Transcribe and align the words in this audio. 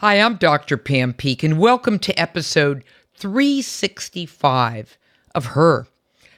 Hi, 0.00 0.14
I'm 0.14 0.36
Dr. 0.36 0.78
Pam 0.78 1.12
Peeke, 1.12 1.44
and 1.44 1.58
welcome 1.58 1.98
to 1.98 2.18
episode 2.18 2.84
365 3.16 4.96
of 5.34 5.44
Her, 5.44 5.88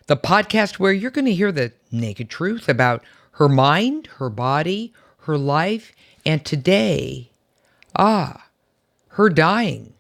the 0.09 0.17
podcast 0.17 0.81
where 0.81 0.93
you're 0.93 1.13
going 1.13 1.27
to 1.27 1.33
hear 1.33 1.53
the 1.53 1.71
naked 1.93 2.29
truth 2.29 2.69
about 2.69 3.05
her 3.35 3.49
mind, 3.49 4.09
her 4.19 4.29
body, 4.29 4.93
her 5.27 5.39
life, 5.39 5.93
and 6.27 6.45
today, 6.45 7.31
ah, 7.95 8.49
her 9.11 9.29
dying. 9.31 9.95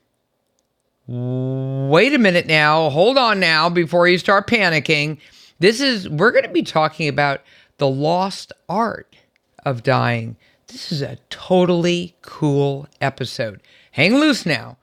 Wait 1.06 2.14
a 2.14 2.18
minute 2.18 2.46
now. 2.46 2.90
Hold 2.90 3.16
on 3.16 3.38
now 3.38 3.68
before 3.68 4.08
you 4.08 4.18
start 4.18 4.48
panicking. 4.48 5.18
This 5.60 5.80
is, 5.80 6.08
we're 6.08 6.32
going 6.32 6.42
to 6.42 6.50
be 6.50 6.64
talking 6.64 7.06
about 7.06 7.42
the 7.78 7.88
lost 7.88 8.52
art 8.68 9.14
of 9.64 9.84
dying. 9.84 10.36
This 10.72 10.90
is 10.90 11.02
a 11.02 11.18
totally 11.28 12.16
cool 12.22 12.88
episode. 12.98 13.60
Hang 13.90 14.14
loose 14.14 14.46
now. 14.46 14.78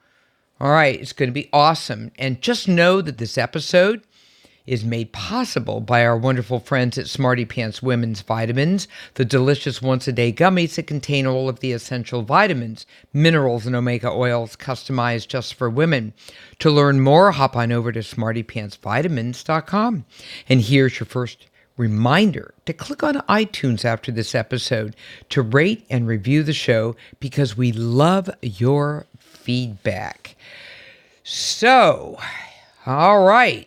All 0.60 0.70
right, 0.70 1.00
it's 1.00 1.12
going 1.12 1.28
to 1.28 1.34
be 1.34 1.48
awesome. 1.52 2.12
And 2.16 2.40
just 2.40 2.68
know 2.68 3.02
that 3.02 3.18
this 3.18 3.36
episode 3.36 4.04
is 4.66 4.84
made 4.84 5.10
possible 5.10 5.80
by 5.80 6.06
our 6.06 6.16
wonderful 6.16 6.60
friends 6.60 6.96
at 6.96 7.08
Smarty 7.08 7.44
Pants 7.44 7.82
Women's 7.82 8.20
Vitamins, 8.20 8.86
the 9.14 9.24
delicious 9.24 9.82
once 9.82 10.06
a 10.06 10.12
day 10.12 10.32
gummies 10.32 10.76
that 10.76 10.86
contain 10.86 11.26
all 11.26 11.48
of 11.48 11.58
the 11.58 11.72
essential 11.72 12.22
vitamins, 12.22 12.86
minerals, 13.12 13.66
and 13.66 13.74
omega 13.74 14.10
oils 14.10 14.54
customized 14.54 15.26
just 15.26 15.54
for 15.54 15.68
women. 15.68 16.12
To 16.60 16.70
learn 16.70 17.00
more, 17.00 17.32
hop 17.32 17.56
on 17.56 17.72
over 17.72 17.90
to 17.90 17.98
smartypantsvitamins.com. 17.98 20.04
And 20.48 20.60
here's 20.60 21.00
your 21.00 21.06
first 21.06 21.48
reminder 21.80 22.52
to 22.66 22.74
click 22.74 23.02
on 23.02 23.14
iTunes 23.28 23.84
after 23.86 24.12
this 24.12 24.34
episode 24.34 24.94
to 25.30 25.40
rate 25.40 25.86
and 25.88 26.06
review 26.06 26.42
the 26.42 26.52
show 26.52 26.94
because 27.18 27.56
we 27.56 27.72
love 27.72 28.28
your 28.42 29.06
feedback. 29.18 30.36
So, 31.24 32.18
all 32.84 33.24
right, 33.24 33.66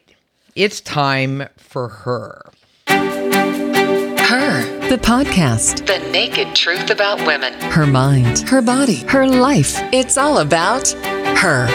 it's 0.56 0.80
time 0.80 1.48
for 1.58 1.88
her. 1.90 2.52
Her, 2.88 4.64
the 4.90 4.98
podcast. 4.98 5.88
The 5.88 6.00
naked 6.12 6.56
truth 6.56 6.92
about 6.92 7.26
women. 7.26 7.54
Her 7.72 7.88
mind, 7.88 8.48
her 8.48 8.62
body, 8.62 8.98
her 9.08 9.28
life. 9.28 9.76
It's 9.92 10.18
all 10.18 10.38
about 10.38 10.90
her. 10.90 11.68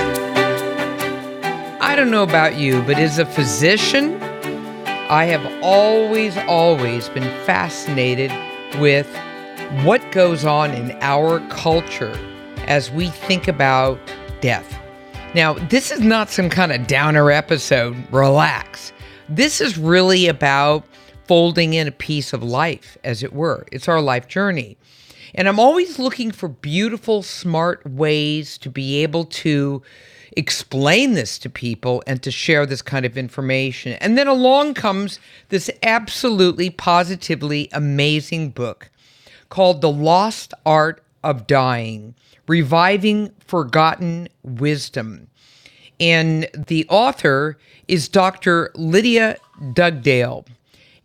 I 1.80 1.96
don't 1.96 2.10
know 2.12 2.22
about 2.22 2.56
you, 2.56 2.82
but 2.82 2.98
as 2.98 3.18
a 3.18 3.26
physician, 3.26 4.20
I 5.10 5.24
have 5.24 5.62
always, 5.62 6.36
always 6.36 7.08
been 7.08 7.24
fascinated 7.46 8.30
with 8.78 9.06
what 9.82 10.02
goes 10.12 10.44
on 10.44 10.74
in 10.74 10.90
our 11.00 11.40
culture 11.48 12.12
as 12.66 12.90
we 12.90 13.08
think 13.08 13.48
about 13.48 13.98
death. 14.42 14.78
Now, 15.34 15.54
this 15.54 15.90
is 15.90 16.00
not 16.00 16.28
some 16.28 16.50
kind 16.50 16.72
of 16.72 16.86
downer 16.86 17.30
episode, 17.30 17.96
relax. 18.12 18.92
This 19.30 19.62
is 19.62 19.78
really 19.78 20.26
about 20.26 20.84
folding 21.26 21.72
in 21.72 21.88
a 21.88 21.92
piece 21.92 22.34
of 22.34 22.42
life, 22.42 22.98
as 23.02 23.22
it 23.22 23.32
were. 23.32 23.64
It's 23.72 23.88
our 23.88 24.02
life 24.02 24.28
journey. 24.28 24.76
And 25.34 25.48
I'm 25.48 25.58
always 25.58 25.98
looking 25.98 26.32
for 26.32 26.48
beautiful, 26.48 27.22
smart 27.22 27.82
ways 27.86 28.58
to 28.58 28.68
be 28.68 29.02
able 29.02 29.24
to 29.24 29.80
explain 30.36 31.14
this 31.14 31.38
to 31.38 31.50
people 31.50 32.02
and 32.06 32.22
to 32.22 32.30
share 32.30 32.66
this 32.66 32.82
kind 32.82 33.04
of 33.06 33.16
information. 33.16 33.92
And 33.94 34.16
then 34.16 34.28
along 34.28 34.74
comes 34.74 35.20
this 35.48 35.70
absolutely 35.82 36.70
positively 36.70 37.68
amazing 37.72 38.50
book 38.50 38.90
called 39.48 39.80
The 39.80 39.90
Lost 39.90 40.54
Art 40.66 41.02
of 41.24 41.46
Dying 41.46 42.14
Reviving 42.46 43.32
Forgotten 43.46 44.28
Wisdom. 44.42 45.28
And 46.00 46.48
the 46.54 46.86
author 46.88 47.58
is 47.88 48.08
Dr. 48.08 48.70
Lydia 48.74 49.36
Dugdale. 49.72 50.46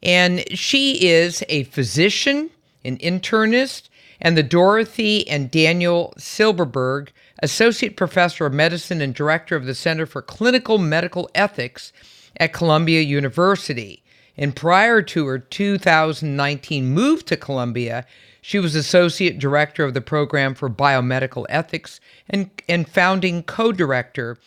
And 0.01 0.44
she 0.57 1.06
is 1.07 1.44
a 1.50 1.63
physician, 1.63 2.50
an 2.85 2.97
internist, 2.97 3.89
and 4.22 4.38
the 4.38 4.44
Dorothy 4.44 5.28
and 5.28 5.50
Daniel 5.50 6.13
Silberberg 6.17 7.09
Associate 7.44 7.98
Professor 7.98 8.46
of 8.46 8.54
Medicine 8.54 9.02
and 9.02 9.14
Director 9.14 9.58
of 9.58 9.66
the 9.66 9.76
Center 9.76 10.06
for 10.06 10.22
Clinical 10.22 10.78
Medical 10.78 11.30
Ethics 11.36 11.92
at 12.38 12.54
Columbia 12.54 13.02
University. 13.02 14.02
And 14.38 14.56
prior 14.56 15.02
to 15.02 15.28
her 15.28 15.40
2019 15.40 16.86
move 16.86 17.26
to 17.26 17.36
Columbia, 17.36 18.06
she 18.42 18.59
was 18.59 18.76
Associate 18.76 19.38
Director 19.38 19.84
of 19.84 19.94
the 19.94 20.00
Program 20.00 20.56
for 20.56 20.70
Biomedical 20.70 21.46
Ethics 21.50 22.00
and, 22.30 22.50
and 22.70 22.88
founding 22.88 23.44
co 23.44 23.74
director 23.74 24.38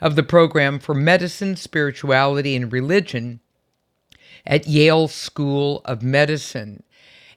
of 0.00 0.14
the 0.14 0.22
Program 0.22 0.78
for 0.78 0.94
Medicine, 0.94 1.56
Spirituality, 1.56 2.54
and 2.54 2.72
Religion 2.72 3.40
at 4.46 4.68
Yale 4.68 5.08
School 5.08 5.82
of 5.84 6.04
Medicine. 6.04 6.84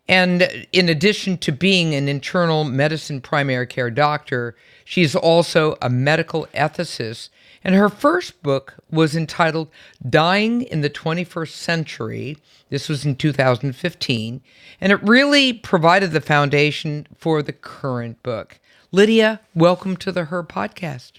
And 0.08 0.66
in 0.72 0.88
addition 0.88 1.38
to 1.40 1.52
being 1.52 1.94
an 1.94 2.08
internal 2.08 2.64
medicine 2.64 3.20
primary 3.20 3.68
care 3.68 3.92
doctor, 3.92 4.56
she's 4.86 5.16
also 5.16 5.78
a 5.82 5.90
medical 5.90 6.48
ethicist. 6.54 7.30
And 7.64 7.76
her 7.76 7.90
first 7.90 8.42
book 8.42 8.76
was 8.90 9.16
entitled 9.16 9.70
Dying 10.08 10.62
in 10.62 10.82
the 10.82 10.90
21st 10.90 11.52
Century. 11.52 12.38
This 12.70 12.88
was 12.88 13.06
in 13.06 13.16
2015. 13.18 14.42
And 14.80 14.92
it 14.92 15.04
really 15.04 15.52
provided 15.52 16.12
the 16.12 16.22
foundation 16.22 17.08
for 17.18 17.42
the 17.42 17.54
current 17.54 18.24
book. 18.24 18.60
Lydia, 18.92 19.42
welcome 19.54 19.98
to 19.98 20.14
the 20.14 20.26
Her 20.26 20.44
podcast. 20.44 21.14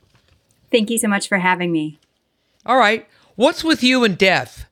Thank 0.71 0.89
you 0.89 0.97
so 0.97 1.09
much 1.09 1.29
for 1.29 1.39
having 1.39 1.71
me. 1.71 1.99
All 2.65 2.79
right. 2.79 3.07
What's 3.37 3.63
with 3.63 3.83
you 3.83 4.05
and 4.05 4.17
death? 4.17 4.68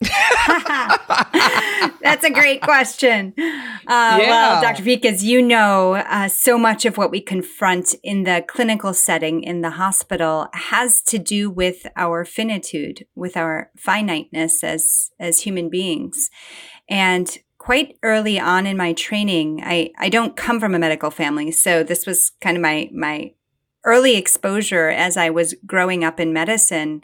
That's 2.00 2.24
a 2.24 2.30
great 2.30 2.62
question. 2.62 3.34
Uh, 3.36 3.42
yeah. 3.86 4.18
Well, 4.18 4.62
Dr. 4.62 4.84
Peeke, 4.84 5.04
as 5.04 5.24
you 5.24 5.42
know, 5.42 5.94
uh, 5.94 6.28
so 6.28 6.56
much 6.56 6.84
of 6.84 6.96
what 6.96 7.10
we 7.10 7.20
confront 7.20 7.94
in 8.04 8.22
the 8.22 8.44
clinical 8.46 8.94
setting 8.94 9.42
in 9.42 9.60
the 9.60 9.70
hospital 9.70 10.46
has 10.52 11.02
to 11.02 11.18
do 11.18 11.50
with 11.50 11.86
our 11.96 12.24
finitude, 12.24 13.06
with 13.16 13.36
our 13.36 13.70
finiteness 13.76 14.62
as 14.62 15.10
as 15.18 15.40
human 15.40 15.68
beings, 15.68 16.30
and 16.88 17.38
quite 17.58 17.98
early 18.04 18.38
on 18.38 18.66
in 18.66 18.76
my 18.76 18.92
training, 18.92 19.60
I 19.64 19.90
I 19.98 20.08
don't 20.08 20.36
come 20.36 20.60
from 20.60 20.74
a 20.74 20.78
medical 20.78 21.10
family, 21.10 21.50
so 21.50 21.82
this 21.82 22.06
was 22.06 22.30
kind 22.40 22.56
of 22.56 22.62
my 22.62 22.88
my 22.94 23.32
early 23.84 24.16
exposure 24.16 24.88
as 24.88 25.16
I 25.16 25.30
was 25.30 25.54
growing 25.66 26.04
up 26.04 26.20
in 26.20 26.32
medicine 26.32 27.02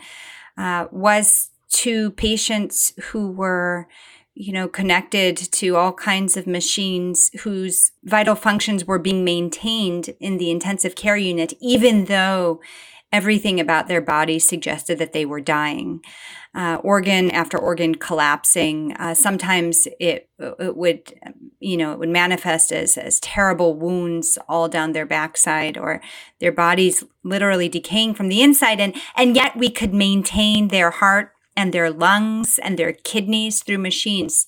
uh, 0.57 0.87
was 0.91 1.51
to 1.75 2.11
patients 2.13 2.93
who 3.11 3.31
were 3.31 3.89
you 4.35 4.53
know 4.53 4.69
connected 4.69 5.37
to 5.37 5.77
all 5.77 5.93
kinds 5.93 6.37
of 6.37 6.47
machines 6.47 7.31
whose 7.43 7.93
vital 8.03 8.35
functions 8.35 8.85
were 8.85 8.99
being 8.99 9.25
maintained 9.25 10.11
in 10.21 10.39
the 10.39 10.51
intensive 10.51 10.95
care 10.95 11.17
unit 11.17 11.53
even 11.61 12.07
though 12.07 12.61
everything 13.15 13.61
about 13.61 13.87
their 13.87 14.01
body 14.01 14.41
suggested 14.41 14.99
that 14.99 15.13
they 15.13 15.25
were 15.25 15.41
dying. 15.41 16.01
Uh, 16.57 16.79
organ 16.85 17.33
after 17.33 17.59
organ 17.59 17.97
collapsing 17.97 18.93
uh, 19.01 19.13
sometimes 19.13 19.89
it, 19.99 20.29
it 20.39 20.77
would 20.77 21.13
you 21.59 21.77
know 21.77 21.93
it 21.93 21.99
would 21.99 22.09
manifest 22.09 22.71
as 22.71 22.97
as 22.97 23.19
terrible 23.19 23.75
wounds 23.75 24.39
all 24.49 24.69
down 24.69 24.93
their 24.93 25.05
backside 25.05 25.77
or 25.77 26.01
their 26.39 26.53
bodies 26.53 27.03
literally 27.25 27.69
decaying 27.69 28.15
from 28.15 28.29
the 28.29 28.41
inside 28.41 28.79
and 28.79 28.95
and 29.17 29.35
yet 29.35 29.57
we 29.57 29.69
could 29.69 29.93
maintain 29.93 30.69
their 30.69 30.93
heart 30.93 31.34
and 31.57 31.73
their 31.73 31.91
lungs 31.91 32.59
and 32.63 32.79
their 32.79 32.93
kidneys 32.93 33.63
through 33.63 33.79
machines. 33.79 34.47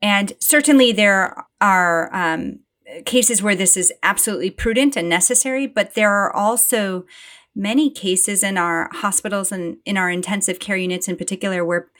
And 0.00 0.32
certainly 0.40 0.92
there 0.92 1.46
are 1.60 2.14
um, 2.14 2.60
cases 3.04 3.42
where 3.42 3.54
this 3.54 3.76
is 3.76 3.92
absolutely 4.02 4.50
prudent 4.50 4.96
and 4.96 5.08
necessary, 5.08 5.66
but 5.66 5.94
there 5.94 6.10
are 6.10 6.34
also 6.34 7.04
many 7.54 7.90
cases 7.90 8.42
in 8.42 8.56
our 8.56 8.88
hospitals 8.92 9.52
and 9.52 9.76
in 9.84 9.96
our 9.96 10.10
intensive 10.10 10.58
care 10.58 10.76
units 10.76 11.08
in 11.08 11.16
particular 11.16 11.64
where 11.64 11.90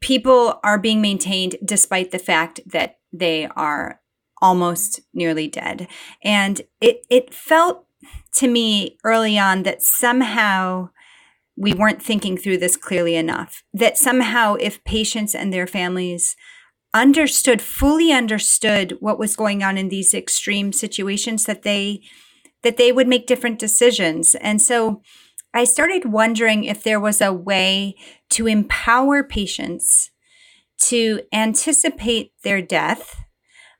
people 0.00 0.60
are 0.64 0.78
being 0.78 1.00
maintained 1.00 1.56
despite 1.64 2.10
the 2.10 2.18
fact 2.18 2.60
that 2.66 2.98
they 3.12 3.46
are 3.56 4.00
almost 4.42 5.00
nearly 5.12 5.48
dead. 5.48 5.86
And 6.22 6.60
it, 6.80 7.06
it 7.08 7.32
felt 7.32 7.86
to 8.36 8.48
me 8.48 8.98
early 9.04 9.38
on 9.38 9.62
that 9.62 9.82
somehow 9.82 10.90
we 11.56 11.72
weren't 11.72 12.02
thinking 12.02 12.36
through 12.36 12.58
this 12.58 12.76
clearly 12.76 13.14
enough. 13.14 13.62
That 13.72 13.98
somehow, 13.98 14.54
if 14.54 14.82
patients 14.84 15.34
and 15.34 15.52
their 15.52 15.66
families 15.66 16.36
understood, 16.92 17.60
fully 17.60 18.12
understood 18.12 18.96
what 19.00 19.18
was 19.18 19.36
going 19.36 19.62
on 19.62 19.76
in 19.78 19.88
these 19.88 20.14
extreme 20.14 20.72
situations, 20.72 21.44
that 21.44 21.62
they 21.62 22.02
that 22.62 22.76
they 22.78 22.92
would 22.92 23.06
make 23.06 23.26
different 23.26 23.58
decisions. 23.58 24.34
And 24.36 24.60
so 24.60 25.02
I 25.52 25.64
started 25.64 26.06
wondering 26.06 26.64
if 26.64 26.82
there 26.82 26.98
was 26.98 27.20
a 27.20 27.32
way 27.32 27.94
to 28.30 28.46
empower 28.46 29.22
patients 29.22 30.10
to 30.84 31.20
anticipate 31.32 32.32
their 32.42 32.62
death, 32.62 33.22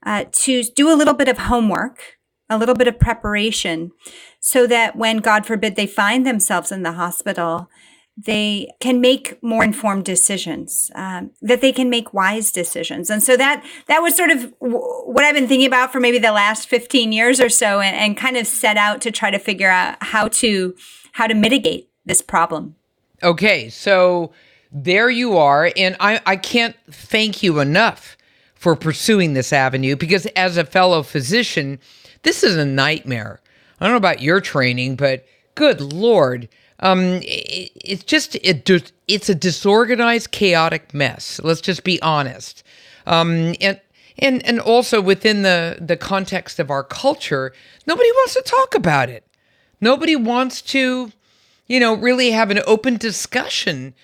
uh, 0.04 0.26
to 0.32 0.62
do 0.76 0.92
a 0.92 0.94
little 0.94 1.14
bit 1.14 1.28
of 1.28 1.38
homework 1.38 2.18
a 2.54 2.58
little 2.58 2.74
bit 2.74 2.88
of 2.88 2.98
preparation 2.98 3.92
so 4.40 4.66
that 4.66 4.96
when, 4.96 5.18
God 5.18 5.44
forbid, 5.44 5.76
they 5.76 5.86
find 5.86 6.26
themselves 6.26 6.72
in 6.72 6.82
the 6.82 6.92
hospital, 6.92 7.68
they 8.16 8.70
can 8.80 9.00
make 9.00 9.42
more 9.42 9.64
informed 9.64 10.04
decisions 10.04 10.90
um, 10.94 11.30
that 11.42 11.60
they 11.60 11.72
can 11.72 11.90
make 11.90 12.14
wise 12.14 12.52
decisions. 12.52 13.10
And 13.10 13.22
so 13.22 13.36
that 13.36 13.64
that 13.88 14.00
was 14.00 14.16
sort 14.16 14.30
of 14.30 14.54
what 14.58 15.24
i've 15.24 15.34
been 15.34 15.48
thinking 15.48 15.66
about 15.66 15.90
for 15.92 15.98
maybe 15.98 16.18
the 16.18 16.32
last 16.32 16.68
15 16.68 17.10
years 17.10 17.40
or 17.40 17.48
so 17.48 17.80
and, 17.80 17.96
and 17.96 18.16
kind 18.16 18.36
of 18.36 18.46
set 18.46 18.76
out 18.76 19.00
to 19.00 19.10
try 19.10 19.30
to 19.30 19.38
figure 19.38 19.68
out 19.68 19.96
how 20.00 20.28
to 20.28 20.76
how 21.12 21.26
to 21.26 21.34
mitigate 21.34 21.90
this 22.04 22.22
problem. 22.22 22.76
Okay 23.22 23.68
so 23.68 24.32
there 24.70 25.08
you 25.08 25.36
are 25.36 25.70
and 25.76 25.96
i 26.00 26.20
i 26.26 26.34
can't 26.34 26.74
thank 26.90 27.44
you 27.44 27.60
enough 27.60 28.16
for 28.64 28.74
pursuing 28.74 29.34
this 29.34 29.52
avenue 29.52 29.94
because 29.94 30.24
as 30.34 30.56
a 30.56 30.64
fellow 30.64 31.02
physician 31.02 31.78
this 32.22 32.42
is 32.42 32.56
a 32.56 32.64
nightmare 32.64 33.40
i 33.78 33.84
don't 33.84 33.92
know 33.92 33.98
about 33.98 34.22
your 34.22 34.40
training 34.40 34.96
but 34.96 35.24
good 35.54 35.80
lord 35.80 36.48
um, 36.80 37.20
it, 37.22 37.72
it's 37.76 38.04
just 38.04 38.34
it, 38.36 38.68
it's 39.06 39.28
a 39.28 39.34
disorganized, 39.34 40.30
chaotic 40.30 40.92
mess. 40.92 41.40
Let's 41.42 41.60
just 41.60 41.84
be 41.84 42.00
honest. 42.02 42.62
Um, 43.06 43.54
and 43.60 43.80
and 44.18 44.44
and 44.44 44.60
also 44.60 45.00
within 45.00 45.42
the 45.42 45.78
the 45.80 45.96
context 45.96 46.58
of 46.58 46.70
our 46.70 46.84
culture, 46.84 47.52
nobody 47.86 48.10
wants 48.12 48.34
to 48.34 48.42
talk 48.42 48.74
about 48.74 49.08
it. 49.08 49.26
Nobody 49.80 50.16
wants 50.16 50.62
to, 50.62 51.12
you 51.66 51.80
know, 51.80 51.94
really 51.94 52.30
have 52.30 52.50
an 52.50 52.60
open 52.66 52.96
discussion. 52.96 53.94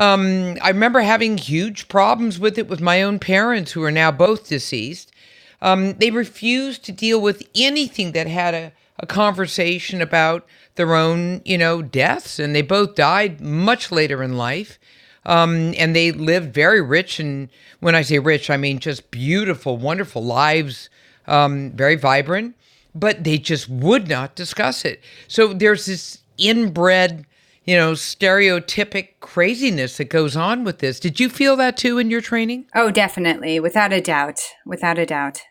Um, 0.00 0.56
I 0.62 0.70
remember 0.70 1.02
having 1.02 1.36
huge 1.36 1.86
problems 1.86 2.38
with 2.38 2.56
it 2.56 2.68
with 2.68 2.80
my 2.80 3.02
own 3.02 3.18
parents, 3.18 3.72
who 3.72 3.82
are 3.82 3.90
now 3.90 4.10
both 4.10 4.48
deceased. 4.48 5.12
Um, 5.60 5.92
they 5.98 6.10
refused 6.10 6.84
to 6.86 6.92
deal 6.92 7.20
with 7.20 7.46
anything 7.54 8.12
that 8.12 8.26
had 8.26 8.54
a, 8.54 8.72
a 8.98 9.06
conversation 9.06 10.00
about 10.00 10.46
their 10.76 10.94
own, 10.94 11.42
you 11.44 11.58
know, 11.58 11.82
deaths, 11.82 12.38
and 12.38 12.56
they 12.56 12.62
both 12.62 12.94
died 12.94 13.42
much 13.42 13.92
later 13.92 14.22
in 14.22 14.38
life. 14.38 14.78
Um, 15.26 15.74
and 15.76 15.94
they 15.94 16.12
lived 16.12 16.54
very 16.54 16.80
rich, 16.80 17.20
and 17.20 17.50
when 17.80 17.94
I 17.94 18.00
say 18.00 18.18
rich, 18.18 18.48
I 18.48 18.56
mean 18.56 18.78
just 18.78 19.10
beautiful, 19.10 19.76
wonderful 19.76 20.24
lives, 20.24 20.88
um, 21.26 21.72
very 21.72 21.96
vibrant. 21.96 22.56
But 22.94 23.22
they 23.22 23.36
just 23.36 23.68
would 23.68 24.08
not 24.08 24.34
discuss 24.34 24.86
it. 24.86 25.02
So 25.28 25.52
there's 25.52 25.84
this 25.84 26.22
inbred, 26.38 27.26
you 27.64 27.76
know, 27.76 27.92
stereotypic 27.92 29.20
craziness 29.20 29.98
that 29.98 30.10
goes 30.10 30.36
on 30.36 30.64
with 30.64 30.78
this. 30.78 30.98
Did 30.98 31.20
you 31.20 31.28
feel 31.28 31.56
that 31.56 31.76
too 31.76 31.98
in 31.98 32.10
your 32.10 32.20
training? 32.20 32.66
Oh, 32.74 32.90
definitely, 32.90 33.60
without 33.60 33.92
a 33.92 34.00
doubt, 34.00 34.40
without 34.64 34.98
a 34.98 35.06
doubt. 35.06 35.42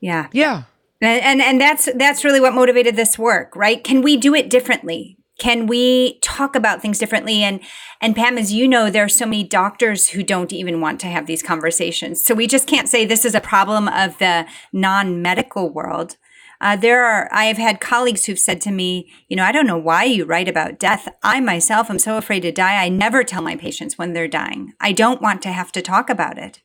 Yeah. 0.00 0.28
Yeah. 0.32 0.64
And, 1.00 1.22
and 1.22 1.42
and 1.42 1.60
that's 1.60 1.88
that's 1.94 2.24
really 2.24 2.40
what 2.40 2.54
motivated 2.54 2.96
this 2.96 3.18
work, 3.18 3.54
right? 3.54 3.82
Can 3.82 4.02
we 4.02 4.16
do 4.16 4.34
it 4.34 4.48
differently? 4.48 5.18
Can 5.38 5.66
we 5.66 6.18
talk 6.20 6.56
about 6.56 6.80
things 6.80 6.98
differently? 6.98 7.42
And 7.42 7.60
and 8.00 8.16
Pam, 8.16 8.38
as 8.38 8.52
you 8.52 8.66
know, 8.66 8.88
there 8.88 9.04
are 9.04 9.08
so 9.08 9.26
many 9.26 9.44
doctors 9.44 10.08
who 10.08 10.22
don't 10.22 10.52
even 10.52 10.80
want 10.80 10.98
to 11.00 11.06
have 11.08 11.26
these 11.26 11.42
conversations. 11.42 12.24
So 12.24 12.34
we 12.34 12.46
just 12.46 12.66
can't 12.66 12.88
say 12.88 13.04
this 13.04 13.24
is 13.24 13.34
a 13.34 13.40
problem 13.40 13.88
of 13.88 14.18
the 14.18 14.46
non-medical 14.72 15.68
world. 15.68 16.16
Uh, 16.60 16.76
there 16.76 17.04
are 17.04 17.28
I 17.32 17.44
have 17.44 17.58
had 17.58 17.80
colleagues 17.80 18.24
who've 18.24 18.38
said 18.38 18.60
to 18.62 18.70
me, 18.70 19.10
you 19.28 19.36
know, 19.36 19.44
I 19.44 19.52
don't 19.52 19.66
know 19.66 19.78
why 19.78 20.04
you 20.04 20.24
write 20.24 20.48
about 20.48 20.78
death. 20.78 21.08
I 21.22 21.40
myself 21.40 21.90
am 21.90 21.98
so 21.98 22.16
afraid 22.16 22.40
to 22.40 22.52
die. 22.52 22.82
I 22.82 22.88
never 22.88 23.24
tell 23.24 23.42
my 23.42 23.56
patients 23.56 23.98
when 23.98 24.12
they're 24.12 24.28
dying. 24.28 24.72
I 24.80 24.92
don't 24.92 25.22
want 25.22 25.42
to 25.42 25.52
have 25.52 25.72
to 25.72 25.82
talk 25.82 26.08
about 26.10 26.38
it. 26.38 26.62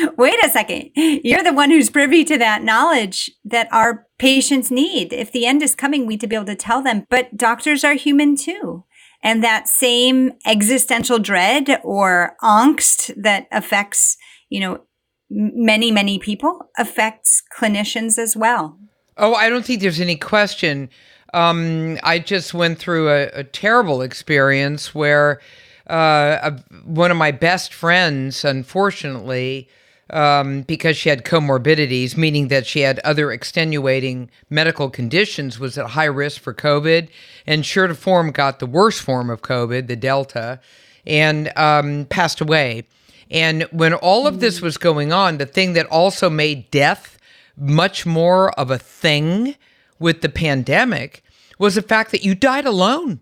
Wait 0.16 0.42
a 0.42 0.48
second. 0.48 0.90
You're 0.94 1.42
the 1.42 1.52
one 1.52 1.70
who's 1.70 1.90
privy 1.90 2.24
to 2.24 2.38
that 2.38 2.62
knowledge 2.62 3.30
that 3.44 3.68
our 3.72 4.06
patients 4.18 4.70
need. 4.70 5.12
If 5.12 5.32
the 5.32 5.46
end 5.46 5.62
is 5.62 5.74
coming, 5.74 6.06
we 6.06 6.14
need 6.14 6.20
to 6.20 6.26
be 6.26 6.36
able 6.36 6.46
to 6.46 6.54
tell 6.54 6.82
them. 6.82 7.06
But 7.10 7.36
doctors 7.36 7.84
are 7.84 7.94
human 7.94 8.36
too. 8.36 8.84
And 9.22 9.42
that 9.42 9.68
same 9.68 10.32
existential 10.44 11.18
dread 11.18 11.80
or 11.82 12.36
angst 12.42 13.14
that 13.22 13.46
affects, 13.50 14.16
you 14.50 14.60
know, 14.60 14.82
many, 15.30 15.90
many 15.90 16.18
people 16.18 16.70
affects 16.78 17.42
clinicians 17.58 18.18
as 18.18 18.36
well. 18.36 18.78
Oh, 19.16 19.34
I 19.34 19.48
don't 19.48 19.64
think 19.64 19.80
there's 19.80 20.00
any 20.00 20.16
question. 20.16 20.90
Um, 21.32 21.98
I 22.02 22.18
just 22.18 22.54
went 22.54 22.78
through 22.78 23.10
a, 23.10 23.24
a 23.28 23.44
terrible 23.44 24.02
experience 24.02 24.94
where 24.94 25.40
uh, 25.88 26.38
a, 26.42 26.52
one 26.84 27.10
of 27.10 27.16
my 27.16 27.30
best 27.30 27.72
friends, 27.72 28.44
unfortunately, 28.44 29.68
um, 30.10 30.62
because 30.62 30.96
she 30.96 31.08
had 31.08 31.24
comorbidities, 31.24 32.16
meaning 32.16 32.48
that 32.48 32.66
she 32.66 32.80
had 32.80 32.98
other 33.00 33.32
extenuating 33.32 34.30
medical 34.50 34.90
conditions, 34.90 35.58
was 35.58 35.78
at 35.78 35.90
high 35.90 36.04
risk 36.04 36.40
for 36.40 36.54
COVID. 36.54 37.08
And 37.46 37.64
sure 37.64 37.86
to 37.86 37.94
form 37.94 38.30
got 38.30 38.58
the 38.58 38.66
worst 38.66 39.00
form 39.00 39.30
of 39.30 39.42
COVID, 39.42 39.86
the 39.86 39.96
Delta, 39.96 40.60
and 41.06 41.52
um, 41.56 42.06
passed 42.06 42.40
away. 42.40 42.86
And 43.30 43.64
when 43.64 43.94
all 43.94 44.26
of 44.26 44.40
this 44.40 44.60
was 44.60 44.76
going 44.76 45.12
on, 45.12 45.38
the 45.38 45.46
thing 45.46 45.72
that 45.72 45.86
also 45.86 46.28
made 46.30 46.70
death 46.70 47.13
much 47.56 48.04
more 48.04 48.50
of 48.58 48.70
a 48.70 48.78
thing 48.78 49.56
with 49.98 50.20
the 50.20 50.28
pandemic 50.28 51.22
was 51.58 51.74
the 51.74 51.82
fact 51.82 52.10
that 52.10 52.24
you 52.24 52.34
died 52.34 52.66
alone. 52.66 53.20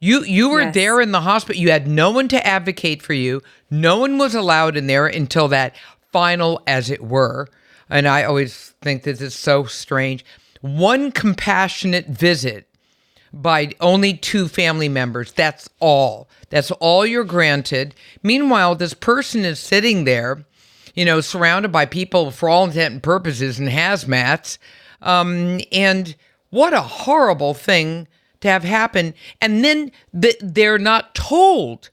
You 0.00 0.24
you 0.24 0.48
were 0.48 0.62
yes. 0.62 0.74
there 0.74 1.00
in 1.00 1.12
the 1.12 1.20
hospital. 1.20 1.60
You 1.60 1.70
had 1.70 1.86
no 1.86 2.10
one 2.10 2.28
to 2.28 2.46
advocate 2.46 3.02
for 3.02 3.12
you. 3.12 3.40
No 3.70 3.98
one 3.98 4.18
was 4.18 4.34
allowed 4.34 4.76
in 4.76 4.88
there 4.88 5.06
until 5.06 5.48
that 5.48 5.76
final, 6.10 6.60
as 6.66 6.90
it 6.90 7.02
were. 7.02 7.48
And 7.88 8.08
I 8.08 8.24
always 8.24 8.74
think 8.80 9.02
this 9.02 9.20
is 9.20 9.34
so 9.34 9.64
strange. 9.64 10.24
One 10.60 11.12
compassionate 11.12 12.08
visit 12.08 12.68
by 13.32 13.72
only 13.80 14.14
two 14.14 14.48
family 14.48 14.88
members. 14.88 15.32
That's 15.32 15.68
all. 15.80 16.28
That's 16.50 16.70
all 16.72 17.06
you're 17.06 17.24
granted. 17.24 17.94
Meanwhile, 18.22 18.76
this 18.76 18.94
person 18.94 19.44
is 19.44 19.58
sitting 19.58 20.04
there, 20.04 20.44
you 20.94 21.04
know, 21.04 21.20
surrounded 21.20 21.72
by 21.72 21.86
people 21.86 22.30
for 22.30 22.48
all 22.48 22.64
intent 22.64 22.94
and 22.94 23.02
purposes 23.02 23.58
in 23.58 23.66
hazmats. 23.66 24.58
Um, 25.00 25.60
and 25.72 26.14
what 26.50 26.72
a 26.74 26.82
horrible 26.82 27.54
thing 27.54 28.06
to 28.40 28.48
have 28.48 28.64
happen. 28.64 29.14
And 29.40 29.64
then 29.64 29.90
th- 30.20 30.36
they're 30.40 30.78
not 30.78 31.14
told 31.14 31.90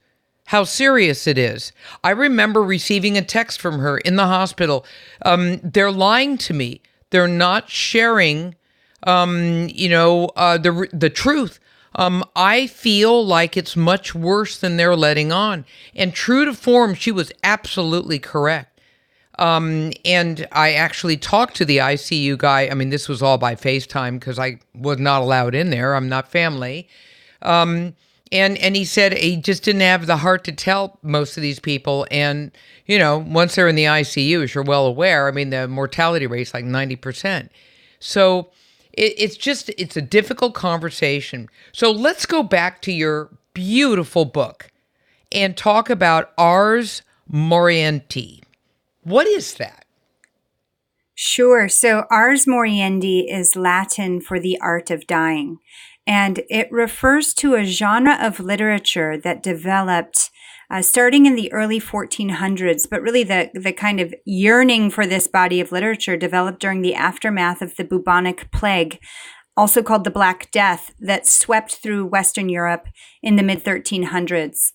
how 0.47 0.63
serious 0.63 1.27
it 1.27 1.37
is. 1.37 1.71
I 2.03 2.09
remember 2.09 2.63
receiving 2.63 3.17
a 3.17 3.21
text 3.21 3.61
from 3.61 3.79
her 3.79 3.99
in 3.99 4.15
the 4.15 4.25
hospital. 4.25 4.83
Um, 5.23 5.59
they're 5.63 5.91
lying 5.91 6.37
to 6.39 6.53
me. 6.53 6.81
They're 7.11 7.27
not 7.27 7.69
sharing, 7.69 8.55
um, 9.03 9.67
you 9.69 9.89
know, 9.89 10.25
uh, 10.35 10.57
the 10.57 10.89
the 10.91 11.09
truth. 11.09 11.59
Um, 11.95 12.23
I 12.35 12.67
feel 12.67 13.25
like 13.25 13.57
it's 13.57 13.75
much 13.75 14.13
worse 14.13 14.57
than 14.57 14.77
they're 14.77 14.95
letting 14.95 15.31
on. 15.31 15.65
And 15.95 16.13
true 16.13 16.45
to 16.45 16.53
form, 16.53 16.93
she 16.93 17.11
was 17.11 17.31
absolutely 17.43 18.19
correct. 18.19 18.78
Um, 19.39 19.93
and 20.03 20.45
I 20.51 20.73
actually 20.73 21.15
talked 21.15 21.55
to 21.55 21.65
the 21.65 21.77
ICU 21.77 22.37
guy. 22.37 22.67
I 22.69 22.73
mean, 22.73 22.89
this 22.89 23.07
was 23.07 23.23
all 23.23 23.37
by 23.37 23.55
FaceTime 23.55 24.19
because 24.19 24.37
I 24.37 24.59
was 24.75 24.99
not 24.99 25.21
allowed 25.21 25.55
in 25.55 25.69
there. 25.69 25.95
I'm 25.95 26.09
not 26.09 26.29
family. 26.29 26.89
Um, 27.41 27.95
and 28.33 28.57
and 28.57 28.75
he 28.75 28.83
said 28.83 29.17
he 29.17 29.37
just 29.37 29.63
didn't 29.63 29.81
have 29.81 30.05
the 30.07 30.17
heart 30.17 30.43
to 30.43 30.51
tell 30.51 30.99
most 31.01 31.37
of 31.37 31.41
these 31.41 31.59
people. 31.59 32.05
And 32.11 32.51
you 32.85 32.99
know, 32.99 33.17
once 33.17 33.55
they're 33.55 33.69
in 33.69 33.75
the 33.75 33.85
ICU, 33.85 34.43
as 34.43 34.53
you're 34.53 34.63
well 34.63 34.85
aware, 34.85 35.29
I 35.29 35.31
mean, 35.31 35.51
the 35.51 35.69
mortality 35.69 36.27
rate's 36.27 36.53
like 36.53 36.65
ninety 36.65 36.97
percent. 36.97 37.49
So 37.99 38.51
it, 38.91 39.13
it's 39.17 39.37
just 39.37 39.69
it's 39.77 39.95
a 39.95 40.01
difficult 40.01 40.53
conversation. 40.53 41.47
So 41.71 41.91
let's 41.91 42.25
go 42.25 42.43
back 42.43 42.81
to 42.83 42.91
your 42.91 43.29
beautiful 43.53 44.25
book 44.25 44.69
and 45.31 45.55
talk 45.55 45.89
about 45.89 46.33
Ars 46.37 47.03
Moriendi. 47.31 48.41
What 49.09 49.25
is 49.25 49.55
that? 49.55 49.85
Sure. 51.15 51.67
So, 51.67 52.05
ars 52.11 52.45
moriendi 52.45 53.25
is 53.27 53.55
Latin 53.55 54.21
for 54.21 54.39
the 54.39 54.59
art 54.61 54.91
of 54.91 55.07
dying, 55.07 55.57
and 56.05 56.43
it 56.47 56.71
refers 56.71 57.33
to 57.35 57.55
a 57.55 57.65
genre 57.65 58.19
of 58.21 58.39
literature 58.39 59.17
that 59.17 59.41
developed 59.41 60.29
uh, 60.69 60.83
starting 60.83 61.25
in 61.25 61.33
the 61.33 61.51
early 61.51 61.79
1400s, 61.79 62.87
but 62.87 63.01
really 63.01 63.23
the, 63.23 63.49
the 63.55 63.73
kind 63.73 63.99
of 63.99 64.13
yearning 64.25 64.91
for 64.91 65.07
this 65.07 65.27
body 65.27 65.59
of 65.59 65.71
literature 65.71 66.15
developed 66.15 66.59
during 66.59 66.83
the 66.83 66.93
aftermath 66.93 67.63
of 67.63 67.75
the 67.77 67.83
bubonic 67.83 68.51
plague, 68.51 68.99
also 69.57 69.81
called 69.81 70.03
the 70.03 70.11
Black 70.11 70.51
Death, 70.51 70.93
that 70.99 71.25
swept 71.25 71.77
through 71.77 72.05
Western 72.05 72.47
Europe 72.47 72.85
in 73.23 73.37
the 73.37 73.43
mid 73.43 73.63
1300s. 73.63 74.71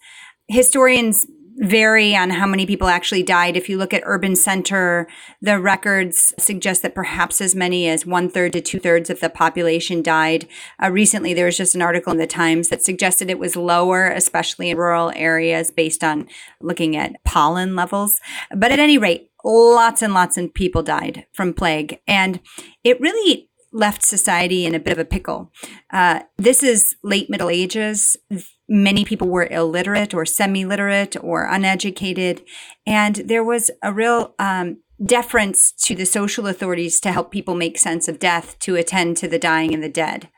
Historians 0.49 1.25
vary 1.57 2.17
on 2.17 2.31
how 2.31 2.47
many 2.47 2.67
people 2.67 2.89
actually 2.89 3.23
died. 3.23 3.57
If 3.57 3.69
you 3.69 3.79
look 3.79 3.95
at 3.95 4.03
Urban 4.05 4.37
Center, 4.37 5.07
the 5.41 5.61
records 5.61 6.33
suggest 6.39 6.83
that 6.83 6.95
perhaps 6.95 7.41
as 7.41 7.55
many 7.55 7.89
as 7.89 8.05
one 8.05 8.29
third 8.29 8.53
to 8.55 8.61
two 8.61 8.81
thirds 8.81 9.11
of 9.11 9.21
the 9.21 9.31
population 9.31 10.03
died. 10.03 10.49
Uh, 10.83 10.91
recently, 10.91 11.33
there 11.33 11.47
was 11.47 11.57
just 11.57 11.75
an 11.75 11.83
article 11.83 12.13
in 12.13 12.19
the 12.19 12.27
Times 12.27 12.69
that 12.69 12.83
suggested 12.83 13.31
it 13.31 13.39
was 13.39 13.57
lower, 13.57 14.09
especially 14.09 14.71
in 14.71 14.77
rural 14.77 15.13
areas, 15.15 15.71
based 15.71 16.03
on 16.03 16.27
looking 16.61 16.97
at 16.97 17.23
pollen 17.25 17.77
levels. 17.77 18.21
But 18.55 18.73
at 18.73 18.81
any 18.81 18.99
rate, 18.99 19.31
lots 19.45 20.03
and 20.03 20.15
lots 20.15 20.37
of 20.37 20.55
people 20.55 20.83
died 20.83 21.27
from 21.33 21.55
plague. 21.55 22.01
And 22.09 22.41
it 22.83 23.01
really 23.01 23.49
left 23.73 24.03
society 24.03 24.65
in 24.65 24.75
a 24.75 24.81
bit 24.81 24.93
of 24.93 24.99
a 24.99 25.05
pickle. 25.05 25.53
Uh, 25.93 26.21
this 26.39 26.63
is 26.63 26.97
late 27.03 27.29
Middle 27.29 27.51
Ages. 27.51 28.17
Many 28.69 29.05
people 29.05 29.29
were 29.29 29.47
illiterate 29.51 30.15
or 30.15 30.25
semi 30.25 30.65
literate 30.65 31.17
or 31.23 31.47
uneducated. 31.47 32.43
And 32.87 33.17
there 33.17 33.45
was 33.45 33.71
a 33.83 33.93
real 33.93 34.35
um, 34.39 34.79
deference 35.05 35.73
to 35.73 35.95
the 35.95 36.07
social 36.07 36.47
authorities 36.47 37.01
to 37.01 37.13
help 37.13 37.31
people 37.31 37.55
make 37.55 37.79
sense 37.79 38.09
of 38.09 38.19
death, 38.19 38.59
to 38.61 38.77
attend 38.77 39.17
to 39.19 39.29
the 39.29 39.39
dying 39.39 39.75
and 39.75 39.83
the 39.83 39.89
dead. 39.89 40.31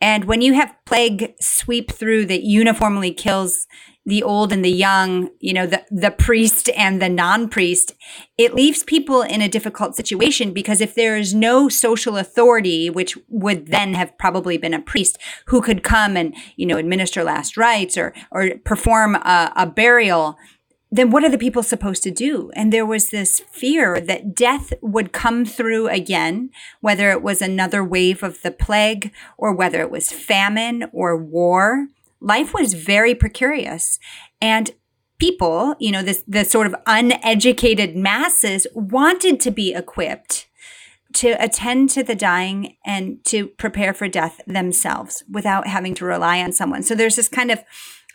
And 0.00 0.24
when 0.24 0.40
you 0.40 0.54
have 0.54 0.76
plague 0.86 1.34
sweep 1.40 1.90
through 1.90 2.26
that 2.26 2.42
uniformly 2.42 3.12
kills 3.12 3.66
the 4.08 4.22
old 4.22 4.54
and 4.54 4.64
the 4.64 4.72
young, 4.72 5.28
you 5.38 5.52
know, 5.52 5.66
the, 5.66 5.84
the 5.90 6.10
priest 6.10 6.70
and 6.70 7.00
the 7.00 7.10
non-priest, 7.10 7.92
it 8.38 8.54
leaves 8.54 8.82
people 8.82 9.20
in 9.20 9.42
a 9.42 9.48
difficult 9.50 9.94
situation 9.94 10.54
because 10.54 10.80
if 10.80 10.94
there 10.94 11.18
is 11.18 11.34
no 11.34 11.68
social 11.68 12.16
authority, 12.16 12.88
which 12.88 13.18
would 13.28 13.66
then 13.66 13.92
have 13.92 14.16
probably 14.16 14.56
been 14.56 14.72
a 14.72 14.80
priest 14.80 15.18
who 15.48 15.60
could 15.60 15.82
come 15.82 16.16
and, 16.16 16.34
you 16.56 16.64
know, 16.64 16.78
administer 16.78 17.22
last 17.22 17.58
rites 17.58 17.98
or, 17.98 18.14
or 18.30 18.52
perform 18.64 19.14
a, 19.14 19.52
a 19.54 19.66
burial, 19.66 20.38
then 20.90 21.10
what 21.10 21.22
are 21.22 21.30
the 21.30 21.36
people 21.36 21.62
supposed 21.62 22.02
to 22.02 22.10
do? 22.10 22.50
And 22.54 22.72
there 22.72 22.86
was 22.86 23.10
this 23.10 23.40
fear 23.50 24.00
that 24.00 24.34
death 24.34 24.72
would 24.80 25.12
come 25.12 25.44
through 25.44 25.88
again, 25.88 26.48
whether 26.80 27.10
it 27.10 27.22
was 27.22 27.42
another 27.42 27.84
wave 27.84 28.22
of 28.22 28.40
the 28.40 28.50
plague 28.50 29.12
or 29.36 29.52
whether 29.54 29.82
it 29.82 29.90
was 29.90 30.10
famine 30.10 30.88
or 30.92 31.14
war. 31.14 31.88
Life 32.20 32.52
was 32.54 32.74
very 32.74 33.14
precarious. 33.14 33.98
And 34.40 34.70
people, 35.18 35.74
you 35.78 35.90
know, 35.90 36.02
this, 36.02 36.24
the 36.26 36.44
sort 36.44 36.66
of 36.66 36.74
uneducated 36.86 37.96
masses 37.96 38.66
wanted 38.74 39.40
to 39.40 39.50
be 39.50 39.74
equipped 39.74 40.46
to 41.14 41.30
attend 41.42 41.90
to 41.90 42.02
the 42.02 42.14
dying 42.14 42.76
and 42.84 43.24
to 43.24 43.46
prepare 43.46 43.94
for 43.94 44.08
death 44.08 44.40
themselves 44.46 45.24
without 45.30 45.66
having 45.66 45.94
to 45.94 46.04
rely 46.04 46.40
on 46.40 46.52
someone. 46.52 46.82
So 46.82 46.94
there's 46.94 47.16
this 47.16 47.28
kind 47.28 47.50
of 47.50 47.64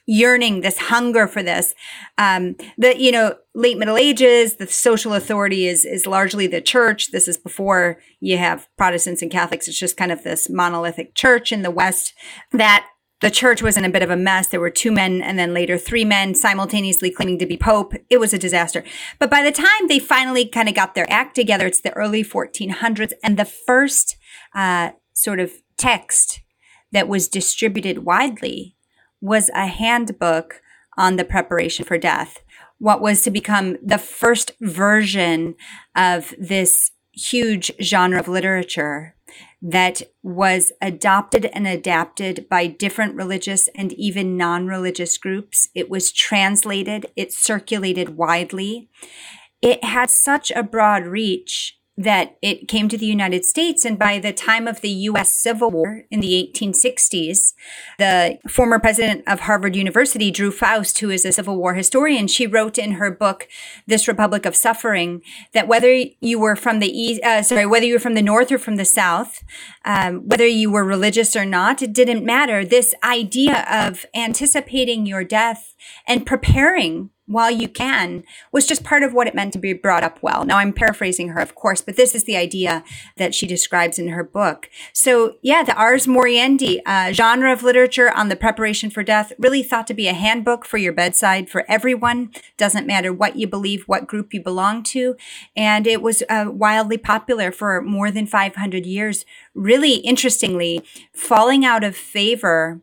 yearning, 0.06 0.62
this 0.62 0.78
hunger 0.78 1.28
for 1.28 1.42
this. 1.42 1.74
Um, 2.18 2.56
the 2.78 3.00
you 3.00 3.12
know 3.12 3.36
late 3.56 3.78
Middle 3.78 3.98
Ages, 3.98 4.58
the 4.58 4.68
social 4.68 5.14
authority 5.14 5.68
is 5.68 5.86
is 5.86 6.06
largely 6.06 6.48
the 6.48 6.62
church. 6.62 7.12
This 7.12 7.28
is 7.28 7.38
before 7.38 8.00
you 8.20 8.38
have 8.38 8.68
Protestants 8.78 9.22
and 9.22 9.32
Catholics. 9.32 9.68
It's 9.68 9.80
just 9.80 9.98
kind 9.98 10.12
of 10.12 10.24
this 10.24 10.50
monolithic 10.50 11.16
church 11.16 11.52
in 11.52 11.62
the 11.62 11.72
West 11.72 12.14
that. 12.52 12.88
The 13.24 13.32
church 13.32 13.62
was 13.62 13.78
in 13.78 13.86
a 13.86 13.90
bit 13.90 14.04
of 14.04 14.10
a 14.10 14.18
mess. 14.18 14.50
There 14.50 14.60
were 14.60 14.70
two 14.70 14.92
men 14.92 15.22
and 15.22 15.40
then 15.40 15.54
later 15.54 15.78
three 15.78 16.04
men 16.04 16.36
simultaneously 16.36 17.10
claiming 17.10 17.40
to 17.40 17.46
be 17.46 17.56
pope. 17.56 17.94
It 18.10 18.20
was 18.20 18.34
a 18.34 18.38
disaster. 18.38 18.84
But 19.18 19.30
by 19.30 19.42
the 19.42 19.52
time 19.54 19.88
they 19.88 19.98
finally 19.98 20.46
kind 20.46 20.68
of 20.68 20.76
got 20.76 20.94
their 20.94 21.10
act 21.10 21.34
together, 21.34 21.66
it's 21.66 21.80
the 21.80 21.94
early 21.94 22.22
1400s, 22.22 23.14
and 23.24 23.40
the 23.40 23.46
first 23.46 24.18
uh, 24.54 24.90
sort 25.14 25.40
of 25.40 25.54
text 25.78 26.42
that 26.92 27.08
was 27.08 27.30
distributed 27.30 28.00
widely 28.00 28.76
was 29.22 29.50
a 29.56 29.68
handbook 29.68 30.62
on 30.98 31.16
the 31.16 31.24
preparation 31.24 31.86
for 31.86 31.98
death, 31.98 32.42
what 32.78 33.00
was 33.00 33.22
to 33.22 33.32
become 33.32 33.78
the 33.82 33.98
first 33.98 34.52
version 34.60 35.56
of 35.96 36.34
this 36.38 36.92
huge 37.14 37.72
genre 37.82 38.20
of 38.20 38.28
literature 38.28 39.13
that 39.66 40.02
was 40.22 40.74
adopted 40.82 41.46
and 41.46 41.66
adapted 41.66 42.48
by 42.50 42.68
different 42.68 43.16
religious 43.16 43.70
and 43.76 43.94
even 43.94 44.36
non 44.36 44.68
religious 44.68 45.18
groups. 45.18 45.70
It 45.74 45.90
was 45.90 46.12
translated, 46.12 47.06
it 47.16 47.32
circulated 47.32 48.18
widely. 48.18 48.90
It 49.62 49.82
had 49.86 50.12
such 50.12 50.52
a 50.52 50.64
broad 50.64 51.06
reach 51.06 51.80
that 51.96 52.38
it 52.42 52.68
came 52.68 52.90
to 52.90 52.98
the 52.98 53.06
United 53.06 53.46
States. 53.46 53.86
And 53.86 54.00
by 54.00 54.18
the 54.18 54.34
time 54.34 54.68
of 54.68 54.82
the 54.82 54.90
US 54.90 55.32
Civil 55.32 55.70
War 55.70 56.06
in 56.10 56.22
the 56.22 56.52
1860s, 56.54 57.54
the 58.00 58.40
former 58.48 58.80
president 58.80 59.24
of 59.28 59.42
Harvard 59.42 59.76
University, 59.76 60.32
Drew 60.32 60.52
Faust, 60.52 60.98
who 61.00 61.12
is 61.12 61.24
a 61.24 61.32
Civil 61.32 61.58
War 61.58 61.76
historian, 61.76 62.28
she 62.28 62.48
wrote 62.48 62.80
in 62.80 62.94
her 62.94 63.12
book, 63.12 63.48
This 63.86 64.08
Republic 64.08 64.46
of 64.46 64.56
Suffering, 64.56 65.22
that 65.54 65.68
whether 65.68 65.94
you 66.20 66.40
were 66.40 66.56
from 66.56 66.80
the 66.80 66.90
East, 66.90 67.22
uh, 67.24 67.44
sorry, 67.44 67.68
whether 67.68 67.86
you 67.86 67.94
were 67.94 68.00
from 68.00 68.16
the 68.16 68.22
North 68.24 68.52
or 68.52 68.58
from 68.58 68.78
the 68.78 68.86
South, 68.86 69.44
um, 69.86 70.28
whether 70.28 70.48
you 70.48 70.72
were 70.72 70.84
religious 70.84 71.36
or 71.36 71.46
not, 71.46 71.84
it 71.84 71.94
didn't 71.94 72.26
matter. 72.26 72.66
This 72.66 72.96
idea 73.04 73.68
of 73.70 74.06
anticipating 74.16 75.06
your 75.06 75.24
death 75.24 75.76
and 76.08 76.26
preparing 76.26 77.12
while 77.26 77.50
you 77.50 77.70
can 77.70 78.24
was 78.52 78.68
just 78.68 78.84
part 78.84 79.04
of 79.04 79.14
what 79.14 79.28
it 79.28 79.36
meant 79.36 79.54
to 79.54 79.60
be 79.60 79.74
brought 79.74 80.04
up 80.04 80.22
well. 80.22 80.46
Now 80.46 80.58
I'm 80.58 80.74
paraphrasing 80.74 81.30
her, 81.30 81.40
of 81.40 81.56
course, 81.56 81.82
but 81.82 81.96
this 81.96 82.14
is 82.14 82.26
the 82.26 82.36
idea 82.36 82.84
that 83.18 83.34
she 83.34 83.48
describes 83.48 83.98
in 83.98 84.10
her 84.10 84.24
book. 84.24 84.70
So 84.92 85.36
yeah, 85.42 85.64
the 85.64 85.76
Ars 85.76 86.06
Moriendi 86.06 86.82
uh, 86.86 87.14
genre 87.14 87.52
of 87.52 87.64
literature 87.64 88.12
on 88.12 88.30
the 88.30 88.36
preparation 88.36 88.90
for 88.90 89.04
death 89.04 89.32
really 89.40 89.64
thought 89.64 89.88
to 89.88 89.94
be 89.94 90.08
a 90.08 90.14
handbook 90.14 90.66
for 90.66 90.78
your 90.78 90.94
bedside 90.94 91.50
for 91.50 91.66
everyone. 91.70 92.32
Doesn't 92.58 92.88
matter 92.88 93.14
what 93.14 93.38
you 93.38 93.48
believe, 93.48 93.84
what 93.84 94.08
group 94.08 94.34
you 94.34 94.42
belong 94.42 94.84
to. 94.84 95.16
And 95.56 95.88
it 95.88 96.02
was 96.02 96.24
uh, 96.30 96.46
wildly 96.50 96.98
popular 96.98 97.52
for 97.52 97.82
more 97.82 98.12
than 98.12 98.28
500 98.28 98.86
years. 98.86 99.26
Really 99.54 99.96
interestingly, 99.96 100.84
falling 101.14 101.64
out 101.64 101.84
of 101.84 101.96
favor 101.96 102.82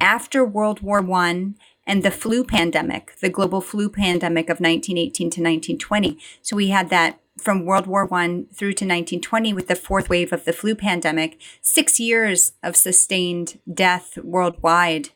after 0.00 0.44
World 0.44 0.80
War 0.80 1.00
One 1.00 1.56
and 1.88 2.02
the 2.02 2.10
flu 2.10 2.44
pandemic, 2.44 3.16
the 3.20 3.30
global 3.30 3.62
flu 3.62 3.88
pandemic 3.88 4.50
of 4.50 4.60
1918 4.60 5.30
to 5.30 5.40
1920. 5.40 6.18
So 6.42 6.54
we 6.54 6.68
had 6.68 6.90
that 6.90 7.18
from 7.38 7.64
World 7.64 7.86
War 7.86 8.04
One 8.04 8.46
through 8.52 8.74
to 8.74 8.84
1920 8.84 9.54
with 9.54 9.68
the 9.68 9.74
fourth 9.74 10.10
wave 10.10 10.32
of 10.32 10.44
the 10.44 10.52
flu 10.52 10.74
pandemic, 10.74 11.40
six 11.62 11.98
years 11.98 12.52
of 12.62 12.76
sustained 12.76 13.58
death 13.72 14.18
worldwide. 14.18 15.08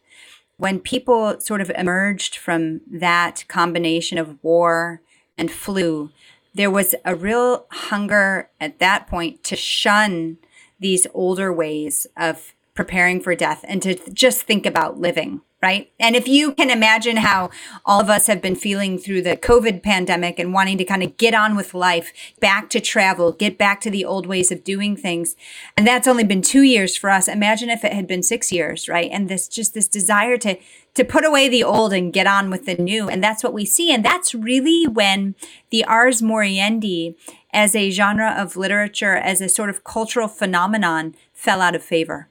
When 0.56 0.80
people 0.80 1.38
sort 1.40 1.60
of 1.60 1.70
emerged 1.76 2.36
from 2.36 2.80
that 2.90 3.44
combination 3.48 4.16
of 4.16 4.42
war 4.42 5.02
and 5.36 5.50
flu, 5.50 6.10
there 6.54 6.70
was 6.70 6.94
a 7.04 7.14
real 7.14 7.66
hunger 7.70 8.48
at 8.60 8.78
that 8.78 9.06
point 9.06 9.44
to 9.44 9.56
shun 9.56 10.38
these 10.80 11.06
older 11.12 11.52
ways 11.52 12.06
of 12.16 12.54
preparing 12.74 13.20
for 13.20 13.34
death 13.34 13.62
and 13.68 13.82
to 13.82 13.94
just 14.10 14.42
think 14.42 14.64
about 14.64 14.98
living 14.98 15.42
right? 15.62 15.90
And 16.00 16.16
if 16.16 16.26
you 16.26 16.52
can 16.52 16.70
imagine 16.70 17.18
how 17.18 17.50
all 17.86 18.00
of 18.00 18.10
us 18.10 18.26
have 18.26 18.42
been 18.42 18.56
feeling 18.56 18.98
through 18.98 19.22
the 19.22 19.36
COVID 19.36 19.82
pandemic 19.82 20.40
and 20.40 20.52
wanting 20.52 20.76
to 20.78 20.84
kind 20.84 21.04
of 21.04 21.16
get 21.16 21.34
on 21.34 21.54
with 21.54 21.72
life, 21.72 22.12
back 22.40 22.68
to 22.70 22.80
travel, 22.80 23.30
get 23.30 23.56
back 23.56 23.80
to 23.82 23.90
the 23.90 24.04
old 24.04 24.26
ways 24.26 24.50
of 24.50 24.64
doing 24.64 24.96
things. 24.96 25.36
And 25.76 25.86
that's 25.86 26.08
only 26.08 26.24
been 26.24 26.42
two 26.42 26.62
years 26.62 26.96
for 26.96 27.08
us. 27.08 27.28
Imagine 27.28 27.70
if 27.70 27.84
it 27.84 27.92
had 27.92 28.08
been 28.08 28.24
six 28.24 28.50
years, 28.50 28.88
right? 28.88 29.10
And 29.12 29.28
this 29.28 29.46
just 29.46 29.72
this 29.72 29.86
desire 29.86 30.36
to 30.38 30.58
to 30.94 31.04
put 31.04 31.24
away 31.24 31.48
the 31.48 31.64
old 31.64 31.92
and 31.92 32.12
get 32.12 32.26
on 32.26 32.50
with 32.50 32.66
the 32.66 32.74
new. 32.74 33.08
And 33.08 33.24
that's 33.24 33.42
what 33.42 33.54
we 33.54 33.64
see. 33.64 33.94
And 33.94 34.04
that's 34.04 34.34
really 34.34 34.86
when 34.86 35.34
the 35.70 35.84
Ars 35.84 36.20
Moriendi 36.20 37.14
as 37.52 37.74
a 37.74 37.90
genre 37.90 38.34
of 38.36 38.56
literature, 38.56 39.16
as 39.16 39.40
a 39.40 39.48
sort 39.48 39.70
of 39.70 39.84
cultural 39.84 40.28
phenomenon, 40.28 41.14
fell 41.32 41.62
out 41.62 41.74
of 41.74 41.82
favor. 41.82 42.28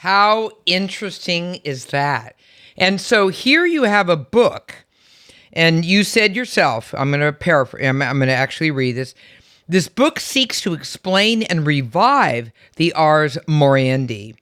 How 0.00 0.50
interesting 0.66 1.56
is 1.64 1.86
that? 1.86 2.35
And 2.76 3.00
so 3.00 3.28
here 3.28 3.64
you 3.64 3.84
have 3.84 4.08
a 4.08 4.16
book, 4.16 4.84
and 5.52 5.84
you 5.84 6.04
said 6.04 6.36
yourself, 6.36 6.94
I'm 6.96 7.10
going 7.10 7.20
to 7.20 7.32
paraphrase, 7.32 7.86
I'm, 7.86 8.02
I'm 8.02 8.18
going 8.18 8.28
to 8.28 8.34
actually 8.34 8.70
read 8.70 8.92
this. 8.92 9.14
This 9.68 9.88
book 9.88 10.20
seeks 10.20 10.60
to 10.60 10.74
explain 10.74 11.42
and 11.44 11.66
revive 11.66 12.52
the 12.76 12.92
Ars 12.92 13.36
Moriendi, 13.48 14.36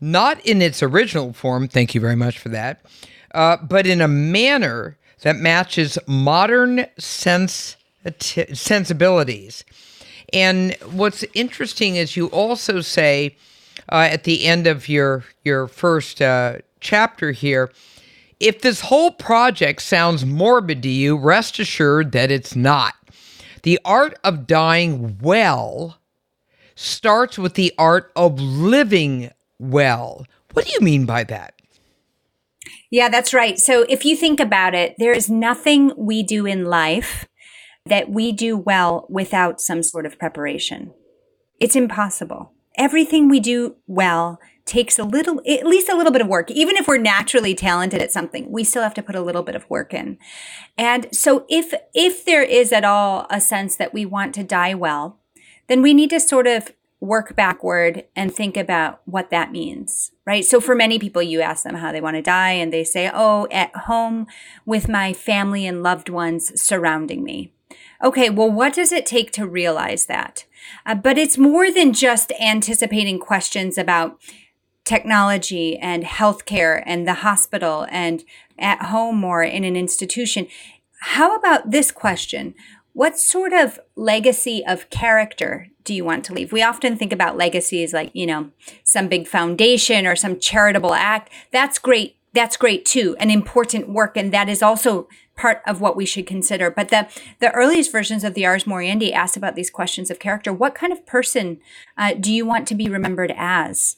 not 0.00 0.40
in 0.46 0.62
its 0.62 0.82
original 0.82 1.32
form, 1.32 1.68
thank 1.68 1.94
you 1.94 2.00
very 2.00 2.16
much 2.16 2.38
for 2.38 2.48
that, 2.50 2.84
uh, 3.34 3.58
but 3.58 3.86
in 3.86 4.00
a 4.00 4.08
manner 4.08 4.96
that 5.22 5.36
matches 5.36 5.98
modern 6.06 6.86
sense, 6.98 7.76
sensibilities. 8.18 9.64
And 10.32 10.74
what's 10.90 11.24
interesting 11.34 11.96
is 11.96 12.16
you 12.16 12.28
also 12.28 12.80
say 12.80 13.36
uh, 13.90 14.08
at 14.10 14.24
the 14.24 14.44
end 14.44 14.66
of 14.66 14.88
your 14.88 15.24
your 15.44 15.66
first 15.66 16.22
uh, 16.22 16.58
chapter 16.82 17.32
here. 17.32 17.72
If 18.38 18.60
this 18.60 18.82
whole 18.82 19.12
project 19.12 19.80
sounds 19.82 20.26
morbid 20.26 20.82
to 20.82 20.88
you, 20.88 21.16
rest 21.16 21.58
assured 21.58 22.12
that 22.12 22.30
it's 22.30 22.54
not. 22.54 22.94
The 23.62 23.78
art 23.84 24.18
of 24.24 24.46
dying 24.46 25.18
well 25.22 25.98
starts 26.74 27.38
with 27.38 27.54
the 27.54 27.72
art 27.78 28.12
of 28.16 28.40
living 28.40 29.30
well. 29.58 30.26
What 30.52 30.66
do 30.66 30.72
you 30.72 30.80
mean 30.80 31.06
by 31.06 31.24
that? 31.24 31.54
Yeah, 32.90 33.08
that's 33.08 33.32
right. 33.32 33.58
So 33.58 33.86
if 33.88 34.04
you 34.04 34.16
think 34.16 34.40
about 34.40 34.74
it, 34.74 34.96
there 34.98 35.12
is 35.12 35.30
nothing 35.30 35.92
we 35.96 36.22
do 36.22 36.44
in 36.44 36.64
life 36.64 37.26
that 37.86 38.10
we 38.10 38.32
do 38.32 38.56
well 38.56 39.06
without 39.08 39.60
some 39.60 39.82
sort 39.82 40.04
of 40.04 40.18
preparation. 40.18 40.92
It's 41.58 41.76
impossible. 41.76 42.52
Everything 42.76 43.28
we 43.28 43.40
do 43.40 43.76
well 43.86 44.40
takes 44.64 44.98
a 44.98 45.04
little, 45.04 45.40
at 45.46 45.66
least 45.66 45.88
a 45.88 45.96
little 45.96 46.12
bit 46.12 46.22
of 46.22 46.28
work. 46.28 46.50
Even 46.50 46.76
if 46.76 46.86
we're 46.86 46.98
naturally 46.98 47.54
talented 47.54 48.00
at 48.00 48.12
something, 48.12 48.50
we 48.50 48.64
still 48.64 48.82
have 48.82 48.94
to 48.94 49.02
put 49.02 49.16
a 49.16 49.20
little 49.20 49.42
bit 49.42 49.56
of 49.56 49.68
work 49.68 49.92
in. 49.92 50.18
And 50.78 51.08
so 51.14 51.44
if, 51.48 51.74
if 51.94 52.24
there 52.24 52.42
is 52.42 52.72
at 52.72 52.84
all 52.84 53.26
a 53.28 53.40
sense 53.40 53.76
that 53.76 53.92
we 53.92 54.06
want 54.06 54.34
to 54.36 54.44
die 54.44 54.74
well, 54.74 55.18
then 55.68 55.82
we 55.82 55.94
need 55.94 56.10
to 56.10 56.20
sort 56.20 56.46
of 56.46 56.72
work 57.00 57.34
backward 57.34 58.04
and 58.14 58.32
think 58.32 58.56
about 58.56 59.00
what 59.06 59.30
that 59.30 59.50
means, 59.50 60.12
right? 60.24 60.44
So 60.44 60.60
for 60.60 60.76
many 60.76 61.00
people, 61.00 61.20
you 61.20 61.40
ask 61.40 61.64
them 61.64 61.74
how 61.74 61.90
they 61.90 62.00
want 62.00 62.14
to 62.14 62.22
die 62.22 62.52
and 62.52 62.72
they 62.72 62.84
say, 62.84 63.10
oh, 63.12 63.48
at 63.50 63.74
home 63.74 64.28
with 64.64 64.88
my 64.88 65.12
family 65.12 65.66
and 65.66 65.82
loved 65.82 66.08
ones 66.08 66.62
surrounding 66.62 67.24
me. 67.24 67.52
Okay, 68.04 68.30
well, 68.30 68.50
what 68.50 68.74
does 68.74 68.92
it 68.92 69.04
take 69.04 69.32
to 69.32 69.46
realize 69.46 70.06
that? 70.06 70.44
Uh, 70.84 70.94
but 70.94 71.18
it's 71.18 71.38
more 71.38 71.70
than 71.70 71.92
just 71.92 72.32
anticipating 72.40 73.18
questions 73.18 73.78
about 73.78 74.18
technology 74.84 75.78
and 75.78 76.04
healthcare 76.04 76.82
and 76.86 77.06
the 77.06 77.14
hospital 77.14 77.86
and 77.90 78.24
at 78.58 78.82
home 78.86 79.22
or 79.24 79.42
in 79.42 79.64
an 79.64 79.76
institution. 79.76 80.46
How 81.00 81.34
about 81.34 81.70
this 81.70 81.90
question? 81.90 82.54
What 82.92 83.18
sort 83.18 83.52
of 83.52 83.80
legacy 83.96 84.64
of 84.66 84.90
character 84.90 85.68
do 85.84 85.94
you 85.94 86.04
want 86.04 86.24
to 86.26 86.34
leave? 86.34 86.52
We 86.52 86.62
often 86.62 86.96
think 86.96 87.12
about 87.12 87.36
legacies 87.36 87.92
like, 87.92 88.10
you 88.14 88.26
know, 88.26 88.50
some 88.84 89.08
big 89.08 89.26
foundation 89.26 90.06
or 90.06 90.14
some 90.14 90.38
charitable 90.38 90.94
act. 90.94 91.32
That's 91.52 91.78
great. 91.78 92.16
That's 92.34 92.56
great 92.56 92.84
too, 92.84 93.16
an 93.18 93.30
important 93.30 93.88
work. 93.88 94.16
And 94.16 94.32
that 94.32 94.48
is 94.48 94.62
also 94.62 95.08
part 95.36 95.62
of 95.66 95.80
what 95.80 95.96
we 95.96 96.06
should 96.06 96.26
consider. 96.26 96.70
But 96.70 96.88
the, 96.88 97.08
the 97.40 97.50
earliest 97.52 97.92
versions 97.92 98.24
of 98.24 98.34
the 98.34 98.46
Ars 98.46 98.64
Moriendi 98.64 99.12
asked 99.12 99.36
about 99.36 99.54
these 99.54 99.70
questions 99.70 100.10
of 100.10 100.18
character. 100.18 100.52
What 100.52 100.74
kind 100.74 100.92
of 100.92 101.04
person 101.06 101.60
uh, 101.96 102.14
do 102.14 102.32
you 102.32 102.46
want 102.46 102.66
to 102.68 102.74
be 102.74 102.88
remembered 102.88 103.34
as? 103.36 103.96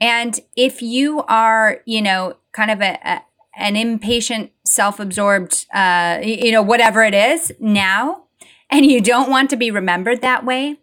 And 0.00 0.40
if 0.56 0.80
you 0.80 1.22
are, 1.28 1.82
you 1.84 2.00
know, 2.00 2.36
kind 2.52 2.70
of 2.70 2.80
a, 2.80 2.98
a 3.04 3.22
an 3.56 3.76
impatient, 3.76 4.52
self-absorbed, 4.64 5.66
uh, 5.74 6.20
you 6.22 6.52
know, 6.52 6.62
whatever 6.62 7.02
it 7.02 7.12
is 7.12 7.52
now, 7.58 8.24
and 8.70 8.86
you 8.86 9.00
don't 9.00 9.28
want 9.28 9.50
to 9.50 9.56
be 9.56 9.70
remembered 9.70 10.22
that 10.22 10.46
way, 10.46 10.78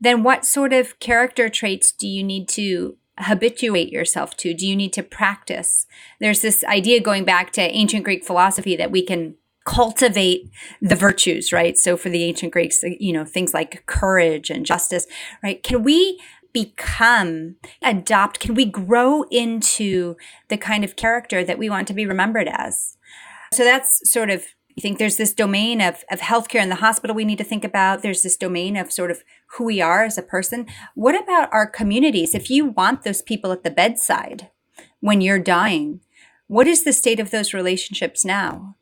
then 0.00 0.22
what 0.22 0.44
sort 0.44 0.72
of 0.72 0.98
character 1.00 1.48
traits 1.48 1.90
do 1.92 2.06
you 2.06 2.22
need 2.22 2.48
to 2.48 2.96
habituate 3.18 3.92
yourself 3.92 4.36
to? 4.38 4.54
Do 4.54 4.66
you 4.66 4.76
need 4.76 4.92
to 4.94 5.02
practice? 5.02 5.86
There's 6.20 6.42
this 6.42 6.64
idea 6.64 7.00
going 7.00 7.24
back 7.24 7.52
to 7.52 7.62
ancient 7.62 8.04
Greek 8.04 8.24
philosophy 8.24 8.76
that 8.76 8.90
we 8.90 9.02
can 9.02 9.34
cultivate 9.64 10.48
the 10.80 10.94
virtues, 10.94 11.52
right? 11.52 11.76
So 11.76 11.96
for 11.96 12.08
the 12.08 12.22
ancient 12.22 12.52
Greeks, 12.52 12.84
you 13.00 13.12
know, 13.12 13.24
things 13.24 13.52
like 13.52 13.84
courage 13.86 14.48
and 14.48 14.64
justice, 14.64 15.06
right? 15.42 15.62
Can 15.62 15.82
we 15.82 16.20
become, 16.52 17.56
adopt, 17.82 18.38
can 18.38 18.54
we 18.54 18.64
grow 18.64 19.24
into 19.24 20.16
the 20.48 20.56
kind 20.56 20.84
of 20.84 20.96
character 20.96 21.44
that 21.44 21.58
we 21.58 21.68
want 21.68 21.88
to 21.88 21.94
be 21.94 22.06
remembered 22.06 22.48
as? 22.48 22.96
So 23.52 23.64
that's 23.64 24.10
sort 24.10 24.30
of, 24.30 24.44
I 24.78 24.82
think 24.82 24.98
there's 24.98 25.16
this 25.16 25.32
domain 25.32 25.80
of, 25.80 26.04
of 26.10 26.20
healthcare 26.20 26.62
in 26.62 26.68
the 26.68 26.76
hospital 26.76 27.16
we 27.16 27.24
need 27.24 27.38
to 27.38 27.44
think 27.44 27.64
about. 27.64 28.02
There's 28.02 28.22
this 28.22 28.36
domain 28.36 28.76
of 28.76 28.92
sort 28.92 29.10
of 29.10 29.24
who 29.52 29.64
we 29.64 29.80
are 29.80 30.04
as 30.04 30.18
a 30.18 30.22
person. 30.22 30.66
What 30.94 31.20
about 31.20 31.48
our 31.52 31.66
communities? 31.66 32.34
If 32.34 32.50
you 32.50 32.66
want 32.66 33.02
those 33.02 33.22
people 33.22 33.52
at 33.52 33.64
the 33.64 33.70
bedside 33.70 34.50
when 35.00 35.22
you're 35.22 35.38
dying, 35.38 36.00
what 36.46 36.66
is 36.66 36.84
the 36.84 36.92
state 36.92 37.18
of 37.18 37.30
those 37.30 37.54
relationships 37.54 38.24
now? 38.24 38.76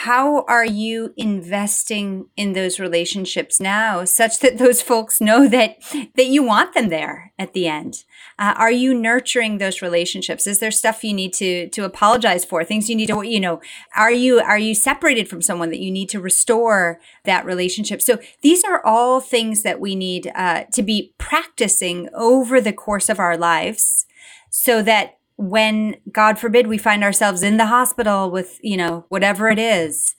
How 0.00 0.44
are 0.46 0.64
you 0.64 1.14
investing 1.16 2.26
in 2.36 2.52
those 2.52 2.78
relationships 2.78 3.58
now 3.58 4.04
such 4.04 4.40
that 4.40 4.58
those 4.58 4.82
folks 4.82 5.22
know 5.22 5.48
that 5.48 5.78
that 6.16 6.26
you 6.26 6.42
want 6.42 6.74
them 6.74 6.90
there 6.90 7.32
at 7.38 7.54
the 7.54 7.66
end? 7.66 8.04
Uh, 8.38 8.52
are 8.58 8.70
you 8.70 8.92
nurturing 8.92 9.56
those 9.56 9.80
relationships? 9.80 10.46
Is 10.46 10.58
there 10.58 10.70
stuff 10.70 11.02
you 11.02 11.14
need 11.14 11.32
to 11.34 11.70
to 11.70 11.84
apologize 11.84 12.44
for? 12.44 12.62
Things 12.62 12.90
you 12.90 12.94
need 12.94 13.06
to 13.06 13.22
you 13.22 13.40
know 13.40 13.62
are 13.96 14.12
you 14.12 14.38
are 14.38 14.58
you 14.58 14.74
separated 14.74 15.30
from 15.30 15.40
someone 15.40 15.70
that 15.70 15.80
you 15.80 15.90
need 15.90 16.10
to 16.10 16.20
restore 16.20 17.00
that 17.24 17.46
relationship? 17.46 18.02
So 18.02 18.18
these 18.42 18.64
are 18.64 18.84
all 18.84 19.22
things 19.22 19.62
that 19.62 19.80
we 19.80 19.96
need 19.96 20.30
uh, 20.34 20.64
to 20.74 20.82
be 20.82 21.14
practicing 21.16 22.10
over 22.12 22.60
the 22.60 22.74
course 22.74 23.08
of 23.08 23.18
our 23.18 23.38
lives 23.38 24.04
so 24.50 24.82
that 24.82 25.16
when 25.36 25.96
God 26.10 26.38
forbid 26.38 26.66
we 26.66 26.78
find 26.78 27.04
ourselves 27.04 27.42
in 27.42 27.56
the 27.56 27.66
hospital 27.66 28.30
with, 28.30 28.58
you 28.62 28.76
know, 28.76 29.04
whatever 29.08 29.48
it 29.48 29.58
is, 29.58 30.14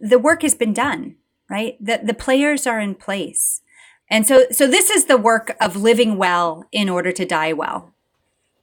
the 0.00 0.18
work 0.18 0.42
has 0.42 0.54
been 0.54 0.72
done, 0.72 1.16
right? 1.50 1.76
The, 1.80 2.00
the 2.02 2.14
players 2.14 2.66
are 2.66 2.80
in 2.80 2.94
place. 2.94 3.60
And 4.10 4.26
so, 4.26 4.44
so 4.50 4.66
this 4.66 4.90
is 4.90 5.06
the 5.06 5.16
work 5.16 5.56
of 5.60 5.76
living 5.76 6.16
well 6.16 6.64
in 6.72 6.88
order 6.88 7.12
to 7.12 7.24
die 7.24 7.52
well. 7.52 7.94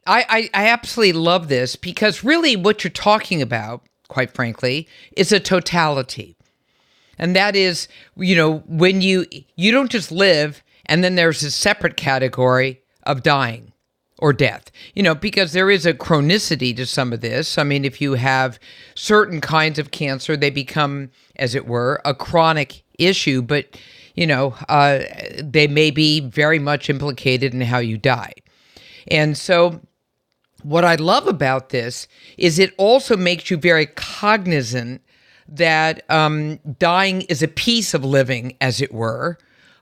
I, 0.06 0.50
I, 0.54 0.63
I 0.63 0.67
absolutely 0.67 1.13
love 1.13 1.48
this 1.48 1.76
because 1.76 2.24
really 2.24 2.56
what 2.56 2.84
you're 2.84 2.91
talking 2.91 3.41
about, 3.41 3.84
quite 4.08 4.34
frankly, 4.34 4.88
is 5.15 5.32
a 5.32 5.39
totality. 5.39 6.36
And 7.19 7.36
that 7.36 7.56
is, 7.56 7.88
you 8.15 8.36
know, 8.36 8.60
when 8.65 9.02
you 9.02 9.26
you 9.56 9.72
don't 9.72 9.91
just 9.91 10.12
live 10.12 10.63
and 10.86 11.04
then 11.04 11.15
there's 11.15 11.43
a 11.43 11.52
separate 11.52 11.98
category 11.98 12.82
of 13.04 13.24
dying 13.24 13.68
or 14.19 14.34
death. 14.34 14.69
You 14.93 15.01
know, 15.01 15.15
because 15.15 15.53
there 15.53 15.71
is 15.71 15.86
a 15.86 15.93
chronicity 15.93 16.75
to 16.75 16.86
some 16.86 17.12
of 17.12 17.21
this. 17.21 17.58
I 17.58 17.63
mean, 17.63 17.84
if 17.84 17.99
you 17.99 18.13
have 18.13 18.60
certain 18.93 19.41
kinds 19.41 19.79
of 19.79 19.91
cancer, 19.91 20.38
they 20.38 20.51
become, 20.51 21.10
as 21.38 21.55
it 21.55 21.65
were, 21.65 22.01
a 22.05 22.13
chronic 22.13 22.84
issue, 22.99 23.41
but, 23.41 23.77
you 24.13 24.27
know, 24.27 24.55
uh, 24.67 24.99
they 25.41 25.67
may 25.67 25.89
be 25.89 26.19
very 26.19 26.60
much 26.60 26.89
implicated 26.89 27.53
in 27.53 27.62
how 27.62 27.79
you 27.79 27.97
die. 27.97 28.34
And 29.08 29.38
so, 29.38 29.82
what 30.62 30.84
I 30.84 30.95
love 30.95 31.25
about 31.25 31.69
this 31.69 32.08
is 32.38 32.60
it 32.60 32.73
also 32.77 33.15
makes 33.15 33.49
you 33.49 33.55
very 33.55 33.86
cognizant 33.86 35.01
that 35.47 36.03
um, 36.10 36.60
dying 36.77 37.21
is 37.23 37.41
a 37.41 37.47
piece 37.47 37.93
of 37.93 38.03
living, 38.03 38.58
as 38.60 38.82
it 38.82 38.93
were 38.93 39.38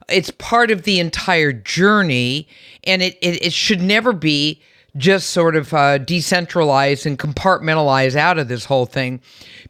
it's 0.09 0.31
part 0.31 0.71
of 0.71 0.83
the 0.83 0.99
entire 0.99 1.51
journey, 1.51 2.47
and 2.83 3.01
it, 3.01 3.17
it, 3.21 3.45
it 3.47 3.53
should 3.53 3.81
never 3.81 4.13
be 4.13 4.61
just 4.95 5.29
sort 5.29 5.55
of 5.55 5.73
uh, 5.73 5.97
decentralized 5.99 7.05
and 7.05 7.19
compartmentalized 7.19 8.15
out 8.15 8.39
of 8.39 8.47
this 8.47 8.65
whole 8.65 8.85
thing. 8.85 9.21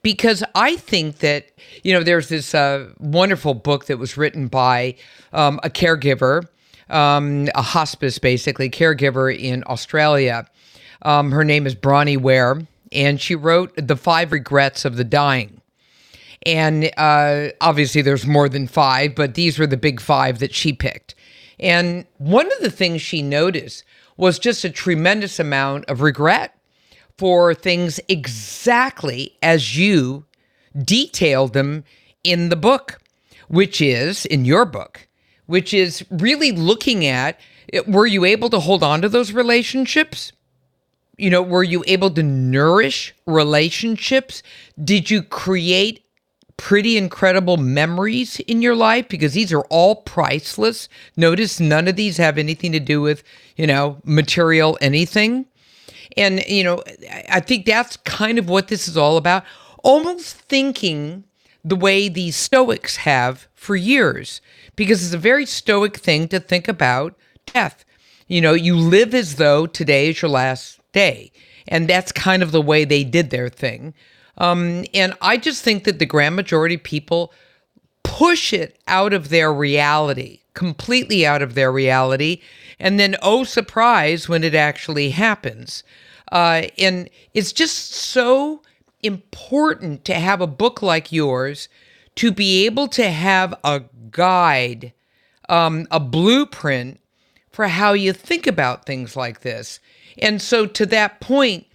Because 0.02 0.43
I 0.56 0.78
think 0.78 1.17
that, 1.19 1.47
you 1.84 1.91
know, 1.91 2.04
there's 2.04 2.30
this 2.30 2.56
uh, 2.56 2.89
wonderful 3.00 3.54
book 3.54 3.86
that 3.86 3.97
was 3.97 4.15
written 4.15 4.47
by 4.47 4.95
um, 5.34 5.60
a 5.63 5.69
caregiver, 5.69 6.47
um, 6.89 7.50
a 7.56 7.62
hospice 7.62 8.19
basically, 8.19 8.69
caregiver 8.69 9.36
in 9.38 9.63
Australia. 9.67 10.47
Um, 11.02 11.32
her 11.32 11.43
name 11.43 11.67
is 11.67 11.76
Bronnie 11.76 12.17
Ware, 12.17 12.62
and 12.91 13.19
she 13.19 13.36
wrote 13.36 13.73
The 13.76 13.97
Five 13.97 14.32
Regrets 14.32 14.86
of 14.86 14.95
the 14.95 15.04
Dying. 15.04 15.57
And 16.48 16.90
uh, 16.96 17.50
obviously, 17.60 18.02
there's 18.02 18.26
more 18.26 18.48
than 18.48 18.68
five, 18.68 19.16
but 19.16 19.34
these 19.34 19.60
were 19.60 19.68
the 19.68 19.76
big 19.76 20.00
five 20.00 20.40
that 20.40 20.56
she 20.56 20.72
picked. 20.72 21.14
And 21.60 22.06
one 22.20 22.50
of 22.54 22.60
the 22.62 22.72
things 22.72 23.02
she 23.02 23.22
noticed 23.22 23.84
was 24.16 24.40
just 24.40 24.64
a 24.64 24.70
tremendous 24.70 25.40
amount 25.40 25.86
of 25.86 26.00
regret 26.00 26.58
for 27.18 27.54
things 27.54 28.00
exactly 28.08 29.38
as 29.44 29.78
you 29.78 30.26
detailed 30.78 31.52
them 31.52 31.84
in 32.24 32.48
the 32.48 32.56
book, 32.56 33.00
which 33.50 33.82
is 33.82 34.26
in 34.26 34.46
your 34.46 34.64
book, 34.64 35.06
which 35.48 35.74
is 35.74 36.06
really 36.10 36.54
looking 36.54 37.06
at 37.06 37.38
were 37.86 38.06
you 38.06 38.24
able 38.24 38.50
to 38.50 38.60
hold 38.62 38.84
on 38.84 39.02
to 39.02 39.10
those 39.10 39.34
relationships? 39.34 40.32
You 41.18 41.30
know, 41.30 41.42
were 41.42 41.64
you 41.64 41.84
able 41.88 42.12
to 42.12 42.24
nourish 42.24 43.14
relationships? 43.26 44.44
Did 44.82 45.10
you 45.10 45.22
create 45.22 46.06
pretty 46.58 46.98
incredible 46.98 47.58
memories 47.58 48.39
in 48.41 48.62
your 48.62 48.76
life 48.76 49.08
because 49.08 49.34
these 49.34 49.54
are 49.54 49.63
all 49.70 49.96
priceless. 49.96 50.89
Notice 51.15 51.60
none 51.60 51.88
of 51.88 51.96
these 51.96 52.17
have 52.17 52.38
anything 52.38 52.72
to 52.72 52.80
do 52.80 53.00
with, 53.02 53.24
you 53.56 53.67
know, 53.67 54.02
material 54.04 54.78
anything. 54.82 55.46
And, 56.17 56.43
you 56.48 56.63
know, 56.63 56.84
I 57.30 57.39
think 57.39 57.65
that's 57.65 57.98
kind 57.98 58.39
of 58.39 58.50
what 58.50 58.67
this 58.67 58.88
is 58.88 58.98
all 58.98 59.17
about. 59.17 59.43
Almost 59.84 60.36
thinking 60.36 61.26
the 61.63 61.76
way 61.76 62.10
the 62.10 62.32
Stoics 62.32 62.98
have 62.98 63.48
for 63.54 63.76
years, 63.76 64.41
because 64.76 65.04
it's 65.06 65.13
a 65.13 65.20
very 65.20 65.46
Stoic 65.46 65.98
thing 65.98 66.28
to 66.30 66.39
think 66.39 66.67
about 66.67 67.15
death. 67.46 67.86
You 68.28 68.41
know, 68.41 68.54
you 68.54 68.76
live 68.76 69.13
as 69.13 69.36
though 69.36 69.67
today 69.67 70.10
is 70.10 70.22
your 70.22 70.32
last 70.32 70.80
day. 70.91 71.32
And 71.67 71.88
that's 71.88 72.12
kind 72.12 72.41
of 72.41 72.52
the 72.52 72.62
way 72.62 72.84
they 72.84 73.04
did 73.04 73.30
their 73.30 73.50
thing. 73.50 73.93
Um, 74.38 74.86
and 74.93 75.13
I 75.21 75.38
just 75.38 75.63
think 75.63 75.84
that 75.86 76.00
the 76.00 76.06
grand 76.06 76.36
majority 76.36 76.76
of 76.76 76.84
people 76.84 77.34
push 78.04 78.54
it 78.54 78.80
out 78.88 79.13
of 79.13 79.30
their 79.30 79.52
reality, 79.52 80.41
completely 80.54 81.26
out 81.26 81.41
of 81.41 81.56
their 81.56 81.71
reality. 81.71 82.41
And 82.80 83.00
then, 83.00 83.15
oh, 83.21 83.43
surprise, 83.43 84.30
when 84.30 84.43
it 84.43 84.56
actually 84.56 85.12
happens. 85.12 85.84
Uh, 86.32 86.63
and 86.78 87.10
it's 87.34 87.52
just 87.52 87.91
so 87.91 88.62
important 89.02 90.06
to 90.06 90.13
have 90.15 90.41
a 90.41 90.47
book 90.47 90.82
like 90.82 91.12
yours 91.12 91.69
to 92.15 92.32
be 92.32 92.65
able 92.65 92.88
to 92.88 93.10
have 93.10 93.54
a 93.63 93.84
guide, 94.10 94.93
um, 95.50 95.88
a 95.91 96.00
blueprint 96.00 97.00
for 97.52 97.67
how 97.67 97.93
you 97.93 98.12
think 98.13 98.47
about 98.47 98.86
things 98.86 99.15
like 99.15 99.41
this. 99.41 99.80
And 100.17 100.41
so, 100.41 100.65
to 100.65 100.86
that 100.88 101.19
point, 101.19 101.66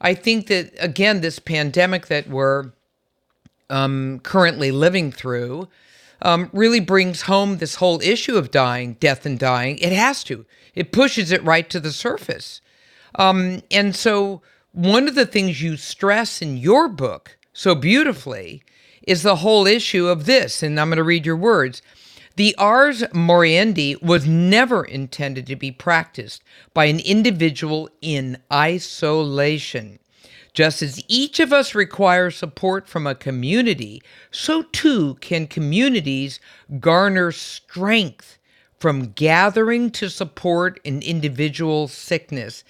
I 0.00 0.14
think 0.14 0.46
that, 0.46 0.72
again, 0.78 1.20
this 1.20 1.38
pandemic 1.38 2.06
that 2.06 2.28
we're 2.28 2.72
um, 3.68 4.20
currently 4.22 4.70
living 4.70 5.12
through 5.12 5.68
um, 6.22 6.50
really 6.52 6.80
brings 6.80 7.22
home 7.22 7.58
this 7.58 7.76
whole 7.76 8.00
issue 8.02 8.36
of 8.36 8.50
dying, 8.50 8.94
death 8.94 9.24
and 9.24 9.38
dying. 9.38 9.78
It 9.78 9.92
has 9.92 10.24
to, 10.24 10.44
it 10.74 10.92
pushes 10.92 11.32
it 11.32 11.42
right 11.44 11.68
to 11.70 11.80
the 11.80 11.92
surface. 11.92 12.60
Um, 13.14 13.62
and 13.70 13.94
so, 13.96 14.42
one 14.72 15.08
of 15.08 15.16
the 15.16 15.26
things 15.26 15.60
you 15.62 15.76
stress 15.76 16.40
in 16.40 16.56
your 16.56 16.88
book 16.88 17.36
so 17.52 17.74
beautifully 17.74 18.62
is 19.06 19.22
the 19.22 19.36
whole 19.36 19.66
issue 19.66 20.06
of 20.06 20.26
this. 20.26 20.62
And 20.62 20.78
I'm 20.78 20.88
going 20.88 20.98
to 20.98 21.02
read 21.02 21.26
your 21.26 21.36
words. 21.36 21.82
The 22.40 22.56
ars 22.56 23.02
moriendi 23.12 24.00
was 24.00 24.26
never 24.26 24.82
intended 24.82 25.46
to 25.48 25.56
be 25.56 25.70
practiced 25.70 26.42
by 26.72 26.86
an 26.86 26.98
individual 26.98 27.90
in 28.00 28.38
isolation. 28.50 29.98
Just 30.54 30.80
as 30.80 31.04
each 31.06 31.38
of 31.38 31.52
us 31.52 31.74
requires 31.74 32.36
support 32.36 32.88
from 32.88 33.06
a 33.06 33.14
community, 33.14 34.02
so 34.30 34.62
too 34.62 35.16
can 35.20 35.48
communities 35.48 36.40
garner 36.78 37.30
strength 37.30 38.38
from 38.78 39.12
gathering 39.12 39.90
to 39.90 40.08
support 40.08 40.80
an 40.86 41.02
individual's 41.02 41.92
sickness. 41.92 42.64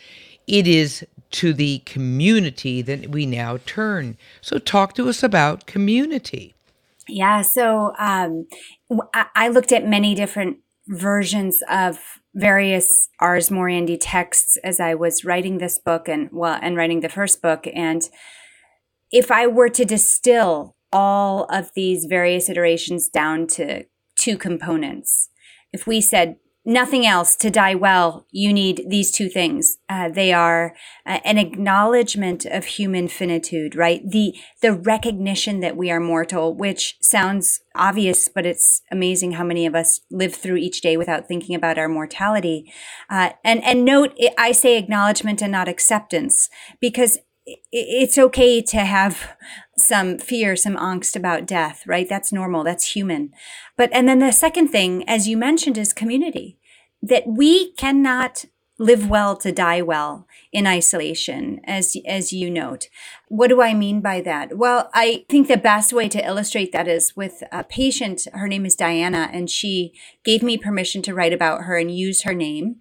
It 0.49 0.67
is 0.67 1.07
to 1.31 1.53
the 1.53 1.79
community 1.87 2.83
that 2.83 3.11
we 3.11 3.25
now 3.25 3.59
turn. 3.67 4.19
So, 4.41 4.59
talk 4.59 4.97
to 4.97 5.09
us 5.09 5.23
about 5.23 5.67
community. 5.67 6.57
Yeah. 7.11 7.43
So, 7.43 7.93
um, 7.99 8.47
I 9.13 9.49
looked 9.49 9.73
at 9.73 9.87
many 9.87 10.15
different 10.15 10.59
versions 10.89 11.63
of 11.71 11.99
various 12.35 13.09
Ars 13.21 13.49
Moriendi 13.49 13.97
texts 14.01 14.57
as 14.65 14.81
I 14.81 14.95
was 14.95 15.25
writing 15.25 15.59
this 15.59 15.79
book 15.79 16.09
and 16.09 16.29
well 16.33 16.59
and 16.61 16.77
writing 16.77 17.01
the 17.01 17.09
first 17.09 17.43
book 17.43 17.67
and 17.73 18.09
if 19.13 19.31
I 19.31 19.47
were 19.47 19.69
to 19.69 19.85
distill 19.85 20.77
all 20.93 21.45
of 21.45 21.71
these 21.75 22.07
various 22.07 22.49
iterations 22.49 23.09
down 23.09 23.47
to 23.49 23.85
two 24.17 24.37
components 24.37 25.29
if 25.73 25.87
we 25.87 26.01
said 26.01 26.37
nothing 26.65 27.07
else 27.07 27.37
to 27.37 27.51
die 27.51 27.75
well. 27.75 28.27
You 28.31 28.53
need 28.53 28.85
these 28.89 29.11
two 29.11 29.29
things. 29.29 29.79
Uh, 29.89 30.09
they 30.09 30.33
are 30.33 30.75
uh, 31.07 31.21
an 31.25 31.39
acknowledgement 31.39 32.45
of 32.45 32.65
human 32.65 33.09
finitude 33.09 33.75
right? 33.75 34.03
The 34.07 34.35
the 34.61 34.73
recognition 34.73 35.61
that 35.61 35.77
we 35.77 35.91
are 35.91 36.01
mortal 36.01 36.55
which 36.55 36.97
sounds 37.01 37.61
obvious 37.75 38.29
but 38.29 38.45
it's 38.45 38.83
amazing 38.91 39.33
how 39.33 39.45
many 39.45 39.65
of 39.67 39.75
us 39.75 40.01
live 40.11 40.35
through 40.35 40.57
each 40.57 40.81
day 40.81 40.97
without 40.97 41.29
thinking 41.29 41.55
about 41.55 41.79
our 41.79 41.89
mortality. 41.89 42.73
Uh, 43.09 43.31
and 43.45 43.63
and 43.65 43.85
note 43.85 44.17
i 44.39 44.53
say 44.53 44.77
acknowledgement 44.77 45.43
and 45.43 45.53
not 45.53 45.69
acceptance 45.69 46.49
because 46.81 47.19
it's 47.73 48.19
okay 48.19 48.61
to 48.63 48.79
have 48.79 49.37
some 49.77 50.19
fear, 50.19 50.57
some 50.57 50.77
angst 50.77 51.17
about 51.17 51.47
death, 51.47 51.83
right? 51.87 52.09
That's 52.09 52.33
normal. 52.33 52.65
That's 52.65 52.95
human. 52.95 53.33
But, 53.77 53.91
and 53.93 54.09
then 54.09 54.19
the 54.19 54.33
second 54.33 54.69
thing, 54.69 55.09
as 55.09 55.29
you 55.29 55.37
mentioned, 55.37 55.79
is 55.79 55.93
community 55.93 56.59
that 57.03 57.27
we 57.27 57.73
cannot 57.73 58.45
live 58.81 59.11
well 59.11 59.37
to 59.37 59.53
die 59.53 59.83
well 59.83 60.27
in 60.53 60.67
isolation 60.67 61.61
as 61.65 61.95
as 62.07 62.33
you 62.33 62.51
note 62.51 62.89
what 63.29 63.49
do 63.49 63.61
i 63.61 63.75
mean 63.75 64.01
by 64.01 64.23
that 64.23 64.57
well 64.57 64.89
i 64.95 65.23
think 65.29 65.47
the 65.49 65.57
best 65.59 65.93
way 65.93 66.09
to 66.09 66.27
illustrate 66.27 66.73
that 66.73 66.89
is 66.89 67.15
with 67.15 67.43
a 67.53 67.63
patient 67.63 68.23
her 68.33 68.49
name 68.49 68.65
is 68.65 68.75
diana 68.75 69.29
and 69.35 69.51
she 69.51 69.93
gave 70.25 70.43
me 70.43 70.57
permission 70.57 71.03
to 71.03 71.13
write 71.13 71.33
about 71.33 71.65
her 71.65 71.77
and 71.77 71.95
use 71.95 72.23
her 72.23 72.33
name 72.33 72.77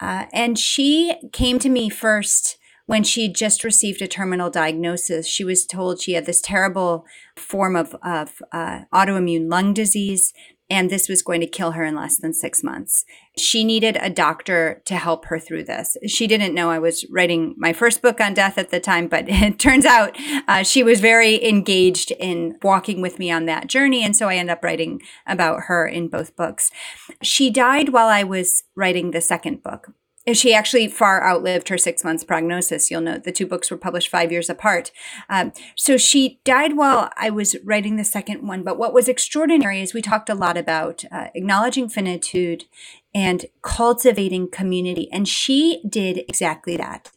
uh, 0.00 0.26
and 0.32 0.58
she 0.58 1.14
came 1.32 1.60
to 1.60 1.68
me 1.68 1.88
first 1.88 2.58
when 2.86 3.02
she 3.02 3.32
just 3.32 3.64
received 3.64 4.02
a 4.02 4.08
terminal 4.08 4.50
diagnosis. 4.50 5.26
She 5.26 5.44
was 5.44 5.66
told 5.66 6.00
she 6.00 6.12
had 6.12 6.26
this 6.26 6.40
terrible 6.40 7.06
form 7.36 7.76
of, 7.76 7.96
of 8.02 8.42
uh, 8.52 8.80
autoimmune 8.92 9.50
lung 9.50 9.72
disease, 9.72 10.32
and 10.70 10.88
this 10.88 11.08
was 11.08 11.22
going 11.22 11.40
to 11.40 11.46
kill 11.46 11.72
her 11.72 11.84
in 11.84 11.94
less 11.94 12.18
than 12.18 12.32
six 12.32 12.62
months. 12.62 13.04
She 13.36 13.64
needed 13.64 13.98
a 14.00 14.08
doctor 14.08 14.82
to 14.86 14.96
help 14.96 15.26
her 15.26 15.38
through 15.38 15.64
this. 15.64 15.96
She 16.06 16.26
didn't 16.26 16.54
know 16.54 16.70
I 16.70 16.78
was 16.78 17.04
writing 17.10 17.54
my 17.58 17.72
first 17.72 18.00
book 18.00 18.20
on 18.20 18.32
death 18.32 18.56
at 18.56 18.70
the 18.70 18.80
time, 18.80 19.08
but 19.08 19.26
it 19.28 19.58
turns 19.58 19.84
out 19.84 20.16
uh, 20.48 20.62
she 20.62 20.82
was 20.82 21.00
very 21.00 21.42
engaged 21.44 22.12
in 22.12 22.58
walking 22.62 23.00
with 23.02 23.18
me 23.18 23.30
on 23.30 23.44
that 23.46 23.66
journey. 23.66 24.02
And 24.04 24.16
so 24.16 24.28
I 24.28 24.36
end 24.36 24.50
up 24.50 24.64
writing 24.64 25.00
about 25.26 25.64
her 25.64 25.86
in 25.86 26.08
both 26.08 26.34
books. 26.34 26.70
She 27.22 27.50
died 27.50 27.90
while 27.90 28.08
I 28.08 28.24
was 28.24 28.64
writing 28.74 29.10
the 29.10 29.20
second 29.20 29.62
book 29.62 29.92
she 30.32 30.54
actually 30.54 30.88
far 30.88 31.26
outlived 31.26 31.68
her 31.68 31.76
six 31.76 32.02
months 32.02 32.24
prognosis. 32.24 32.90
You'll 32.90 33.02
note 33.02 33.24
the 33.24 33.32
two 33.32 33.46
books 33.46 33.70
were 33.70 33.76
published 33.76 34.08
five 34.08 34.32
years 34.32 34.48
apart. 34.48 34.90
Um, 35.28 35.52
so 35.74 35.96
she 35.96 36.40
died 36.44 36.76
while 36.76 37.10
I 37.16 37.30
was 37.30 37.56
writing 37.62 37.96
the 37.96 38.04
second 38.04 38.46
one. 38.46 38.62
But 38.62 38.78
what 38.78 38.94
was 38.94 39.08
extraordinary 39.08 39.82
is 39.82 39.92
we 39.92 40.02
talked 40.02 40.30
a 40.30 40.34
lot 40.34 40.56
about 40.56 41.04
uh, 41.12 41.28
acknowledging 41.34 41.88
finitude 41.88 42.64
and 43.14 43.46
cultivating 43.62 44.50
community. 44.50 45.08
And 45.12 45.28
she 45.28 45.82
did 45.88 46.18
exactly 46.28 46.76
that. 46.78 47.10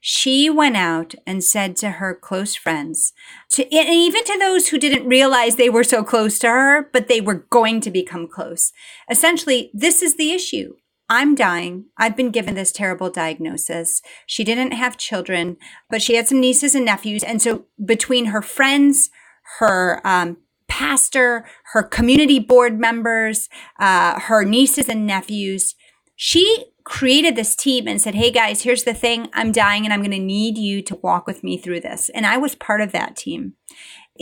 She 0.00 0.50
went 0.50 0.76
out 0.76 1.14
and 1.26 1.44
said 1.44 1.76
to 1.76 1.92
her 1.92 2.14
close 2.14 2.56
friends, 2.56 3.12
to, 3.50 3.62
and 3.72 3.88
even 3.88 4.24
to 4.24 4.38
those 4.38 4.68
who 4.68 4.78
didn't 4.78 5.08
realize 5.08 5.54
they 5.56 5.70
were 5.70 5.84
so 5.84 6.02
close 6.02 6.38
to 6.40 6.48
her, 6.48 6.88
but 6.92 7.06
they 7.06 7.20
were 7.20 7.46
going 7.50 7.80
to 7.82 7.90
become 7.90 8.26
close. 8.26 8.72
Essentially, 9.08 9.70
this 9.72 10.02
is 10.02 10.16
the 10.16 10.32
issue 10.32 10.74
I'm 11.08 11.34
dying. 11.34 11.86
I've 11.98 12.16
been 12.16 12.30
given 12.30 12.54
this 12.54 12.72
terrible 12.72 13.10
diagnosis. 13.10 14.00
She 14.26 14.44
didn't 14.44 14.72
have 14.72 14.96
children, 14.96 15.56
but 15.90 16.00
she 16.00 16.14
had 16.14 16.28
some 16.28 16.40
nieces 16.40 16.74
and 16.74 16.84
nephews. 16.84 17.22
And 17.22 17.42
so 17.42 17.66
between 17.84 18.26
her 18.26 18.42
friends, 18.42 19.10
her 19.58 20.00
um, 20.04 20.38
pastor, 20.68 21.46
her 21.72 21.82
community 21.82 22.38
board 22.38 22.80
members, 22.80 23.48
uh, 23.78 24.20
her 24.20 24.44
nieces 24.44 24.88
and 24.88 25.06
nephews, 25.06 25.74
she 26.16 26.66
created 26.84 27.36
this 27.36 27.54
team 27.54 27.86
and 27.86 28.00
said, 28.00 28.14
Hey 28.14 28.30
guys, 28.30 28.62
here's 28.62 28.84
the 28.84 28.94
thing. 28.94 29.28
I'm 29.32 29.52
dying 29.52 29.84
and 29.84 29.92
I'm 29.92 30.00
going 30.00 30.10
to 30.12 30.18
need 30.18 30.58
you 30.58 30.82
to 30.82 30.96
walk 30.96 31.26
with 31.26 31.44
me 31.44 31.58
through 31.58 31.80
this. 31.80 32.08
And 32.14 32.26
I 32.26 32.36
was 32.38 32.54
part 32.54 32.80
of 32.80 32.92
that 32.92 33.16
team. 33.16 33.54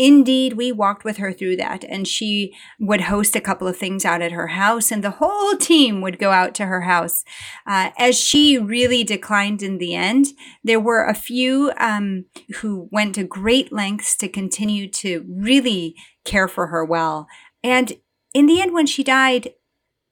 Indeed, 0.03 0.55
we 0.55 0.73
walked 0.73 1.05
with 1.05 1.19
her 1.19 1.31
through 1.31 1.57
that, 1.57 1.85
and 1.85 2.09
she 2.09 2.57
would 2.79 3.03
host 3.03 3.37
a 3.37 3.41
couple 3.41 3.69
of 3.69 3.77
things 3.77 4.07
out 4.07 4.23
at 4.23 4.33
her 4.33 4.47
house, 4.47 4.91
and 4.91 5.05
the 5.05 5.11
whole 5.11 5.59
team 5.59 6.01
would 6.01 6.19
go 6.19 6.31
out 6.31 6.55
to 6.55 6.65
her 6.65 6.81
house. 6.81 7.23
Uh, 7.67 7.91
as 7.99 8.19
she 8.19 8.57
really 8.57 9.05
declined 9.05 9.63
in 9.63 9.77
the 9.77 9.95
end, 9.95 10.29
there 10.65 10.81
were 10.81 11.05
a 11.05 11.13
few 11.13 11.71
um, 11.77 12.25
who 12.61 12.89
went 12.91 13.17
to 13.17 13.25
great 13.25 13.75
lengths 13.75 14.17
to 14.17 14.27
continue 14.27 14.89
to 14.89 15.27
really 15.29 15.95
care 16.25 16.49
for 16.49 16.69
her 16.69 16.83
well. 16.83 17.27
And 17.63 17.93
in 18.33 18.47
the 18.47 18.63
end, 18.63 18.73
when 18.73 18.87
she 18.87 19.05
died, 19.05 19.53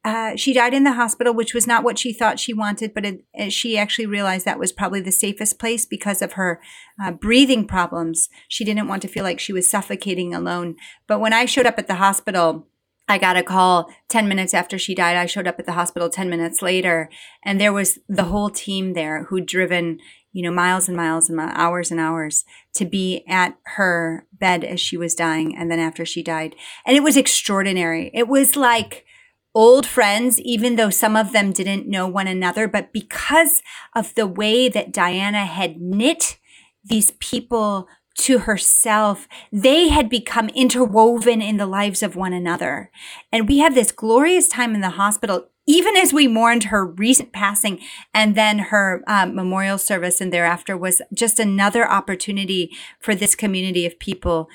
uh, 0.05 0.37
she 0.37 0.53
died 0.53 0.75
in 0.75 0.85
the 0.85 0.93
hospital, 0.93 1.35
which 1.35 1.53
was 1.53 1.67
not 1.67 1.83
what 1.83 1.99
she 1.99 2.13
thought 2.13 2.39
she 2.39 2.53
wanted, 2.53 2.95
but 2.95 3.05
it, 3.05 3.25
it, 3.35 3.53
she 3.53 3.77
actually 3.77 4.07
realized 4.07 4.45
that 4.45 4.59
was 4.59 4.73
probably 4.73 5.01
the 5.01 5.13
safest 5.13 5.59
place 5.59 5.85
because 5.85 6.23
of 6.23 6.35
her 6.35 6.61
uh, 7.03 7.11
breathing 7.11 7.67
problems. 7.67 8.29
She 8.47 8.65
didn't 8.65 8.89
want 8.89 9.03
to 9.03 9.09
feel 9.09 9.25
like 9.25 9.41
she 9.41 9.53
was 9.53 9.69
suffocating 9.69 10.33
alone. 10.33 10.77
But 11.07 11.19
when 11.21 11.33
I 11.33 11.47
showed 11.47 11.67
up 11.67 11.79
at 11.79 11.89
the 11.89 11.97
hospital, 11.97 12.69
I 13.09 13.19
got 13.19 13.37
a 13.37 13.43
call 13.43 13.91
10 14.09 14.29
minutes 14.29 14.55
after 14.55 14.79
she 14.79 14.95
died. 14.95 15.17
I 15.17 15.27
showed 15.27 15.47
up 15.49 15.59
at 15.59 15.67
the 15.67 15.73
hospital 15.73 16.09
10 16.11 16.31
minutes 16.31 16.63
later, 16.63 17.11
and 17.45 17.61
there 17.61 17.73
was 17.73 17.99
the 18.09 18.25
whole 18.25 18.51
team 18.51 18.93
there 18.93 19.25
who'd 19.25 19.47
driven, 19.47 19.99
you 20.33 20.43
know, 20.43 20.53
miles 20.53 20.89
and 20.89 20.97
miles 20.97 21.29
and 21.29 21.41
hours 21.41 21.91
and 21.91 21.99
hours 21.99 22.45
to 22.75 22.85
be 22.85 23.25
at 23.27 23.57
her 23.77 24.27
bed 24.33 24.63
as 24.63 24.81
she 24.81 24.97
was 24.97 25.15
dying 25.15 25.57
and 25.57 25.71
then 25.71 25.81
after 25.81 26.05
she 26.05 26.23
died. 26.23 26.55
And 26.87 26.97
it 26.97 27.03
was 27.03 27.17
extraordinary. 27.17 28.11
It 28.15 28.29
was 28.29 28.55
like, 28.55 29.07
old 29.55 29.87
friends, 29.87 30.41
even 30.41 30.77
though 30.77 30.91
some 30.91 31.17
of 31.17 31.33
them 31.33 31.53
didn't 31.53 31.89
know 31.89 32.07
one 32.07 32.27
another, 32.27 32.69
but 32.69 32.93
because 32.93 33.63
of 33.95 34.15
the 34.15 34.27
way 34.27 34.69
that 34.69 34.93
Diana 34.93 35.45
had 35.45 35.81
knit 35.81 36.39
these 36.85 37.11
people 37.13 37.89
to 38.19 38.39
herself, 38.41 39.29
they 39.53 39.89
had 39.89 40.09
become 40.11 40.49
interwoven 40.51 41.41
in 41.41 41.57
the 41.57 41.67
lives 41.67 42.03
of 42.03 42.17
one 42.17 42.33
another. 42.33 42.91
And 43.33 43.49
we 43.49 43.59
have 43.59 43.75
this 43.75 43.93
glorious 43.93 44.49
time 44.49 44.75
in 44.75 44.81
the 44.81 44.91
hospital, 44.91 45.49
even 45.67 45.97
as 45.97 46.13
we 46.13 46.27
mourned 46.27 46.65
her 46.65 46.85
recent 46.85 47.33
passing 47.33 47.81
and 48.13 48.35
then 48.35 48.59
her 48.59 49.03
um, 49.07 49.35
memorial 49.35 49.79
service 49.79 50.21
and 50.21 50.33
thereafter 50.33 50.77
was 50.77 51.01
just 51.15 51.39
another 51.39 51.89
opportunity 51.89 52.77
for 52.99 53.15
this 53.15 53.35
community 53.35 53.87
of 53.87 53.99
people 53.99 54.49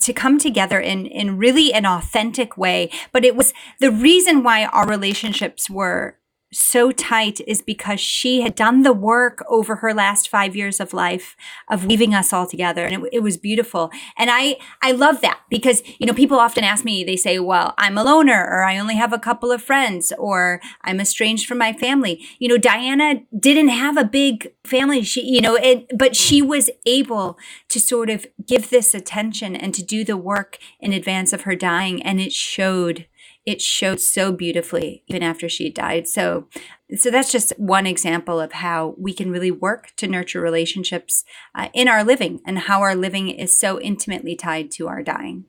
to 0.00 0.12
come 0.12 0.38
together 0.38 0.78
in 0.78 1.06
in 1.06 1.36
really 1.36 1.72
an 1.72 1.86
authentic 1.86 2.56
way 2.56 2.90
but 3.12 3.24
it 3.24 3.34
was 3.34 3.52
the 3.80 3.90
reason 3.90 4.42
why 4.42 4.64
our 4.66 4.86
relationships 4.86 5.68
were 5.68 6.16
so 6.52 6.90
tight 6.90 7.40
is 7.46 7.62
because 7.62 8.00
she 8.00 8.40
had 8.40 8.54
done 8.56 8.82
the 8.82 8.92
work 8.92 9.44
over 9.48 9.76
her 9.76 9.94
last 9.94 10.28
five 10.28 10.56
years 10.56 10.80
of 10.80 10.92
life 10.92 11.36
of 11.68 11.86
weaving 11.86 12.12
us 12.12 12.32
all 12.32 12.46
together 12.46 12.84
and 12.84 13.04
it, 13.04 13.10
it, 13.12 13.22
was 13.22 13.36
beautiful. 13.36 13.90
And 14.16 14.30
i 14.30 14.56
i 14.82 14.90
love 14.90 15.20
that 15.20 15.40
because 15.48 15.82
you 15.98 16.06
know 16.06 16.12
people 16.12 16.38
often 16.38 16.64
ask 16.64 16.84
me 16.84 17.04
they 17.04 17.16
say 17.16 17.38
well 17.38 17.74
i'm 17.78 17.96
a 17.96 18.02
loner 18.02 18.46
or 18.50 18.64
i 18.64 18.78
only 18.78 18.96
have 18.96 19.12
a 19.12 19.18
couple 19.18 19.52
of 19.52 19.62
friends 19.62 20.12
or 20.18 20.60
i'm 20.82 21.00
estranged 21.00 21.46
from 21.46 21.58
my 21.58 21.72
family. 21.72 22.24
You 22.38 22.48
know 22.48 22.58
diana 22.58 23.22
didn't 23.38 23.68
have 23.68 23.96
a 23.96 24.04
big 24.04 24.52
family. 24.64 25.02
She 25.02 25.24
you 25.24 25.40
know 25.40 25.54
it 25.54 25.96
but 25.96 26.16
she 26.16 26.42
was 26.42 26.68
able 26.84 27.38
to 27.68 27.80
sort 27.80 28.10
of 28.10 28.26
give 28.46 28.70
this 28.70 28.94
attention 28.94 29.54
and 29.54 29.72
to 29.74 29.82
do 29.82 30.04
the 30.04 30.16
work 30.16 30.58
in 30.80 30.92
advance 30.92 31.32
of 31.32 31.42
her 31.42 31.54
dying 31.54 32.02
and 32.02 32.20
it 32.20 32.32
showed 32.32 33.06
it 33.46 33.60
showed 33.62 34.00
so 34.00 34.32
beautifully 34.32 35.02
even 35.06 35.22
after 35.22 35.48
she 35.48 35.70
died. 35.70 36.06
So 36.06 36.48
so 36.96 37.10
that's 37.10 37.32
just 37.32 37.52
one 37.58 37.86
example 37.86 38.40
of 38.40 38.52
how 38.52 38.94
we 38.98 39.12
can 39.12 39.30
really 39.30 39.50
work 39.50 39.92
to 39.96 40.08
nurture 40.08 40.40
relationships 40.40 41.24
uh, 41.54 41.68
in 41.72 41.88
our 41.88 42.04
living 42.04 42.40
and 42.44 42.60
how 42.60 42.82
our 42.82 42.94
living 42.94 43.28
is 43.28 43.56
so 43.56 43.80
intimately 43.80 44.34
tied 44.34 44.70
to 44.72 44.88
our 44.88 45.02
dying. 45.02 45.44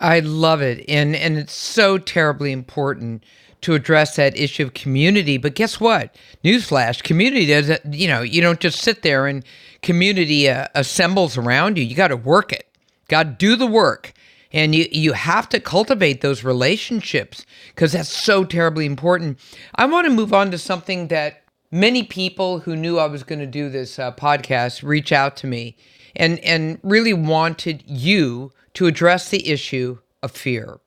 I 0.00 0.20
love 0.20 0.60
it. 0.60 0.84
And 0.88 1.14
and 1.14 1.38
it's 1.38 1.54
so 1.54 1.98
terribly 1.98 2.52
important 2.52 3.24
to 3.62 3.74
address 3.74 4.16
that 4.16 4.36
issue 4.36 4.64
of 4.64 4.74
community. 4.74 5.38
But 5.38 5.54
guess 5.54 5.80
what? 5.80 6.14
Newsflash, 6.44 7.02
community 7.02 7.46
doesn't, 7.46 7.94
you 7.94 8.06
know, 8.06 8.20
you 8.22 8.40
don't 8.42 8.60
just 8.60 8.80
sit 8.80 9.02
there 9.02 9.26
and 9.26 9.44
community 9.82 10.48
uh, 10.48 10.68
assembles 10.74 11.38
around 11.38 11.78
you. 11.78 11.84
You 11.84 11.96
got 11.96 12.08
to 12.08 12.16
work 12.16 12.52
it. 12.52 12.68
Got 13.08 13.22
to 13.24 13.30
do 13.30 13.56
the 13.56 13.66
work 13.66 14.12
and 14.52 14.74
you 14.74 14.86
you 14.90 15.12
have 15.12 15.48
to 15.50 15.60
cultivate 15.60 16.20
those 16.20 16.44
relationships 16.44 17.44
because 17.68 17.92
that's 17.92 18.08
so 18.08 18.44
terribly 18.44 18.86
important. 18.86 19.38
I 19.74 19.86
want 19.86 20.06
to 20.06 20.12
move 20.12 20.32
on 20.32 20.50
to 20.50 20.58
something 20.58 21.08
that 21.08 21.42
many 21.70 22.02
people 22.04 22.60
who 22.60 22.76
knew 22.76 22.98
i 22.98 23.06
was 23.06 23.24
going 23.24 23.40
to 23.40 23.46
do 23.46 23.68
this 23.68 23.98
uh, 23.98 24.12
podcast 24.12 24.82
reach 24.82 25.10
out 25.12 25.36
to 25.36 25.46
me 25.46 25.76
and 26.14 26.38
and 26.40 26.78
really 26.82 27.12
wanted 27.12 27.82
you 27.86 28.52
to 28.74 28.86
address 28.86 29.28
the 29.30 29.48
issue 29.48 29.98
of 30.22 30.30
fear. 30.30 30.78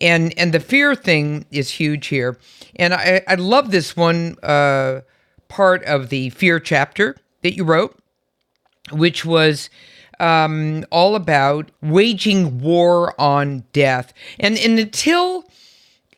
And 0.00 0.36
and 0.38 0.52
the 0.52 0.60
fear 0.60 0.94
thing 0.94 1.46
is 1.50 1.70
huge 1.70 2.06
here. 2.06 2.38
And 2.76 2.94
i 2.94 3.22
i 3.28 3.34
love 3.34 3.70
this 3.70 3.96
one 3.96 4.36
uh, 4.42 5.02
part 5.48 5.84
of 5.84 6.08
the 6.08 6.30
fear 6.30 6.58
chapter 6.60 7.16
that 7.42 7.54
you 7.54 7.64
wrote 7.64 7.96
which 8.92 9.24
was 9.24 9.70
um, 10.20 10.84
all 10.90 11.16
about 11.16 11.70
waging 11.82 12.60
war 12.60 13.18
on 13.20 13.64
death. 13.72 14.12
And, 14.38 14.58
and 14.58 14.78
until 14.78 15.44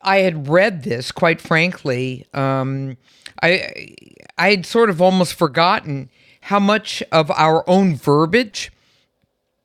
I 0.02 0.18
had 0.18 0.48
read 0.48 0.82
this, 0.82 1.12
quite 1.12 1.40
frankly, 1.40 2.26
um, 2.34 2.96
I 3.42 3.94
I 4.36 4.50
had 4.50 4.66
sort 4.66 4.90
of 4.90 5.00
almost 5.00 5.34
forgotten 5.34 6.10
how 6.42 6.58
much 6.58 7.02
of 7.12 7.30
our 7.30 7.68
own 7.68 7.94
verbiage, 7.94 8.72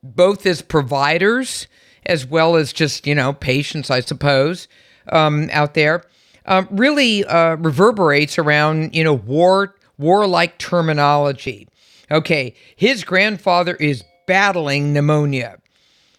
both 0.03 0.45
as 0.45 0.61
providers 0.61 1.67
as 2.05 2.25
well 2.25 2.55
as 2.55 2.71
just 2.71 3.05
you 3.05 3.15
know 3.15 3.33
patients, 3.33 3.89
I 3.89 3.99
suppose, 3.99 4.67
um, 5.11 5.49
out 5.51 5.73
there, 5.73 6.03
uh, 6.45 6.63
really 6.69 7.25
uh, 7.25 7.55
reverberates 7.55 8.37
around 8.37 8.95
you 8.95 9.03
know 9.03 9.13
war 9.13 9.75
warlike 9.97 10.57
terminology. 10.59 11.67
Okay, 12.09 12.53
his 12.75 13.03
grandfather 13.03 13.75
is 13.75 14.03
battling 14.27 14.93
pneumonia. 14.93 15.57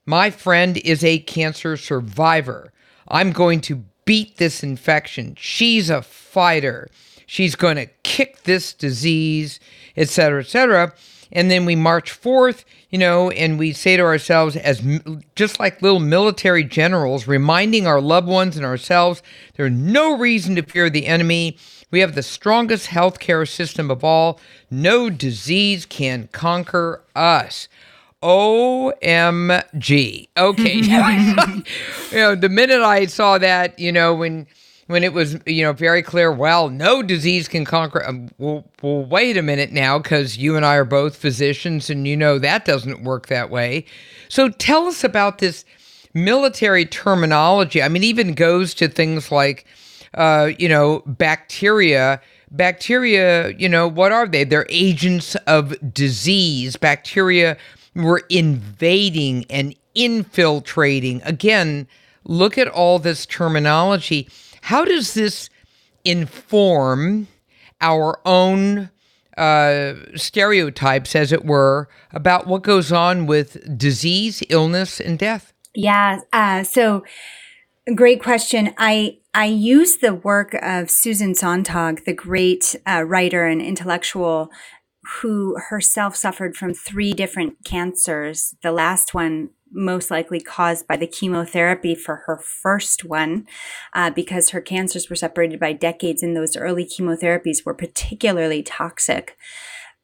My 0.04 0.30
friend 0.30 0.76
is 0.78 1.04
a 1.04 1.20
cancer 1.20 1.76
survivor. 1.76 2.72
I'm 3.06 3.30
going 3.30 3.60
to 3.62 3.84
beat 4.04 4.38
this 4.38 4.64
infection. 4.64 5.36
She's 5.38 5.90
a 5.90 6.02
fighter. 6.02 6.88
She's 7.26 7.54
going 7.54 7.76
to 7.76 7.86
kick 8.02 8.42
this 8.44 8.72
disease, 8.72 9.60
etc., 9.96 10.40
etc. 10.40 10.94
And 11.30 11.50
then 11.50 11.66
we 11.66 11.76
march 11.76 12.10
forth, 12.10 12.64
you 12.88 12.96
know, 12.96 13.30
and 13.30 13.58
we 13.58 13.74
say 13.74 13.98
to 13.98 14.02
ourselves, 14.02 14.56
as 14.56 14.82
just 15.36 15.60
like 15.60 15.82
little 15.82 16.00
military 16.00 16.64
generals, 16.64 17.28
reminding 17.28 17.86
our 17.86 18.00
loved 18.00 18.28
ones 18.28 18.56
and 18.56 18.64
ourselves, 18.64 19.22
there's 19.56 19.72
no 19.72 20.16
reason 20.16 20.56
to 20.56 20.62
fear 20.62 20.88
the 20.88 21.06
enemy. 21.06 21.58
We 21.90 22.00
have 22.00 22.14
the 22.14 22.22
strongest 22.22 22.88
healthcare 22.88 23.46
system 23.46 23.90
of 23.90 24.02
all. 24.02 24.40
No 24.70 25.10
disease 25.10 25.84
can 25.84 26.28
conquer 26.32 27.04
us. 27.14 27.68
OMG. 28.22 30.28
Okay. 30.36 30.74
you 32.10 32.16
know, 32.16 32.34
the 32.34 32.48
minute 32.48 32.80
I 32.80 33.06
saw 33.06 33.38
that, 33.38 33.78
you 33.78 33.92
know, 33.92 34.14
when 34.14 34.46
when 34.86 35.04
it 35.04 35.12
was, 35.12 35.36
you 35.46 35.62
know, 35.62 35.74
very 35.74 36.02
clear, 36.02 36.32
well, 36.32 36.70
no 36.70 37.02
disease 37.02 37.46
can 37.46 37.66
conquer. 37.66 38.06
Um, 38.06 38.30
well, 38.38 38.64
well, 38.82 39.04
wait 39.04 39.36
a 39.36 39.42
minute 39.42 39.70
now, 39.70 39.98
because 39.98 40.38
you 40.38 40.56
and 40.56 40.64
I 40.64 40.76
are 40.76 40.84
both 40.84 41.14
physicians, 41.14 41.90
and 41.90 42.08
you 42.08 42.16
know 42.16 42.38
that 42.38 42.64
doesn't 42.64 43.04
work 43.04 43.26
that 43.26 43.50
way. 43.50 43.84
So 44.28 44.48
tell 44.48 44.86
us 44.86 45.04
about 45.04 45.38
this 45.38 45.64
military 46.14 46.86
terminology. 46.86 47.82
I 47.82 47.88
mean, 47.88 48.02
even 48.02 48.34
goes 48.34 48.72
to 48.74 48.88
things 48.88 49.30
like, 49.30 49.66
uh, 50.14 50.50
you 50.58 50.68
know, 50.68 51.02
bacteria 51.06 52.20
bacteria, 52.50 53.50
you 53.50 53.68
know, 53.68 53.86
what 53.86 54.12
are 54.12 54.26
they? 54.26 54.44
They're 54.44 54.66
agents 54.68 55.34
of 55.46 55.74
disease. 55.92 56.76
Bacteria 56.76 57.56
were 58.04 58.22
invading 58.28 59.44
and 59.50 59.74
infiltrating. 59.94 61.20
Again, 61.24 61.86
look 62.24 62.56
at 62.56 62.68
all 62.68 62.98
this 62.98 63.26
terminology. 63.26 64.28
How 64.62 64.84
does 64.84 65.14
this 65.14 65.50
inform 66.04 67.28
our 67.80 68.18
own 68.24 68.90
uh, 69.36 69.94
stereotypes, 70.16 71.14
as 71.14 71.32
it 71.32 71.44
were, 71.44 71.88
about 72.12 72.46
what 72.46 72.62
goes 72.62 72.90
on 72.90 73.26
with 73.26 73.78
disease, 73.78 74.42
illness, 74.48 75.00
and 75.00 75.18
death? 75.18 75.52
Yeah. 75.74 76.20
Uh, 76.32 76.64
so, 76.64 77.04
great 77.94 78.22
question. 78.22 78.74
I 78.78 79.18
I 79.34 79.44
use 79.44 79.98
the 79.98 80.14
work 80.14 80.54
of 80.54 80.90
Susan 80.90 81.34
Sontag, 81.34 82.04
the 82.04 82.12
great 82.12 82.74
uh, 82.86 83.04
writer 83.06 83.46
and 83.46 83.62
intellectual 83.62 84.50
who 85.16 85.56
herself 85.68 86.14
suffered 86.14 86.56
from 86.56 86.74
three 86.74 87.12
different 87.12 87.64
cancers. 87.64 88.54
The 88.62 88.72
last 88.72 89.14
one 89.14 89.50
most 89.70 90.10
likely 90.10 90.40
caused 90.40 90.86
by 90.86 90.96
the 90.96 91.06
chemotherapy 91.06 91.94
for 91.94 92.16
her 92.26 92.38
first 92.38 93.04
one, 93.04 93.46
uh, 93.94 94.10
because 94.10 94.50
her 94.50 94.60
cancers 94.60 95.08
were 95.08 95.16
separated 95.16 95.60
by 95.60 95.72
decades, 95.72 96.22
and 96.22 96.36
those 96.36 96.56
early 96.56 96.84
chemotherapies 96.84 97.64
were 97.64 97.74
particularly 97.74 98.62
toxic. 98.62 99.36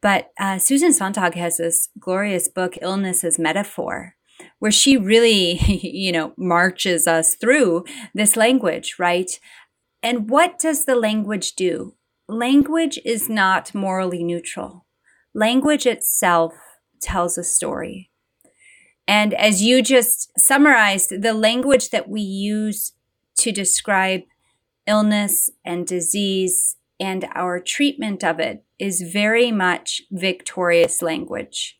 But 0.01 0.31
uh, 0.39 0.59
Susan 0.59 0.93
Sontag 0.93 1.35
has 1.35 1.57
this 1.57 1.89
glorious 1.99 2.47
book, 2.47 2.77
Illness 2.81 3.23
as 3.23 3.39
Metaphor, 3.39 4.15
where 4.59 4.71
she 4.71 4.97
really, 4.97 5.53
you 5.83 6.11
know, 6.11 6.33
marches 6.37 7.07
us 7.07 7.35
through 7.35 7.85
this 8.13 8.35
language, 8.35 8.95
right? 8.99 9.39
And 10.03 10.29
what 10.29 10.59
does 10.59 10.85
the 10.85 10.95
language 10.95 11.53
do? 11.55 11.95
Language 12.27 12.99
is 13.05 13.29
not 13.29 13.73
morally 13.73 14.23
neutral 14.23 14.84
language 15.35 15.85
itself 15.85 16.53
tells 17.01 17.37
a 17.37 17.43
story. 17.43 18.09
And 19.07 19.33
as 19.35 19.61
you 19.61 19.83
just 19.83 20.31
summarized, 20.39 21.21
the 21.21 21.33
language 21.33 21.91
that 21.91 22.09
we 22.09 22.21
use 22.21 22.93
to 23.39 23.51
describe 23.51 24.21
illness 24.87 25.49
and 25.63 25.85
disease 25.85 26.77
and 26.99 27.27
our 27.35 27.59
treatment 27.59 28.23
of 28.23 28.39
it 28.39 28.63
is 28.79 29.11
very 29.13 29.51
much 29.51 30.01
victorious 30.09 31.01
language. 31.01 31.77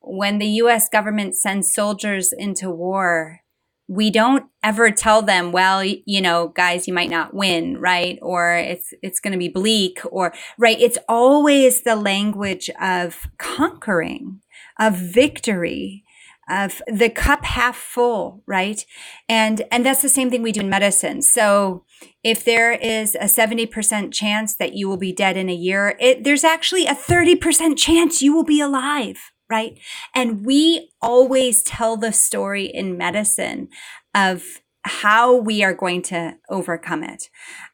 When 0.00 0.38
the 0.38 0.46
US 0.62 0.88
government 0.88 1.36
sends 1.36 1.72
soldiers 1.72 2.32
into 2.32 2.70
war, 2.70 3.40
we 3.88 4.10
don't 4.10 4.44
ever 4.62 4.90
tell 4.90 5.22
them, 5.22 5.50
well, 5.50 5.82
you 5.82 6.20
know, 6.20 6.48
guys, 6.48 6.86
you 6.86 6.92
might 6.92 7.08
not 7.08 7.32
win, 7.32 7.78
right? 7.78 8.18
Or 8.20 8.54
it's, 8.54 8.92
it's 9.02 9.18
going 9.18 9.32
to 9.32 9.38
be 9.38 9.48
bleak 9.48 10.00
or, 10.10 10.34
right? 10.58 10.78
It's 10.78 10.98
always 11.08 11.82
the 11.82 11.96
language 11.96 12.68
of 12.80 13.26
conquering, 13.38 14.42
of 14.78 14.94
victory, 14.94 16.04
of 16.50 16.82
the 16.86 17.08
cup 17.08 17.44
half 17.46 17.76
full, 17.76 18.42
right? 18.46 18.84
And, 19.26 19.62
and 19.72 19.84
that's 19.84 20.02
the 20.02 20.08
same 20.10 20.30
thing 20.30 20.42
we 20.42 20.52
do 20.52 20.60
in 20.60 20.68
medicine. 20.68 21.22
So 21.22 21.84
if 22.22 22.44
there 22.44 22.72
is 22.72 23.14
a 23.14 23.24
70% 23.24 24.12
chance 24.12 24.54
that 24.56 24.74
you 24.74 24.86
will 24.86 24.96
be 24.98 25.12
dead 25.12 25.38
in 25.38 25.48
a 25.48 25.54
year, 25.54 25.96
it, 25.98 26.24
there's 26.24 26.44
actually 26.44 26.86
a 26.86 26.94
30% 26.94 27.76
chance 27.78 28.20
you 28.20 28.34
will 28.34 28.44
be 28.44 28.60
alive 28.60 29.32
right? 29.50 29.78
And 30.14 30.44
we 30.44 30.90
always 31.00 31.62
tell 31.62 31.96
the 31.96 32.12
story 32.12 32.66
in 32.66 32.98
medicine 32.98 33.68
of 34.14 34.60
how 34.84 35.34
we 35.34 35.62
are 35.62 35.74
going 35.74 36.02
to 36.02 36.36
overcome 36.48 37.02
it. 37.02 37.28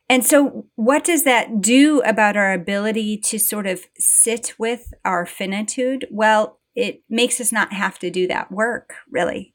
And 0.08 0.24
so, 0.24 0.66
what 0.74 1.04
does 1.04 1.24
that 1.24 1.60
do 1.60 2.00
about 2.02 2.36
our 2.36 2.52
ability 2.52 3.18
to 3.18 3.38
sort 3.38 3.66
of 3.66 3.86
sit 3.98 4.54
with 4.58 4.92
our 5.04 5.24
finitude? 5.24 6.06
Well, 6.10 6.60
it 6.74 7.02
makes 7.08 7.40
us 7.40 7.52
not 7.52 7.72
have 7.72 7.98
to 8.00 8.10
do 8.10 8.26
that 8.26 8.50
work, 8.50 8.94
really, 9.10 9.54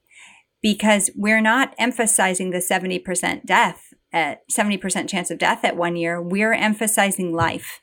because 0.62 1.12
we're 1.15 1.41
not 1.41 1.75
emphasizing 1.77 2.49
the 2.49 2.60
70% 2.60 3.45
death. 3.45 3.93
at 4.12 4.41
70% 4.49 5.08
chance 5.08 5.29
of 5.29 5.38
death 5.38 5.63
at 5.63 5.77
one 5.77 5.95
year, 5.95 6.19
we're 6.19 6.53
emphasizing 6.53 7.32
life. 7.32 7.79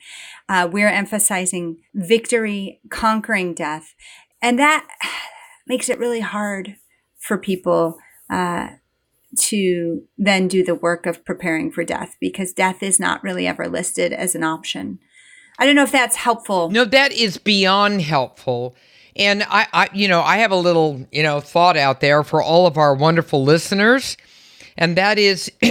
Uh, 0.48 0.68
we're 0.68 0.88
emphasizing 0.88 1.76
victory, 1.94 2.80
conquering 2.90 3.54
death. 3.54 3.94
And 4.42 4.58
that 4.58 4.86
makes 5.66 5.88
it 5.88 5.98
really 5.98 6.20
hard 6.20 6.76
for 7.18 7.38
people 7.38 7.98
uh, 8.30 8.68
to 9.38 10.02
then 10.16 10.48
do 10.48 10.64
the 10.64 10.74
work 10.74 11.06
of 11.06 11.24
preparing 11.24 11.70
for 11.70 11.84
death 11.84 12.16
because 12.20 12.52
death 12.52 12.82
is 12.82 13.00
not 13.00 13.22
really 13.22 13.46
ever 13.46 13.68
listed 13.68 14.12
as 14.12 14.34
an 14.34 14.44
option. 14.44 14.98
I 15.58 15.66
don't 15.66 15.74
know 15.74 15.82
if 15.82 15.92
that's 15.92 16.16
helpful. 16.16 16.70
No, 16.70 16.84
that 16.84 17.12
is 17.12 17.38
beyond 17.38 18.02
helpful. 18.02 18.76
And 19.16 19.44
I, 19.44 19.66
I, 19.72 19.88
you 19.94 20.08
know, 20.08 20.20
I 20.20 20.38
have 20.38 20.50
a 20.50 20.56
little, 20.56 21.06
you 21.10 21.22
know, 21.22 21.40
thought 21.40 21.76
out 21.76 22.00
there 22.00 22.22
for 22.22 22.42
all 22.42 22.66
of 22.66 22.76
our 22.76 22.94
wonderful 22.94 23.42
listeners, 23.42 24.16
and 24.76 24.96
that 24.96 25.18
is, 25.18 25.50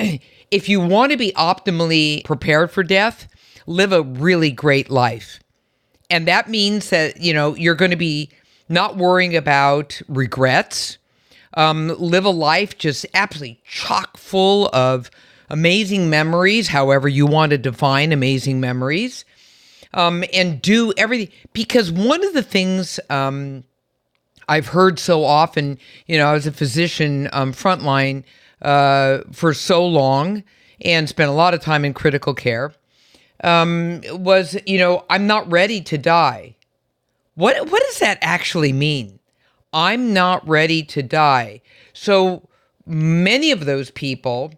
if 0.51 0.67
you 0.67 0.81
want 0.81 1.11
to 1.11 1.17
be 1.17 1.31
optimally 1.33 2.23
prepared 2.25 2.71
for 2.71 2.81
death, 2.81 3.27
live 3.67 3.91
a 3.91 4.01
really 4.01 4.49
great 4.49 4.89
life, 4.89 5.39
and 6.09 6.27
that 6.27 6.49
means 6.49 6.89
that 6.89 7.21
you 7.21 7.33
know 7.33 7.55
you're 7.55 7.75
going 7.75 7.91
to 7.91 7.97
be 7.97 8.31
not 8.69 8.97
worrying 8.97 9.35
about 9.35 10.01
regrets. 10.07 10.97
Um, 11.53 11.95
live 11.99 12.25
a 12.25 12.29
life 12.29 12.77
just 12.77 13.05
absolutely 13.13 13.61
chock 13.65 14.17
full 14.17 14.69
of 14.73 15.09
amazing 15.49 16.09
memories, 16.09 16.67
however 16.67 17.07
you 17.07 17.25
want 17.25 17.51
to 17.51 17.57
define 17.57 18.11
amazing 18.11 18.59
memories 18.59 19.23
um, 19.93 20.23
and 20.33 20.61
do 20.61 20.93
everything. 20.97 21.29
Because 21.53 21.91
one 21.91 22.23
of 22.25 22.33
the 22.33 22.43
things 22.43 22.99
um, 23.09 23.63
I've 24.47 24.67
heard 24.67 24.99
so 24.99 25.23
often, 25.23 25.79
you 26.05 26.17
know, 26.17 26.27
I 26.27 26.33
was 26.33 26.45
a 26.45 26.51
physician 26.51 27.29
um, 27.33 27.53
frontline 27.53 28.23
uh, 28.61 29.19
for 29.31 29.53
so 29.53 29.85
long 29.85 30.43
and 30.81 31.07
spent 31.09 31.29
a 31.29 31.33
lot 31.33 31.53
of 31.53 31.61
time 31.61 31.85
in 31.85 31.93
critical 31.93 32.33
care, 32.33 32.73
um, 33.43 34.01
was, 34.09 34.57
you 34.65 34.77
know, 34.77 35.05
I'm 35.09 35.25
not 35.25 35.49
ready 35.49 35.81
to 35.81 35.97
die. 35.97 36.55
What, 37.35 37.69
what 37.69 37.83
does 37.83 37.99
that 37.99 38.17
actually 38.21 38.73
mean? 38.73 39.19
I'm 39.73 40.13
not 40.13 40.47
ready 40.47 40.83
to 40.83 41.03
die. 41.03 41.61
So 41.93 42.47
many 42.85 43.51
of 43.51 43.65
those 43.65 43.91
people, 43.91 44.53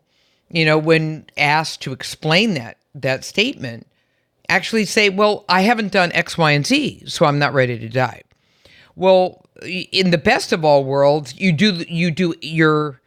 you 0.50 0.64
know, 0.64 0.78
when 0.78 1.26
asked 1.38 1.82
to 1.82 1.92
explain 1.92 2.54
that 2.54 2.78
that 2.94 3.26
statement, 3.26 3.88
actually 4.48 4.86
say, 4.86 5.10
well, 5.10 5.44
I 5.50 5.62
haven't 5.62 5.92
done 5.92 6.12
X, 6.14 6.38
Y, 6.38 6.52
and 6.52 6.66
Z, 6.66 7.04
so 7.08 7.26
I'm 7.26 7.40
not 7.40 7.54
ready 7.54 7.78
to 7.80 7.90
die. 7.90 8.22
Well, 8.96 9.46
in 9.64 10.12
the 10.12 10.18
best 10.18 10.52
of 10.54 10.64
all 10.64 10.84
worlds, 10.84 11.40
you 11.40 11.52
do 11.52 11.84
you 11.88 12.12
do 12.12 12.36
your, 12.42 13.02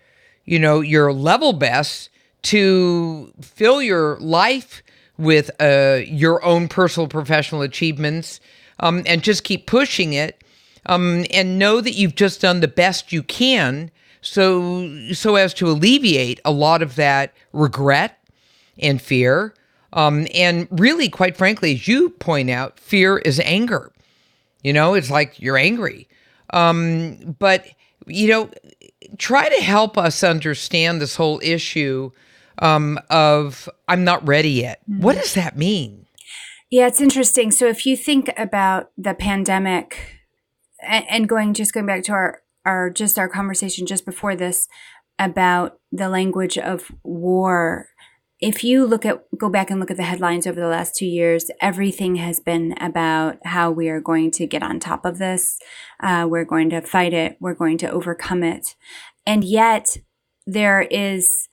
you 0.45 0.59
know, 0.59 0.81
your 0.81 1.13
level 1.13 1.53
best 1.53 2.11
to 2.43 3.33
fill 3.41 3.83
your 3.83 4.19
life 4.19 4.83
with 5.17 5.51
uh, 5.61 6.01
your 6.07 6.45
own 6.45 6.67
personal 6.69 7.09
professional 7.09 7.63
achievements 7.63 8.41
um, 8.81 9.03
and 9.07 9.23
just 9.23 9.45
keep 9.45 9.67
pushing 9.67 10.13
it 10.13 10.43
um, 10.87 11.25
and 11.33 11.59
know 11.59 11.81
that 11.81 11.93
you've 11.93 12.17
just 12.17 12.41
done 12.41 12.61
the 12.61 12.69
best 12.69 13.13
you 13.13 13.23
can 13.23 13.91
so 14.21 15.13
so 15.13 15.37
as 15.37 15.55
to 15.55 15.69
alleviate 15.69 16.41
a 16.45 16.51
lot 16.51 16.83
of 16.83 16.97
that 16.97 17.33
regret 17.53 18.19
and 18.79 19.01
fear 19.01 19.55
um, 19.93 20.27
and 20.35 20.69
really, 20.71 21.09
quite 21.09 21.37
frankly, 21.37 21.75
as 21.75 21.89
you 21.89 22.11
point 22.11 22.51
out, 22.51 22.79
fear 22.79 23.19
is 23.19 23.41
anger. 23.41 23.93
You 24.63 24.73
know, 24.73 24.95
it's 24.95 25.11
like 25.11 25.41
you're 25.41 25.57
angry. 25.57 26.09
Um, 26.53 27.37
but, 27.39 27.67
you 28.07 28.29
know, 28.29 28.51
try 29.19 29.49
to 29.49 29.63
help 29.63 29.97
us 29.97 30.23
understand 30.23 31.01
this 31.01 31.17
whole 31.17 31.41
issue 31.43 32.11
um, 32.59 32.99
of 33.09 33.69
I'm 33.89 34.05
not 34.05 34.27
ready 34.27 34.51
yet. 34.51 34.81
Mm-hmm. 34.89 35.03
What 35.03 35.17
does 35.17 35.35
that 35.35 35.57
mean? 35.57 36.07
Yeah, 36.71 36.87
it's 36.87 37.01
interesting. 37.01 37.51
So 37.51 37.67
if 37.67 37.85
you 37.85 37.97
think 37.97 38.33
about 38.37 38.91
the 38.97 39.15
pandemic 39.15 40.21
and, 40.81 41.29
going, 41.29 41.53
just 41.53 41.75
going 41.75 41.87
back 41.87 42.05
to 42.05 42.13
our, 42.13 42.43
our, 42.65 42.91
just 42.91 43.19
our 43.19 43.29
conversation 43.29 43.87
just 43.87 44.05
before 44.05 44.37
this 44.37 44.69
about 45.19 45.79
the 45.93 46.09
language 46.09 46.57
of 46.57 46.93
war 47.03 47.89
if 48.41 48.65
you 48.65 48.87
look 48.87 49.05
at 49.05 49.23
go 49.37 49.51
back 49.51 49.71
and 49.71 49.79
look 49.79 49.91
at 49.91 49.97
the 49.97 50.03
headlines 50.03 50.47
over 50.47 50.59
the 50.59 50.67
last 50.67 50.95
two 50.95 51.07
years 51.07 51.51
everything 51.61 52.17
has 52.17 52.41
been 52.41 52.75
about 52.81 53.39
how 53.45 53.71
we 53.71 53.89
are 53.89 54.01
going 54.01 54.31
to 54.31 54.47
get 54.47 54.63
on 54.63 54.81
top 54.81 55.05
of 55.05 55.19
this. 55.19 55.59
Uh, 56.03 56.27
we're 56.29 56.45
going 56.45 56.71
to 56.71 56.81
fight 56.81 57.13
it. 57.13 57.37
We're 57.39 57.55
going 57.55 57.79
to 57.79 57.91
overcome 57.91 58.43
it. 58.43 58.75
And 59.27 59.45
yet 59.45 59.99
there 60.47 60.83
is 60.83 61.49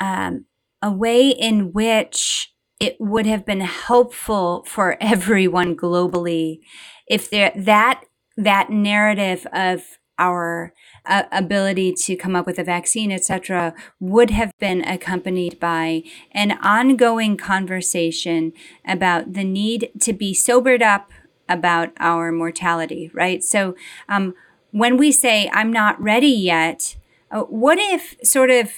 um, 0.00 0.44
a 0.82 0.92
way 0.92 1.30
in 1.30 1.72
which 1.72 2.52
it 2.80 2.96
would 3.00 3.26
have 3.26 3.44
been 3.44 3.60
helpful 3.60 4.64
for 4.66 4.96
everyone 5.00 5.76
globally 5.76 6.60
if 7.06 7.30
there 7.30 7.52
that 7.56 8.04
that 8.36 8.70
narrative 8.70 9.46
of 9.52 9.98
our 10.18 10.72
uh, 11.06 11.22
ability 11.30 11.92
to 11.92 12.16
come 12.16 12.34
up 12.34 12.44
with 12.44 12.58
a 12.58 12.64
vaccine, 12.64 13.12
etc., 13.12 13.72
would 14.00 14.30
have 14.30 14.50
been 14.58 14.82
accompanied 14.82 15.60
by 15.60 16.02
an 16.32 16.52
ongoing 16.60 17.36
conversation 17.36 18.52
about 18.86 19.34
the 19.34 19.44
need 19.44 19.90
to 20.00 20.12
be 20.12 20.34
sobered 20.34 20.82
up 20.82 21.12
about 21.48 21.90
our 21.98 22.32
mortality, 22.32 23.10
right? 23.14 23.42
So, 23.42 23.74
um, 24.08 24.34
when 24.70 24.96
we 24.96 25.12
say, 25.12 25.48
I'm 25.52 25.72
not 25.72 26.00
ready 26.00 26.26
yet, 26.28 26.96
uh, 27.30 27.42
what 27.42 27.78
if 27.78 28.16
sort 28.22 28.50
of 28.50 28.70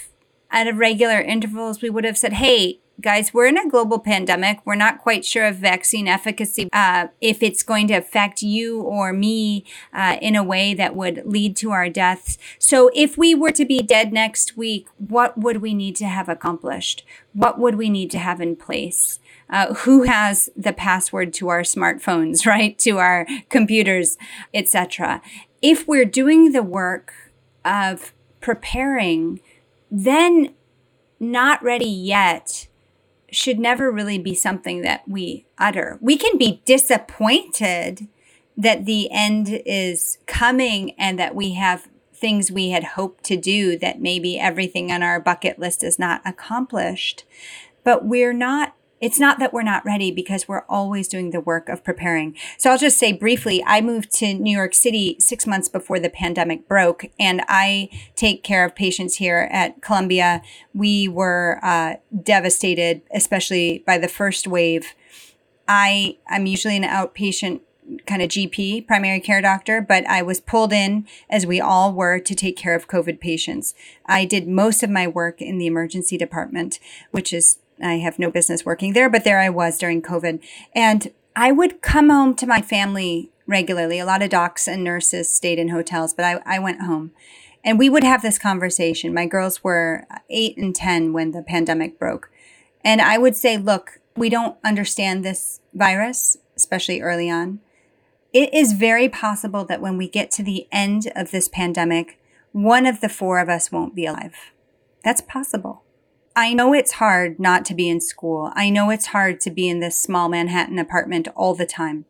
at 0.50 0.72
regular 0.74 1.20
intervals 1.20 1.82
we 1.82 1.90
would 1.90 2.04
have 2.04 2.18
said, 2.18 2.34
hey, 2.34 2.80
guys, 3.00 3.32
we're 3.32 3.46
in 3.46 3.58
a 3.58 3.68
global 3.68 3.98
pandemic. 3.98 4.60
We're 4.64 4.74
not 4.74 4.98
quite 4.98 5.24
sure 5.24 5.46
of 5.46 5.56
vaccine 5.56 6.06
efficacy, 6.06 6.68
uh, 6.72 7.08
if 7.20 7.42
it's 7.42 7.62
going 7.62 7.88
to 7.88 7.94
affect 7.94 8.42
you 8.42 8.82
or 8.82 9.12
me 9.12 9.64
uh, 9.92 10.16
in 10.20 10.36
a 10.36 10.44
way 10.44 10.74
that 10.74 10.94
would 10.94 11.22
lead 11.24 11.56
to 11.56 11.70
our 11.70 11.88
deaths. 11.88 12.38
So, 12.58 12.90
if 12.94 13.16
we 13.16 13.34
were 13.34 13.52
to 13.52 13.64
be 13.64 13.80
dead 13.80 14.12
next 14.12 14.56
week, 14.56 14.88
what 14.98 15.38
would 15.38 15.58
we 15.58 15.74
need 15.74 15.96
to 15.96 16.06
have 16.06 16.28
accomplished? 16.28 17.04
What 17.32 17.58
would 17.58 17.76
we 17.76 17.88
need 17.88 18.10
to 18.12 18.18
have 18.18 18.40
in 18.40 18.56
place? 18.56 19.18
Uh, 19.48 19.74
who 19.74 20.04
has 20.04 20.48
the 20.56 20.72
password 20.72 21.32
to 21.34 21.48
our 21.48 21.62
smartphones, 21.62 22.46
right? 22.54 22.78
To 22.80 22.98
our 22.98 23.26
computers, 23.48 24.16
etc. 24.54 25.22
If 25.62 25.88
we're 25.88 26.04
doing 26.04 26.52
the 26.52 26.62
work 26.62 27.12
of 27.64 28.12
preparing, 28.40 29.40
then 29.90 30.54
not 31.18 31.62
ready 31.62 31.84
yet 31.84 32.68
should 33.30 33.58
never 33.58 33.90
really 33.90 34.18
be 34.18 34.34
something 34.34 34.82
that 34.82 35.08
we 35.08 35.46
utter. 35.58 35.98
We 36.00 36.16
can 36.16 36.38
be 36.38 36.62
disappointed 36.64 38.08
that 38.56 38.84
the 38.84 39.10
end 39.10 39.62
is 39.64 40.18
coming 40.26 40.92
and 40.98 41.18
that 41.18 41.34
we 41.34 41.54
have 41.54 41.88
things 42.12 42.52
we 42.52 42.70
had 42.70 42.84
hoped 42.84 43.24
to 43.24 43.36
do 43.36 43.78
that 43.78 44.00
maybe 44.00 44.38
everything 44.38 44.92
on 44.92 45.02
our 45.02 45.18
bucket 45.18 45.58
list 45.58 45.82
is 45.82 45.98
not 45.98 46.20
accomplished. 46.24 47.24
But 47.82 48.04
we're 48.04 48.34
not 48.34 48.74
it's 49.00 49.18
not 49.18 49.38
that 49.38 49.52
we're 49.52 49.62
not 49.62 49.84
ready 49.84 50.10
because 50.10 50.46
we're 50.46 50.64
always 50.68 51.08
doing 51.08 51.30
the 51.30 51.40
work 51.40 51.68
of 51.68 51.82
preparing. 51.82 52.36
So 52.58 52.70
I'll 52.70 52.78
just 52.78 52.98
say 52.98 53.12
briefly, 53.12 53.62
I 53.66 53.80
moved 53.80 54.12
to 54.16 54.34
New 54.34 54.54
York 54.54 54.74
City 54.74 55.16
six 55.18 55.46
months 55.46 55.68
before 55.68 55.98
the 55.98 56.10
pandemic 56.10 56.68
broke, 56.68 57.06
and 57.18 57.42
I 57.48 57.88
take 58.14 58.42
care 58.42 58.64
of 58.64 58.74
patients 58.74 59.16
here 59.16 59.48
at 59.50 59.80
Columbia. 59.80 60.42
We 60.74 61.08
were 61.08 61.58
uh, 61.62 61.94
devastated, 62.22 63.02
especially 63.12 63.82
by 63.86 63.98
the 63.98 64.08
first 64.08 64.46
wave. 64.46 64.94
I 65.66 66.18
I'm 66.28 66.46
usually 66.46 66.76
an 66.76 66.82
outpatient 66.82 67.60
kind 68.06 68.22
of 68.22 68.28
GP, 68.28 68.86
primary 68.86 69.20
care 69.20 69.40
doctor, 69.40 69.80
but 69.80 70.06
I 70.06 70.22
was 70.22 70.40
pulled 70.40 70.72
in, 70.72 71.06
as 71.28 71.46
we 71.46 71.60
all 71.60 71.92
were, 71.92 72.18
to 72.20 72.34
take 72.34 72.56
care 72.56 72.74
of 72.74 72.88
COVID 72.88 73.20
patients. 73.20 73.74
I 74.06 74.24
did 74.24 74.46
most 74.46 74.82
of 74.82 74.90
my 74.90 75.08
work 75.08 75.40
in 75.42 75.58
the 75.58 75.66
emergency 75.66 76.16
department, 76.16 76.78
which 77.10 77.32
is 77.32 77.58
I 77.82 77.98
have 77.98 78.18
no 78.18 78.30
business 78.30 78.64
working 78.64 78.92
there, 78.92 79.08
but 79.08 79.24
there 79.24 79.40
I 79.40 79.48
was 79.48 79.78
during 79.78 80.02
COVID. 80.02 80.42
And 80.74 81.12
I 81.36 81.52
would 81.52 81.82
come 81.82 82.10
home 82.10 82.34
to 82.36 82.46
my 82.46 82.60
family 82.60 83.30
regularly. 83.46 83.98
A 83.98 84.06
lot 84.06 84.22
of 84.22 84.30
docs 84.30 84.68
and 84.68 84.84
nurses 84.84 85.34
stayed 85.34 85.58
in 85.58 85.68
hotels, 85.68 86.14
but 86.14 86.24
I, 86.24 86.40
I 86.46 86.58
went 86.58 86.82
home. 86.82 87.12
And 87.62 87.78
we 87.78 87.90
would 87.90 88.04
have 88.04 88.22
this 88.22 88.38
conversation. 88.38 89.12
My 89.12 89.26
girls 89.26 89.62
were 89.62 90.06
eight 90.30 90.56
and 90.56 90.74
10 90.74 91.12
when 91.12 91.32
the 91.32 91.42
pandemic 91.42 91.98
broke. 91.98 92.30
And 92.82 93.02
I 93.02 93.18
would 93.18 93.36
say, 93.36 93.58
look, 93.58 94.00
we 94.16 94.28
don't 94.28 94.56
understand 94.64 95.24
this 95.24 95.60
virus, 95.74 96.38
especially 96.56 97.00
early 97.00 97.30
on. 97.30 97.60
It 98.32 98.54
is 98.54 98.72
very 98.72 99.08
possible 99.08 99.64
that 99.64 99.80
when 99.80 99.98
we 99.98 100.08
get 100.08 100.30
to 100.32 100.42
the 100.42 100.66
end 100.72 101.10
of 101.14 101.30
this 101.30 101.48
pandemic, 101.48 102.18
one 102.52 102.86
of 102.86 103.00
the 103.00 103.08
four 103.08 103.38
of 103.38 103.48
us 103.48 103.70
won't 103.70 103.94
be 103.94 104.06
alive. 104.06 104.52
That's 105.04 105.20
possible. 105.20 105.82
I 106.36 106.54
know 106.54 106.72
it's 106.72 106.92
hard 106.92 107.40
not 107.40 107.64
to 107.66 107.74
be 107.74 107.88
in 107.88 108.00
school. 108.00 108.52
I 108.54 108.70
know 108.70 108.90
it's 108.90 109.06
hard 109.06 109.40
to 109.40 109.50
be 109.50 109.68
in 109.68 109.80
this 109.80 109.98
small 109.98 110.28
Manhattan 110.28 110.78
apartment 110.78 111.28
all 111.34 111.54
the 111.54 111.66
time. 111.66 112.04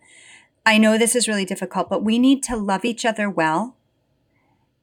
I 0.66 0.78
know 0.78 0.98
this 0.98 1.16
is 1.16 1.26
really 1.26 1.46
difficult, 1.46 1.88
but 1.88 2.04
we 2.04 2.18
need 2.18 2.42
to 2.44 2.56
love 2.56 2.84
each 2.84 3.04
other 3.04 3.30
well 3.30 3.76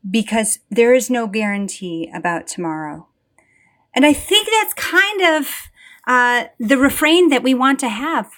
because 0.09 0.59
there 0.70 0.93
is 0.93 1.09
no 1.09 1.28
guarantee 1.28 2.09
about 2.14 2.47
tomorrow. 2.47 3.07
And 3.93 4.05
I 4.05 4.14
think 4.14 4.47
that's 4.47 4.74
kind 4.74 5.22
of 5.22 5.70
uh, 6.07 6.45
the 6.59 6.78
refrain 6.78 7.30
that 7.30 7.43
we 7.43 7.53
want 7.53 7.80
to 7.82 7.89
have 7.89 8.32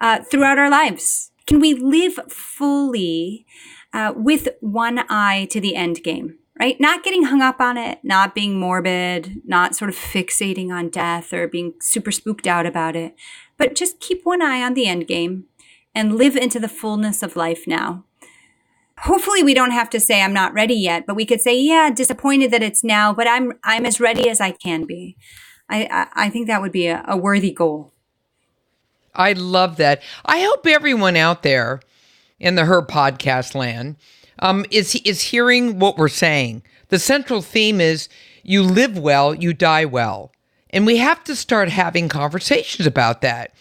uh, 0.00 0.22
throughout 0.22 0.58
our 0.58 0.70
lives. 0.70 1.30
Can 1.46 1.60
we 1.60 1.74
live 1.74 2.14
fully 2.28 3.46
uh, 3.92 4.12
with 4.16 4.48
one 4.60 5.00
eye 5.08 5.46
to 5.50 5.60
the 5.60 5.74
end 5.74 6.02
game? 6.02 6.38
Right? 6.58 6.80
Not 6.80 7.02
getting 7.02 7.24
hung 7.24 7.42
up 7.42 7.60
on 7.60 7.76
it, 7.76 7.98
not 8.04 8.34
being 8.34 8.58
morbid, 8.58 9.42
not 9.44 9.74
sort 9.74 9.90
of 9.90 9.96
fixating 9.96 10.70
on 10.70 10.88
death 10.88 11.32
or 11.32 11.48
being 11.48 11.74
super 11.80 12.12
spooked 12.12 12.46
out 12.46 12.64
about 12.64 12.94
it, 12.94 13.16
but 13.58 13.74
just 13.74 13.98
keep 13.98 14.24
one 14.24 14.40
eye 14.40 14.62
on 14.62 14.74
the 14.74 14.86
end 14.86 15.08
game 15.08 15.46
and 15.94 16.16
live 16.16 16.36
into 16.36 16.60
the 16.60 16.68
fullness 16.68 17.22
of 17.22 17.36
life 17.36 17.66
now. 17.66 18.04
Hopefully 18.98 19.42
we 19.42 19.54
don't 19.54 19.72
have 19.72 19.90
to 19.90 19.98
say 19.98 20.22
i'm 20.22 20.32
not 20.32 20.54
ready 20.54 20.74
yet 20.74 21.04
but 21.04 21.16
we 21.16 21.26
could 21.26 21.40
say 21.40 21.58
yeah 21.60 21.90
disappointed 21.90 22.52
that 22.52 22.62
it's 22.62 22.84
now 22.84 23.12
but 23.12 23.26
i'm 23.26 23.52
i'm 23.64 23.84
as 23.84 24.00
ready 24.00 24.30
as 24.30 24.40
i 24.40 24.52
can 24.52 24.84
be. 24.84 25.16
I 25.68 25.88
i, 25.90 26.26
I 26.26 26.30
think 26.30 26.46
that 26.46 26.62
would 26.62 26.72
be 26.72 26.86
a, 26.86 27.04
a 27.06 27.16
worthy 27.16 27.50
goal. 27.50 27.92
I 29.14 29.32
love 29.32 29.76
that. 29.76 30.02
I 30.24 30.40
hope 30.40 30.66
everyone 30.66 31.16
out 31.16 31.42
there 31.42 31.80
in 32.40 32.54
the 32.54 32.64
her 32.64 32.82
podcast 32.82 33.54
land 33.54 33.96
um, 34.38 34.64
is 34.70 34.94
is 35.04 35.20
hearing 35.22 35.78
what 35.78 35.96
we're 35.96 36.08
saying 36.08 36.62
the 36.88 36.98
central 36.98 37.42
theme 37.42 37.80
is 37.80 38.08
you 38.42 38.62
live 38.62 38.98
well 38.98 39.34
you 39.34 39.52
die 39.52 39.84
well 39.84 40.32
and 40.70 40.86
we 40.86 40.96
have 40.96 41.22
to 41.24 41.36
start 41.36 41.68
having 41.68 42.08
conversations 42.08 42.86
about 42.86 43.20
that 43.20 43.54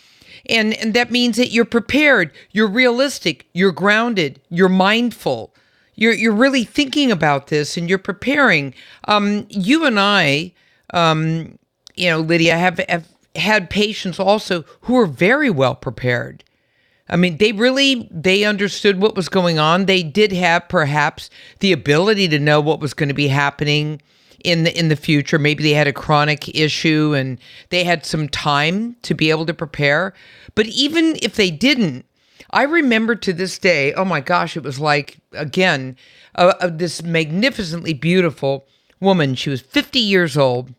and, 0.47 0.73
and 0.73 0.93
that 0.93 1.11
means 1.11 1.37
that 1.37 1.51
you're 1.51 1.65
prepared, 1.65 2.31
you're 2.51 2.67
realistic, 2.67 3.47
you're 3.53 3.71
grounded, 3.71 4.41
you're 4.49 4.69
mindful. 4.69 5.53
You're, 5.95 6.13
you're 6.13 6.33
really 6.33 6.63
thinking 6.63 7.11
about 7.11 7.47
this 7.47 7.77
and 7.77 7.87
you're 7.87 7.99
preparing. 7.99 8.73
Um, 9.07 9.45
you 9.49 9.85
and 9.85 9.99
I, 9.99 10.53
um, 10.93 11.57
you 11.95 12.09
know, 12.09 12.19
Lydia, 12.19 12.57
have, 12.57 12.79
have 12.89 13.07
had 13.35 13.69
patients 13.69 14.19
also 14.19 14.65
who 14.81 14.97
are 14.97 15.05
very 15.05 15.49
well 15.49 15.75
prepared. 15.75 16.43
I 17.13 17.15
mean, 17.15 17.37
they 17.37 17.51
really 17.51 18.09
they 18.09 18.43
understood 18.43 18.99
what 18.99 19.15
was 19.15 19.29
going 19.29 19.59
on. 19.59 19.85
They 19.85 20.01
did 20.01 20.31
have 20.31 20.67
perhaps 20.67 21.29
the 21.59 21.71
ability 21.71 22.27
to 22.29 22.39
know 22.39 22.59
what 22.59 22.79
was 22.79 22.95
going 22.95 23.09
to 23.09 23.13
be 23.13 23.27
happening 23.27 24.01
in 24.43 24.63
the 24.63 24.75
in 24.77 24.89
the 24.89 24.95
future. 24.95 25.37
Maybe 25.37 25.61
they 25.63 25.75
had 25.75 25.85
a 25.85 25.93
chronic 25.93 26.49
issue 26.55 27.13
and 27.15 27.39
they 27.69 27.83
had 27.83 28.03
some 28.03 28.27
time 28.27 28.95
to 29.03 29.13
be 29.13 29.29
able 29.29 29.45
to 29.45 29.53
prepare. 29.53 30.15
But 30.55 30.65
even 30.69 31.15
if 31.21 31.35
they 31.35 31.51
didn't, 31.51 32.07
I 32.49 32.63
remember 32.63 33.13
to 33.13 33.31
this 33.31 33.59
day. 33.59 33.93
Oh 33.93 34.05
my 34.05 34.19
gosh, 34.19 34.57
it 34.57 34.63
was 34.63 34.79
like 34.79 35.17
again 35.33 35.95
uh, 36.33 36.55
uh, 36.59 36.69
this 36.73 37.03
magnificently 37.03 37.93
beautiful 37.93 38.65
woman. 38.99 39.35
She 39.35 39.51
was 39.51 39.61
50 39.61 39.99
years 39.99 40.35
old. 40.35 40.73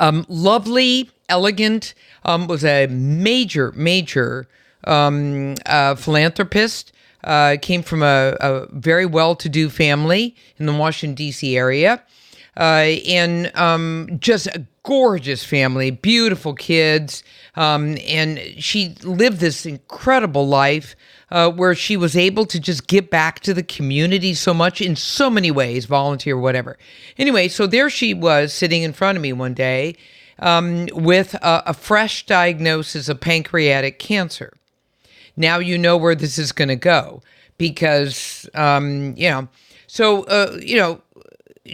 Um, 0.00 0.26
lovely, 0.28 1.12
elegant. 1.28 1.94
Um, 2.24 2.48
was 2.48 2.64
a 2.64 2.88
major, 2.88 3.70
major 3.76 4.48
um, 4.84 5.54
uh, 5.66 5.94
philanthropist. 5.94 6.92
Uh, 7.24 7.56
came 7.60 7.82
from 7.82 8.04
a, 8.04 8.36
a 8.40 8.66
very 8.70 9.04
well-to-do 9.04 9.68
family 9.68 10.36
in 10.58 10.66
the 10.66 10.72
Washington 10.72 11.16
D.C. 11.16 11.56
area 11.56 12.00
uh, 12.56 12.96
and 13.06 13.54
um, 13.56 14.08
just 14.18 14.46
a 14.48 14.64
gorgeous 14.82 15.44
family, 15.44 15.90
beautiful 15.90 16.54
kids. 16.54 17.22
Um, 17.54 17.98
and 18.06 18.38
she 18.58 18.94
lived 19.02 19.40
this 19.40 19.66
incredible 19.66 20.46
life 20.46 20.96
uh, 21.30 21.50
where 21.50 21.74
she 21.74 21.96
was 21.96 22.16
able 22.16 22.46
to 22.46 22.60
just 22.60 22.86
give 22.86 23.10
back 23.10 23.40
to 23.40 23.52
the 23.52 23.62
community 23.62 24.32
so 24.32 24.54
much 24.54 24.80
in 24.80 24.96
so 24.96 25.28
many 25.28 25.50
ways, 25.50 25.84
volunteer, 25.84 26.38
whatever. 26.38 26.78
Anyway, 27.18 27.48
so 27.48 27.66
there 27.66 27.90
she 27.90 28.14
was 28.14 28.52
sitting 28.52 28.82
in 28.82 28.92
front 28.92 29.16
of 29.16 29.22
me 29.22 29.32
one 29.32 29.54
day 29.54 29.96
um, 30.38 30.86
with 30.92 31.34
a, 31.34 31.62
a 31.66 31.74
fresh 31.74 32.24
diagnosis 32.26 33.08
of 33.08 33.20
pancreatic 33.20 33.98
cancer. 33.98 34.52
Now 35.36 35.58
you 35.58 35.76
know 35.78 35.96
where 35.96 36.14
this 36.14 36.38
is 36.38 36.52
going 36.52 36.68
to 36.68 36.76
go 36.76 37.22
because, 37.58 38.48
um, 38.54 39.14
you 39.16 39.30
know, 39.30 39.48
so, 39.86 40.24
uh, 40.24 40.58
you 40.60 40.76
know, 40.76 41.00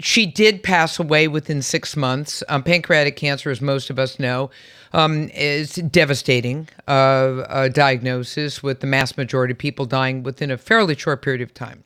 she 0.00 0.26
did 0.26 0.62
pass 0.62 0.98
away 0.98 1.28
within 1.28 1.62
six 1.62 1.96
months. 1.96 2.42
Um, 2.48 2.62
pancreatic 2.62 3.16
cancer, 3.16 3.50
as 3.50 3.60
most 3.60 3.90
of 3.90 3.98
us 3.98 4.18
know, 4.18 4.50
um, 4.92 5.28
is 5.30 5.74
devastating 5.74 6.68
uh, 6.86 7.68
diagnosis 7.68 8.62
with 8.62 8.80
the 8.80 8.86
mass 8.86 9.16
majority 9.16 9.52
of 9.52 9.58
people 9.58 9.84
dying 9.84 10.22
within 10.22 10.50
a 10.50 10.58
fairly 10.58 10.96
short 10.96 11.22
period 11.22 11.42
of 11.42 11.52
time. 11.54 11.84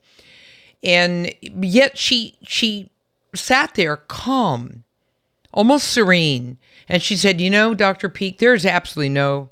And 0.83 1.33
yet 1.41 1.99
she 1.99 2.37
she 2.43 2.91
sat 3.35 3.75
there 3.75 3.97
calm, 3.97 4.85
almost 5.53 5.89
serene, 5.89 6.59
and 6.89 7.03
she 7.03 7.17
said, 7.17 7.41
"You 7.41 7.51
know, 7.51 7.75
Doctor 7.75 8.09
Peeke, 8.09 8.39
there 8.39 8.55
is 8.55 8.67
absolutely 8.67 9.09
no 9.09 9.49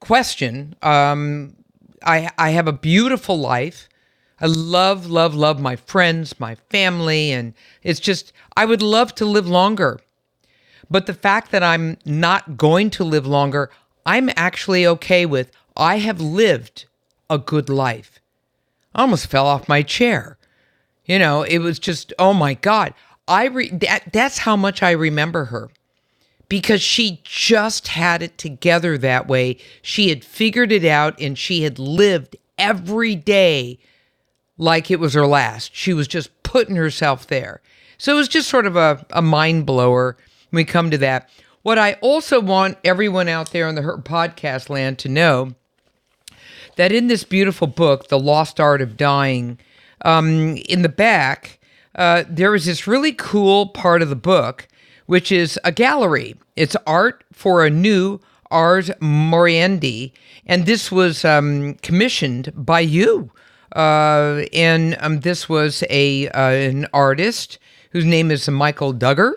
question. 0.00 0.74
Um, 0.82 1.56
I 2.02 2.30
I 2.36 2.50
have 2.50 2.68
a 2.68 2.72
beautiful 2.72 3.38
life." 3.38 3.88
I 4.40 4.46
love, 4.46 5.06
love, 5.06 5.34
love 5.34 5.60
my 5.60 5.76
friends, 5.76 6.40
my 6.40 6.54
family, 6.70 7.30
and 7.30 7.52
it's 7.82 8.00
just, 8.00 8.32
I 8.56 8.64
would 8.64 8.80
love 8.80 9.14
to 9.16 9.26
live 9.26 9.46
longer. 9.46 10.00
But 10.90 11.04
the 11.06 11.14
fact 11.14 11.50
that 11.50 11.62
I'm 11.62 11.98
not 12.06 12.56
going 12.56 12.88
to 12.90 13.04
live 13.04 13.26
longer, 13.26 13.70
I'm 14.06 14.30
actually 14.36 14.86
okay 14.86 15.26
with. 15.26 15.52
I 15.76 15.98
have 15.98 16.20
lived 16.20 16.86
a 17.28 17.38
good 17.38 17.68
life. 17.68 18.18
I 18.94 19.02
almost 19.02 19.26
fell 19.26 19.46
off 19.46 19.68
my 19.68 19.82
chair. 19.82 20.38
You 21.04 21.18
know, 21.18 21.42
it 21.42 21.58
was 21.58 21.78
just, 21.78 22.12
oh 22.18 22.32
my 22.32 22.54
God. 22.54 22.94
I 23.28 23.46
re- 23.46 23.70
that, 23.70 24.12
that's 24.12 24.38
how 24.38 24.56
much 24.56 24.82
I 24.82 24.92
remember 24.92 25.46
her 25.46 25.70
because 26.50 26.82
she 26.82 27.20
just 27.22 27.88
had 27.88 28.22
it 28.22 28.36
together 28.36 28.98
that 28.98 29.28
way. 29.28 29.56
She 29.80 30.10
had 30.10 30.24
figured 30.24 30.72
it 30.72 30.84
out 30.84 31.18
and 31.18 31.38
she 31.38 31.62
had 31.62 31.78
lived 31.78 32.36
every 32.58 33.14
day 33.14 33.78
like 34.58 34.90
it 34.90 35.00
was 35.00 35.14
her 35.14 35.26
last. 35.26 35.74
She 35.74 35.94
was 35.94 36.08
just 36.08 36.42
putting 36.42 36.74
herself 36.74 37.28
there. 37.28 37.62
So 37.96 38.12
it 38.12 38.16
was 38.16 38.28
just 38.28 38.48
sort 38.48 38.66
of 38.66 38.74
a, 38.74 39.06
a 39.10 39.22
mind 39.22 39.64
blower 39.64 40.16
when 40.50 40.58
we 40.58 40.64
come 40.64 40.90
to 40.90 40.98
that. 40.98 41.30
What 41.62 41.78
I 41.78 41.92
also 42.00 42.40
want 42.40 42.78
everyone 42.84 43.28
out 43.28 43.52
there 43.52 43.68
in 43.68 43.76
the 43.76 43.82
Her 43.82 43.98
podcast 43.98 44.68
land 44.68 44.98
to 44.98 45.08
know 45.08 45.54
that 46.74 46.90
in 46.90 47.06
this 47.06 47.22
beautiful 47.22 47.68
book, 47.68 48.08
The 48.08 48.18
Lost 48.18 48.58
Art 48.58 48.82
of 48.82 48.96
Dying, 48.96 49.58
um, 50.04 50.56
in 50.68 50.82
the 50.82 50.88
back, 50.88 51.60
uh, 51.94 52.24
there 52.28 52.56
is 52.56 52.64
this 52.64 52.88
really 52.88 53.12
cool 53.12 53.68
part 53.68 54.02
of 54.02 54.08
the 54.08 54.16
book, 54.16 54.66
which 55.10 55.32
is 55.32 55.58
a 55.64 55.72
gallery. 55.72 56.36
It's 56.54 56.76
art 56.86 57.24
for 57.32 57.66
a 57.66 57.68
new 57.68 58.20
Ars 58.52 58.90
Moriendi, 59.00 60.12
and 60.46 60.66
this 60.66 60.92
was 60.92 61.24
um, 61.24 61.74
commissioned 61.82 62.52
by 62.54 62.78
you. 62.78 63.32
Uh, 63.74 64.44
and 64.52 64.96
um, 65.00 65.18
this 65.18 65.48
was 65.48 65.82
a 65.90 66.28
uh, 66.28 66.50
an 66.50 66.86
artist 66.92 67.58
whose 67.90 68.04
name 68.04 68.30
is 68.30 68.48
Michael 68.48 68.94
Duggar, 68.94 69.32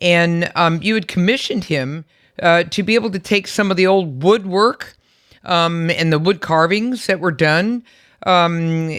and 0.00 0.50
um, 0.56 0.82
you 0.82 0.94
had 0.94 1.06
commissioned 1.06 1.62
him 1.62 2.04
uh, 2.42 2.64
to 2.64 2.82
be 2.82 2.96
able 2.96 3.10
to 3.10 3.20
take 3.20 3.46
some 3.46 3.70
of 3.70 3.76
the 3.76 3.86
old 3.86 4.24
woodwork 4.24 4.96
um, 5.44 5.90
and 5.90 6.12
the 6.12 6.18
wood 6.18 6.40
carvings 6.40 7.06
that 7.06 7.20
were 7.20 7.30
done 7.30 7.84
um, 8.26 8.98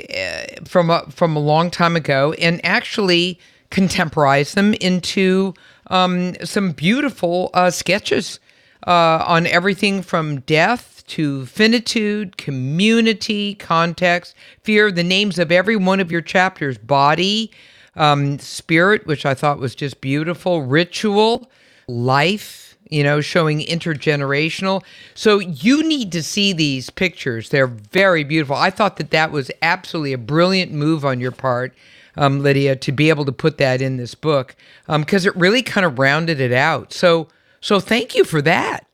from 0.64 0.91
a, 0.91 1.06
from 1.12 1.36
a 1.36 1.39
long 1.39 1.70
time 1.70 1.97
ago 1.97 2.32
and 2.39 2.64
actually 2.64 3.38
contemporize 3.70 4.54
them 4.54 4.74
into 4.76 5.54
um, 5.90 6.36
some 6.44 6.72
beautiful 6.72 7.50
uh, 7.54 7.72
sketches 7.72 8.40
uh, 8.88 9.24
on 9.26 9.46
everything 9.48 10.02
from 10.02 10.42
death 10.42 11.04
to 11.08 11.46
finitude, 11.48 12.38
community, 12.38 13.56
context, 13.56 14.36
fear, 14.62 14.92
the 14.92 15.04
names 15.04 15.40
of 15.40 15.52
every 15.52 15.76
one 15.76 16.00
of 16.00 16.12
your 16.12 16.22
chapters 16.22 16.78
body, 16.78 17.52
um, 17.96 18.38
spirit, 18.40 19.08
which 19.08 19.26
I 19.26 19.34
thought 19.34 19.60
was 19.60 19.74
just 19.76 20.02
beautiful, 20.02 20.62
ritual, 20.62 21.50
life, 21.88 22.69
you 22.90 23.04
know, 23.04 23.22
showing 23.22 23.60
intergenerational. 23.62 24.84
So 25.14 25.40
you 25.40 25.84
need 25.84 26.12
to 26.12 26.24
see 26.24 26.54
these 26.54 26.90
pictures. 26.90 27.50
They're 27.50 27.68
very 27.68 28.24
beautiful. 28.24 28.56
I 28.56 28.72
thought 28.72 28.98
that 28.98 29.12
that 29.12 29.32
was 29.32 29.52
absolutely 29.62 30.14
a 30.14 30.18
brilliant 30.18 30.72
move 30.72 31.06
on 31.06 31.20
your 31.20 31.32
part. 31.32 31.74
Um, 32.18 32.42
Lydia, 32.42 32.76
to 32.76 32.92
be 32.92 33.08
able 33.10 33.24
to 33.26 33.32
put 33.32 33.60
that 33.60 33.82
in 33.82 33.96
this 33.96 34.14
book, 34.14 34.56
because 34.88 35.26
um, 35.26 35.30
it 35.30 35.36
really 35.40 35.62
kind 35.62 35.86
of 35.86 36.00
rounded 36.00 36.42
it 36.42 36.52
out. 36.52 36.92
So, 36.92 37.30
so 37.62 37.80
thank 37.80 38.14
you 38.14 38.26
for 38.26 38.42
that. 38.42 38.86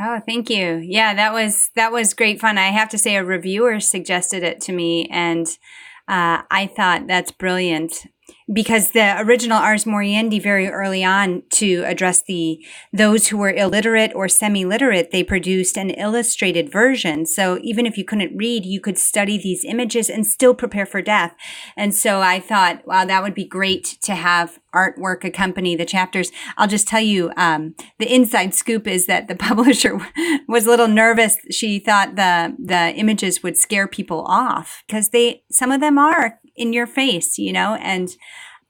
Oh, 0.00 0.20
thank 0.26 0.50
you. 0.50 0.78
Yeah, 0.78 1.14
that 1.14 1.32
was 1.32 1.70
that 1.76 1.92
was 1.92 2.14
great 2.14 2.40
fun. 2.40 2.58
I 2.58 2.68
have 2.68 2.88
to 2.88 2.98
say, 2.98 3.14
a 3.14 3.22
reviewer 3.22 3.78
suggested 3.78 4.42
it 4.42 4.60
to 4.62 4.72
me, 4.72 5.06
and 5.12 5.46
uh, 6.08 6.42
I 6.50 6.70
thought 6.74 7.06
that's 7.06 7.30
brilliant. 7.30 8.06
Because 8.52 8.90
the 8.90 9.20
original 9.20 9.58
Ars 9.58 9.84
Moriendi 9.84 10.42
very 10.42 10.68
early 10.68 11.04
on 11.04 11.42
to 11.50 11.82
address 11.86 12.22
the 12.22 12.64
those 12.92 13.28
who 13.28 13.36
were 13.36 13.52
illiterate 13.52 14.12
or 14.14 14.28
semi-literate, 14.28 15.10
they 15.10 15.22
produced 15.22 15.76
an 15.76 15.90
illustrated 15.90 16.70
version. 16.70 17.26
So 17.26 17.58
even 17.62 17.86
if 17.86 17.96
you 17.96 18.04
couldn't 18.04 18.36
read, 18.36 18.64
you 18.64 18.80
could 18.80 18.98
study 18.98 19.38
these 19.38 19.64
images 19.64 20.10
and 20.10 20.26
still 20.26 20.54
prepare 20.54 20.86
for 20.86 21.02
death. 21.02 21.34
And 21.76 21.94
so 21.94 22.20
I 22.20 22.40
thought, 22.40 22.86
wow, 22.86 23.04
that 23.04 23.22
would 23.22 23.34
be 23.34 23.46
great 23.46 23.98
to 24.02 24.14
have 24.14 24.58
artwork 24.74 25.24
accompany 25.24 25.76
the 25.76 25.84
chapters. 25.84 26.32
I'll 26.56 26.68
just 26.68 26.88
tell 26.88 27.00
you, 27.00 27.30
um, 27.36 27.74
the 27.98 28.12
inside 28.12 28.54
scoop 28.54 28.86
is 28.86 29.06
that 29.06 29.28
the 29.28 29.36
publisher 29.42 29.98
was 30.48 30.66
a 30.66 30.70
little 30.70 30.88
nervous. 30.88 31.36
She 31.50 31.78
thought 31.78 32.16
the 32.16 32.54
the 32.58 32.92
images 32.94 33.42
would 33.42 33.56
scare 33.56 33.86
people 33.86 34.24
off 34.26 34.82
because 34.86 35.10
they 35.10 35.42
some 35.50 35.70
of 35.70 35.80
them 35.80 35.98
are 35.98 36.38
in 36.62 36.72
your 36.72 36.86
face, 36.86 37.38
you 37.38 37.52
know, 37.52 37.74
and 37.74 38.16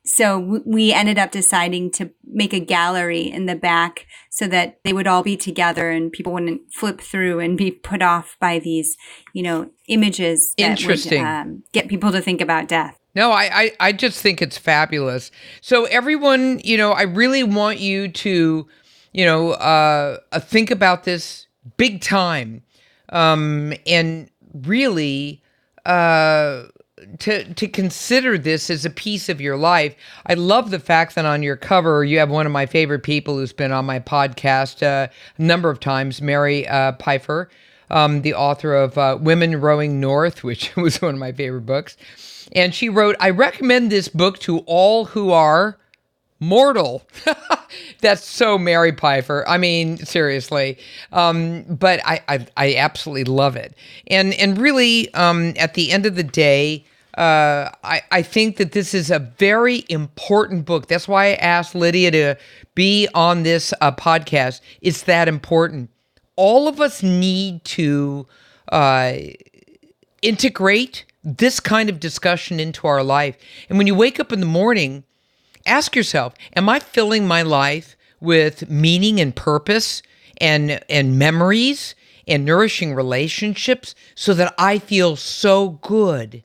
so 0.05 0.61
we 0.66 0.93
ended 0.93 1.16
up 1.16 1.30
deciding 1.30 1.90
to 1.93 2.11
make 2.24 2.53
a 2.53 2.59
gallery 2.59 3.20
in 3.20 3.47
the 3.47 3.55
back 3.55 4.07
so 4.30 4.49
that 4.49 4.80
they 4.82 4.93
would 4.93 5.07
all 5.07 5.22
be 5.22 5.36
together 5.36 5.90
and 5.90 6.11
people 6.11 6.32
wouldn't 6.32 6.62
flip 6.72 7.01
through 7.01 7.38
and 7.38 7.57
be 7.57 7.70
put 7.70 8.03
off 8.03 8.36
by 8.40 8.59
these, 8.59 8.97
you 9.32 9.45
know, 9.45 9.70
images 9.86 10.55
that 10.59 10.70
Interesting. 10.70 11.22
would 11.22 11.28
um, 11.28 11.62
get 11.72 11.86
people 11.86 12.11
to 12.11 12.20
think 12.20 12.40
about 12.40 12.66
death. 12.66 12.99
No, 13.14 13.30
I, 13.30 13.62
I, 13.62 13.72
I 13.78 13.93
just 13.93 14.20
think 14.20 14.43
it's 14.43 14.59
fabulous. 14.59 15.30
So 15.61 15.84
everyone, 15.84 16.61
you 16.64 16.76
know, 16.76 16.93
I 16.93 17.03
really 17.03 17.45
want 17.45 17.78
you 17.78 18.09
to, 18.09 18.66
you 19.12 19.24
know, 19.24 19.53
uh, 19.53 20.18
uh 20.32 20.40
think 20.40 20.70
about 20.70 21.05
this 21.05 21.47
big 21.76 22.01
time, 22.01 22.62
um, 23.11 23.74
and 23.86 24.30
really, 24.53 25.43
uh, 25.84 26.64
to 27.20 27.53
to 27.55 27.68
consider 27.68 28.38
this 28.38 28.70
as 28.70 28.84
a 28.84 28.90
piece 28.90 29.28
of 29.28 29.40
your 29.40 29.57
life. 29.57 29.94
I 30.26 30.34
love 30.34 30.70
the 30.70 30.78
fact 30.78 31.14
that 31.14 31.24
on 31.24 31.42
your 31.42 31.57
cover 31.57 32.05
you 32.05 32.18
have 32.18 32.30
one 32.30 32.46
of 32.46 32.53
my 32.53 32.66
favorite 32.66 33.03
people 33.03 33.36
who's 33.36 33.53
been 33.53 33.72
on 33.72 33.84
my 33.84 34.00
podcast 34.00 34.82
uh, 34.82 35.09
a 35.38 35.42
number 35.42 35.70
of 35.70 35.80
times, 35.80 36.22
Mary 36.22 36.66
uh, 36.68 36.92
Pipher, 36.92 37.48
um, 37.90 38.22
the 38.22 38.34
author 38.34 38.74
of 38.74 38.96
uh, 38.98 39.18
Women 39.20 39.61
Rowing 39.61 40.00
North, 40.00 40.44
which 40.44 40.74
was 40.76 41.00
one 41.00 41.14
of 41.14 41.20
my 41.20 41.32
favorite 41.32 41.66
books. 41.66 41.96
And 42.53 42.74
she 42.74 42.88
wrote, 42.88 43.16
"I 43.20 43.30
recommend 43.30 43.90
this 43.90 44.09
book 44.09 44.38
to 44.40 44.59
all 44.61 45.07
who 45.07 45.30
are." 45.30 45.78
mortal. 46.42 47.07
That's 48.00 48.24
so 48.24 48.59
Mary 48.59 48.92
Pipher. 48.92 49.44
I 49.46 49.57
mean, 49.59 49.96
seriously. 49.98 50.76
Um, 51.12 51.62
but 51.62 52.00
I, 52.05 52.20
I, 52.28 52.46
I 52.57 52.74
absolutely 52.74 53.24
love 53.24 53.57
it. 53.57 53.74
And 54.09 54.34
and 54.34 54.59
really, 54.59 55.12
um, 55.14 55.55
at 55.57 55.74
the 55.74 55.92
end 55.92 56.05
of 56.05 56.16
the 56.16 56.24
day, 56.24 56.84
uh, 57.19 57.69
I, 57.85 58.03
I 58.11 58.23
think 58.23 58.57
that 58.57 58.73
this 58.73 58.95
is 58.95 59.11
a 59.11 59.19
very 59.19 59.85
important 59.89 60.65
book. 60.65 60.87
That's 60.87 61.07
why 61.07 61.27
I 61.27 61.35
asked 61.35 61.75
Lydia 61.75 62.11
to 62.11 62.37
be 62.75 63.09
on 63.15 63.43
this 63.43 63.75
uh, 63.81 63.93
podcast. 63.93 64.61
It's 64.81 65.03
that 65.03 65.29
important. 65.29 65.91
All 66.37 66.69
of 66.69 66.81
us 66.81 67.03
need 67.03 67.65
to 67.67 68.27
uh, 68.71 69.15
integrate 70.23 71.05
this 71.23 71.61
kind 71.61 71.91
of 71.91 72.01
discussion 72.01 72.59
into 72.59 72.87
our 72.87 73.03
life. 73.03 73.37
And 73.69 73.77
when 73.77 73.87
you 73.87 73.95
wake 73.95 74.19
up 74.19 74.33
in 74.33 74.41
the 74.41 74.47
morning, 74.47 75.05
ask 75.67 75.95
yourself 75.95 76.35
Am 76.57 76.69
I 76.69 76.79
filling 76.79 77.27
my 77.27 77.43
life 77.43 77.95
with 78.21 78.71
meaning 78.71 79.21
and 79.21 79.37
purpose 79.37 80.03
and, 80.41 80.83
and 80.89 81.19
memories 81.19 81.95
and 82.27 82.45
nourishing 82.45 82.95
relationships 82.95 83.95
so 84.15 84.33
that 84.33 84.55
I 84.57 84.79
feel 84.79 85.17
so 85.17 85.71
good? 85.83 86.43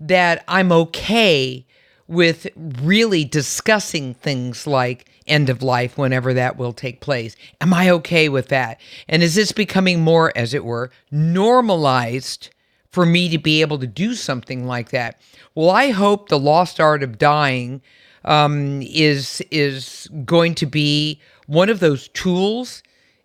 That 0.00 0.44
I'm 0.48 0.72
okay 0.72 1.66
with 2.06 2.46
really 2.56 3.24
discussing 3.24 4.14
things 4.14 4.66
like 4.66 5.08
end 5.26 5.48
of 5.48 5.62
life 5.62 5.96
whenever 5.96 6.34
that 6.34 6.56
will 6.56 6.72
take 6.72 7.00
place. 7.00 7.34
Am 7.60 7.72
I 7.72 7.88
okay 7.90 8.28
with 8.28 8.48
that? 8.48 8.78
And 9.08 9.22
is 9.22 9.34
this 9.34 9.52
becoming 9.52 10.00
more, 10.00 10.32
as 10.36 10.52
it 10.52 10.64
were, 10.64 10.90
normalized 11.10 12.50
for 12.90 13.06
me 13.06 13.28
to 13.30 13.38
be 13.38 13.60
able 13.60 13.78
to 13.78 13.86
do 13.86 14.14
something 14.14 14.66
like 14.66 14.90
that? 14.90 15.20
Well, 15.54 15.70
I 15.70 15.90
hope 15.90 16.28
the 16.28 16.38
lost 16.38 16.78
art 16.78 17.02
of 17.02 17.18
dying 17.18 17.80
um, 18.24 18.82
is 18.82 19.42
is 19.50 20.08
going 20.24 20.54
to 20.56 20.66
be 20.66 21.20
one 21.46 21.68
of 21.68 21.80
those 21.80 22.08
tools 22.08 22.82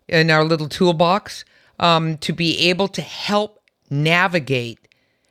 in 0.08 0.30
our 0.30 0.44
little 0.44 0.68
toolbox 0.68 1.44
um, 1.78 2.18
to 2.18 2.32
be 2.32 2.68
able 2.68 2.88
to 2.88 3.02
help 3.02 3.62
navigate 3.88 4.78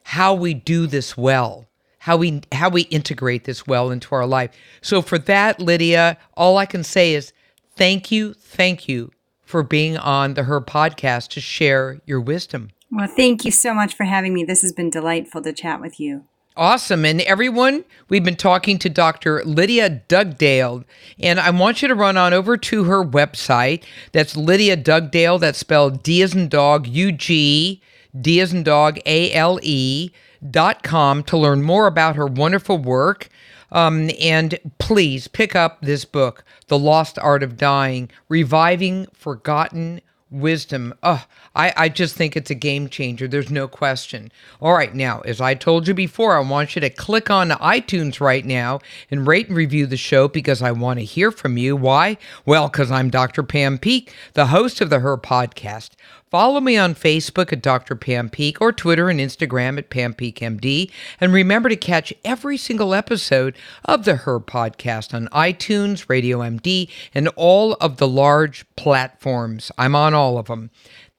how 0.09 0.33
we 0.33 0.55
do 0.55 0.87
this 0.87 1.15
well 1.15 1.67
how 1.99 2.17
we 2.17 2.41
how 2.51 2.67
we 2.67 2.81
integrate 2.83 3.43
this 3.43 3.67
well 3.67 3.91
into 3.91 4.15
our 4.15 4.25
life 4.25 4.49
so 4.81 5.03
for 5.03 5.19
that 5.19 5.59
lydia 5.59 6.17
all 6.33 6.57
i 6.57 6.65
can 6.65 6.83
say 6.83 7.13
is 7.13 7.31
thank 7.75 8.11
you 8.11 8.33
thank 8.33 8.87
you 8.87 9.11
for 9.43 9.61
being 9.61 9.95
on 9.97 10.33
the 10.33 10.43
her 10.43 10.59
podcast 10.59 11.27
to 11.27 11.39
share 11.39 11.99
your 12.07 12.19
wisdom 12.19 12.71
well 12.91 13.07
thank 13.07 13.45
you 13.45 13.51
so 13.51 13.71
much 13.71 13.93
for 13.93 14.05
having 14.05 14.33
me 14.33 14.43
this 14.43 14.63
has 14.63 14.73
been 14.73 14.89
delightful 14.89 15.43
to 15.43 15.53
chat 15.53 15.79
with 15.79 15.99
you 15.99 16.23
Awesome. 16.57 17.05
And 17.05 17.21
everyone, 17.21 17.85
we've 18.09 18.23
been 18.23 18.35
talking 18.35 18.79
to 18.79 18.89
Dr. 18.89 19.41
Lydia 19.45 20.01
Dugdale, 20.09 20.83
and 21.17 21.39
I 21.39 21.51
want 21.51 21.81
you 21.81 21.87
to 21.87 21.95
run 21.95 22.17
on 22.17 22.33
over 22.33 22.57
to 22.57 22.83
her 22.83 23.01
website. 23.01 23.81
That's 24.11 24.35
Lydia 24.35 24.75
Dugdale. 24.75 25.39
That's 25.39 25.59
spelled 25.59 26.03
D 26.03 26.21
as 26.21 26.35
in 26.35 26.49
dog, 26.49 26.85
U 26.85 27.13
G 27.13 27.81
D 28.19 28.39
as 28.39 28.53
in 28.53 28.63
dog, 28.63 28.99
A 29.05 29.33
L 29.33 29.59
E 29.61 30.11
dot 30.49 30.83
com 30.83 31.23
to 31.23 31.37
learn 31.37 31.61
more 31.61 31.87
about 31.87 32.15
her 32.15 32.25
wonderful 32.25 32.77
work. 32.77 33.29
Um, 33.71 34.09
and 34.19 34.57
please 34.79 35.27
pick 35.27 35.55
up 35.55 35.81
this 35.81 36.03
book, 36.05 36.43
The 36.67 36.79
Lost 36.79 37.19
Art 37.19 37.43
of 37.43 37.57
Dying 37.57 38.09
Reviving 38.27 39.07
Forgotten 39.13 40.01
wisdom. 40.31 40.93
Oh, 41.01 41.25
I, 41.55 41.73
I 41.75 41.89
just 41.89 42.15
think 42.15 42.35
it's 42.35 42.51
a 42.51 42.55
game 42.55 42.87
changer. 42.87 43.27
There's 43.27 43.49
no 43.49 43.67
question. 43.67 44.31
All 44.61 44.73
right, 44.73 44.93
now, 44.93 45.21
as 45.21 45.41
I 45.41 45.55
told 45.55 45.87
you 45.87 45.93
before, 45.93 46.37
I 46.37 46.39
want 46.41 46.75
you 46.75 46.81
to 46.81 46.89
click 46.89 47.29
on 47.29 47.49
iTunes 47.49 48.19
right 48.19 48.45
now 48.45 48.79
and 49.09 49.25
rate 49.25 49.47
and 49.47 49.57
review 49.57 49.85
the 49.85 49.97
show 49.97 50.27
because 50.27 50.61
I 50.61 50.71
want 50.71 50.99
to 50.99 51.05
hear 51.05 51.31
from 51.31 51.57
you. 51.57 51.75
Why? 51.75 52.17
Well, 52.45 52.69
because 52.69 52.91
I'm 52.91 53.09
Dr. 53.09 53.43
Pam 53.43 53.77
Peeke, 53.77 54.11
the 54.33 54.47
host 54.47 54.81
of 54.81 54.89
the 54.89 54.99
Her 54.99 55.17
Podcast. 55.17 55.91
Follow 56.29 56.59
me 56.59 56.77
on 56.77 56.93
Facebook 56.93 57.51
at 57.51 57.63
Dr. 57.63 57.95
Pam 57.95 58.29
Peeke 58.29 58.61
or 58.61 58.71
Twitter 58.71 59.09
and 59.09 59.19
Instagram 59.19 59.79
at 59.79 59.89
Pam 59.89 60.13
Peeke 60.13 60.39
MD. 60.39 60.91
And 61.19 61.33
remember 61.33 61.69
to 61.69 61.75
catch 61.75 62.13
every 62.23 62.55
single 62.55 62.93
episode 62.93 63.55
of 63.85 64.05
the 64.05 64.15
Her 64.17 64.39
podcast 64.39 65.13
on 65.13 65.27
iTunes, 65.29 66.07
Radio 66.07 66.39
MD, 66.39 66.87
and 67.15 67.29
all 67.29 67.73
of 67.75 67.97
the 67.97 68.07
large 68.07 68.63
platforms. 68.75 69.71
I'm 69.75 69.95
on 69.95 70.13
all 70.13 70.37
of 70.37 70.45
them. 70.45 70.69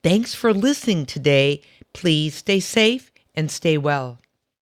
Thanks 0.01 0.33
for 0.33 0.53
listening 0.53 1.05
today. 1.05 1.61
Please 1.91 2.35
stay 2.35 2.61
safe 2.61 3.11
and 3.35 3.51
stay 3.51 3.77
well. 3.77 4.20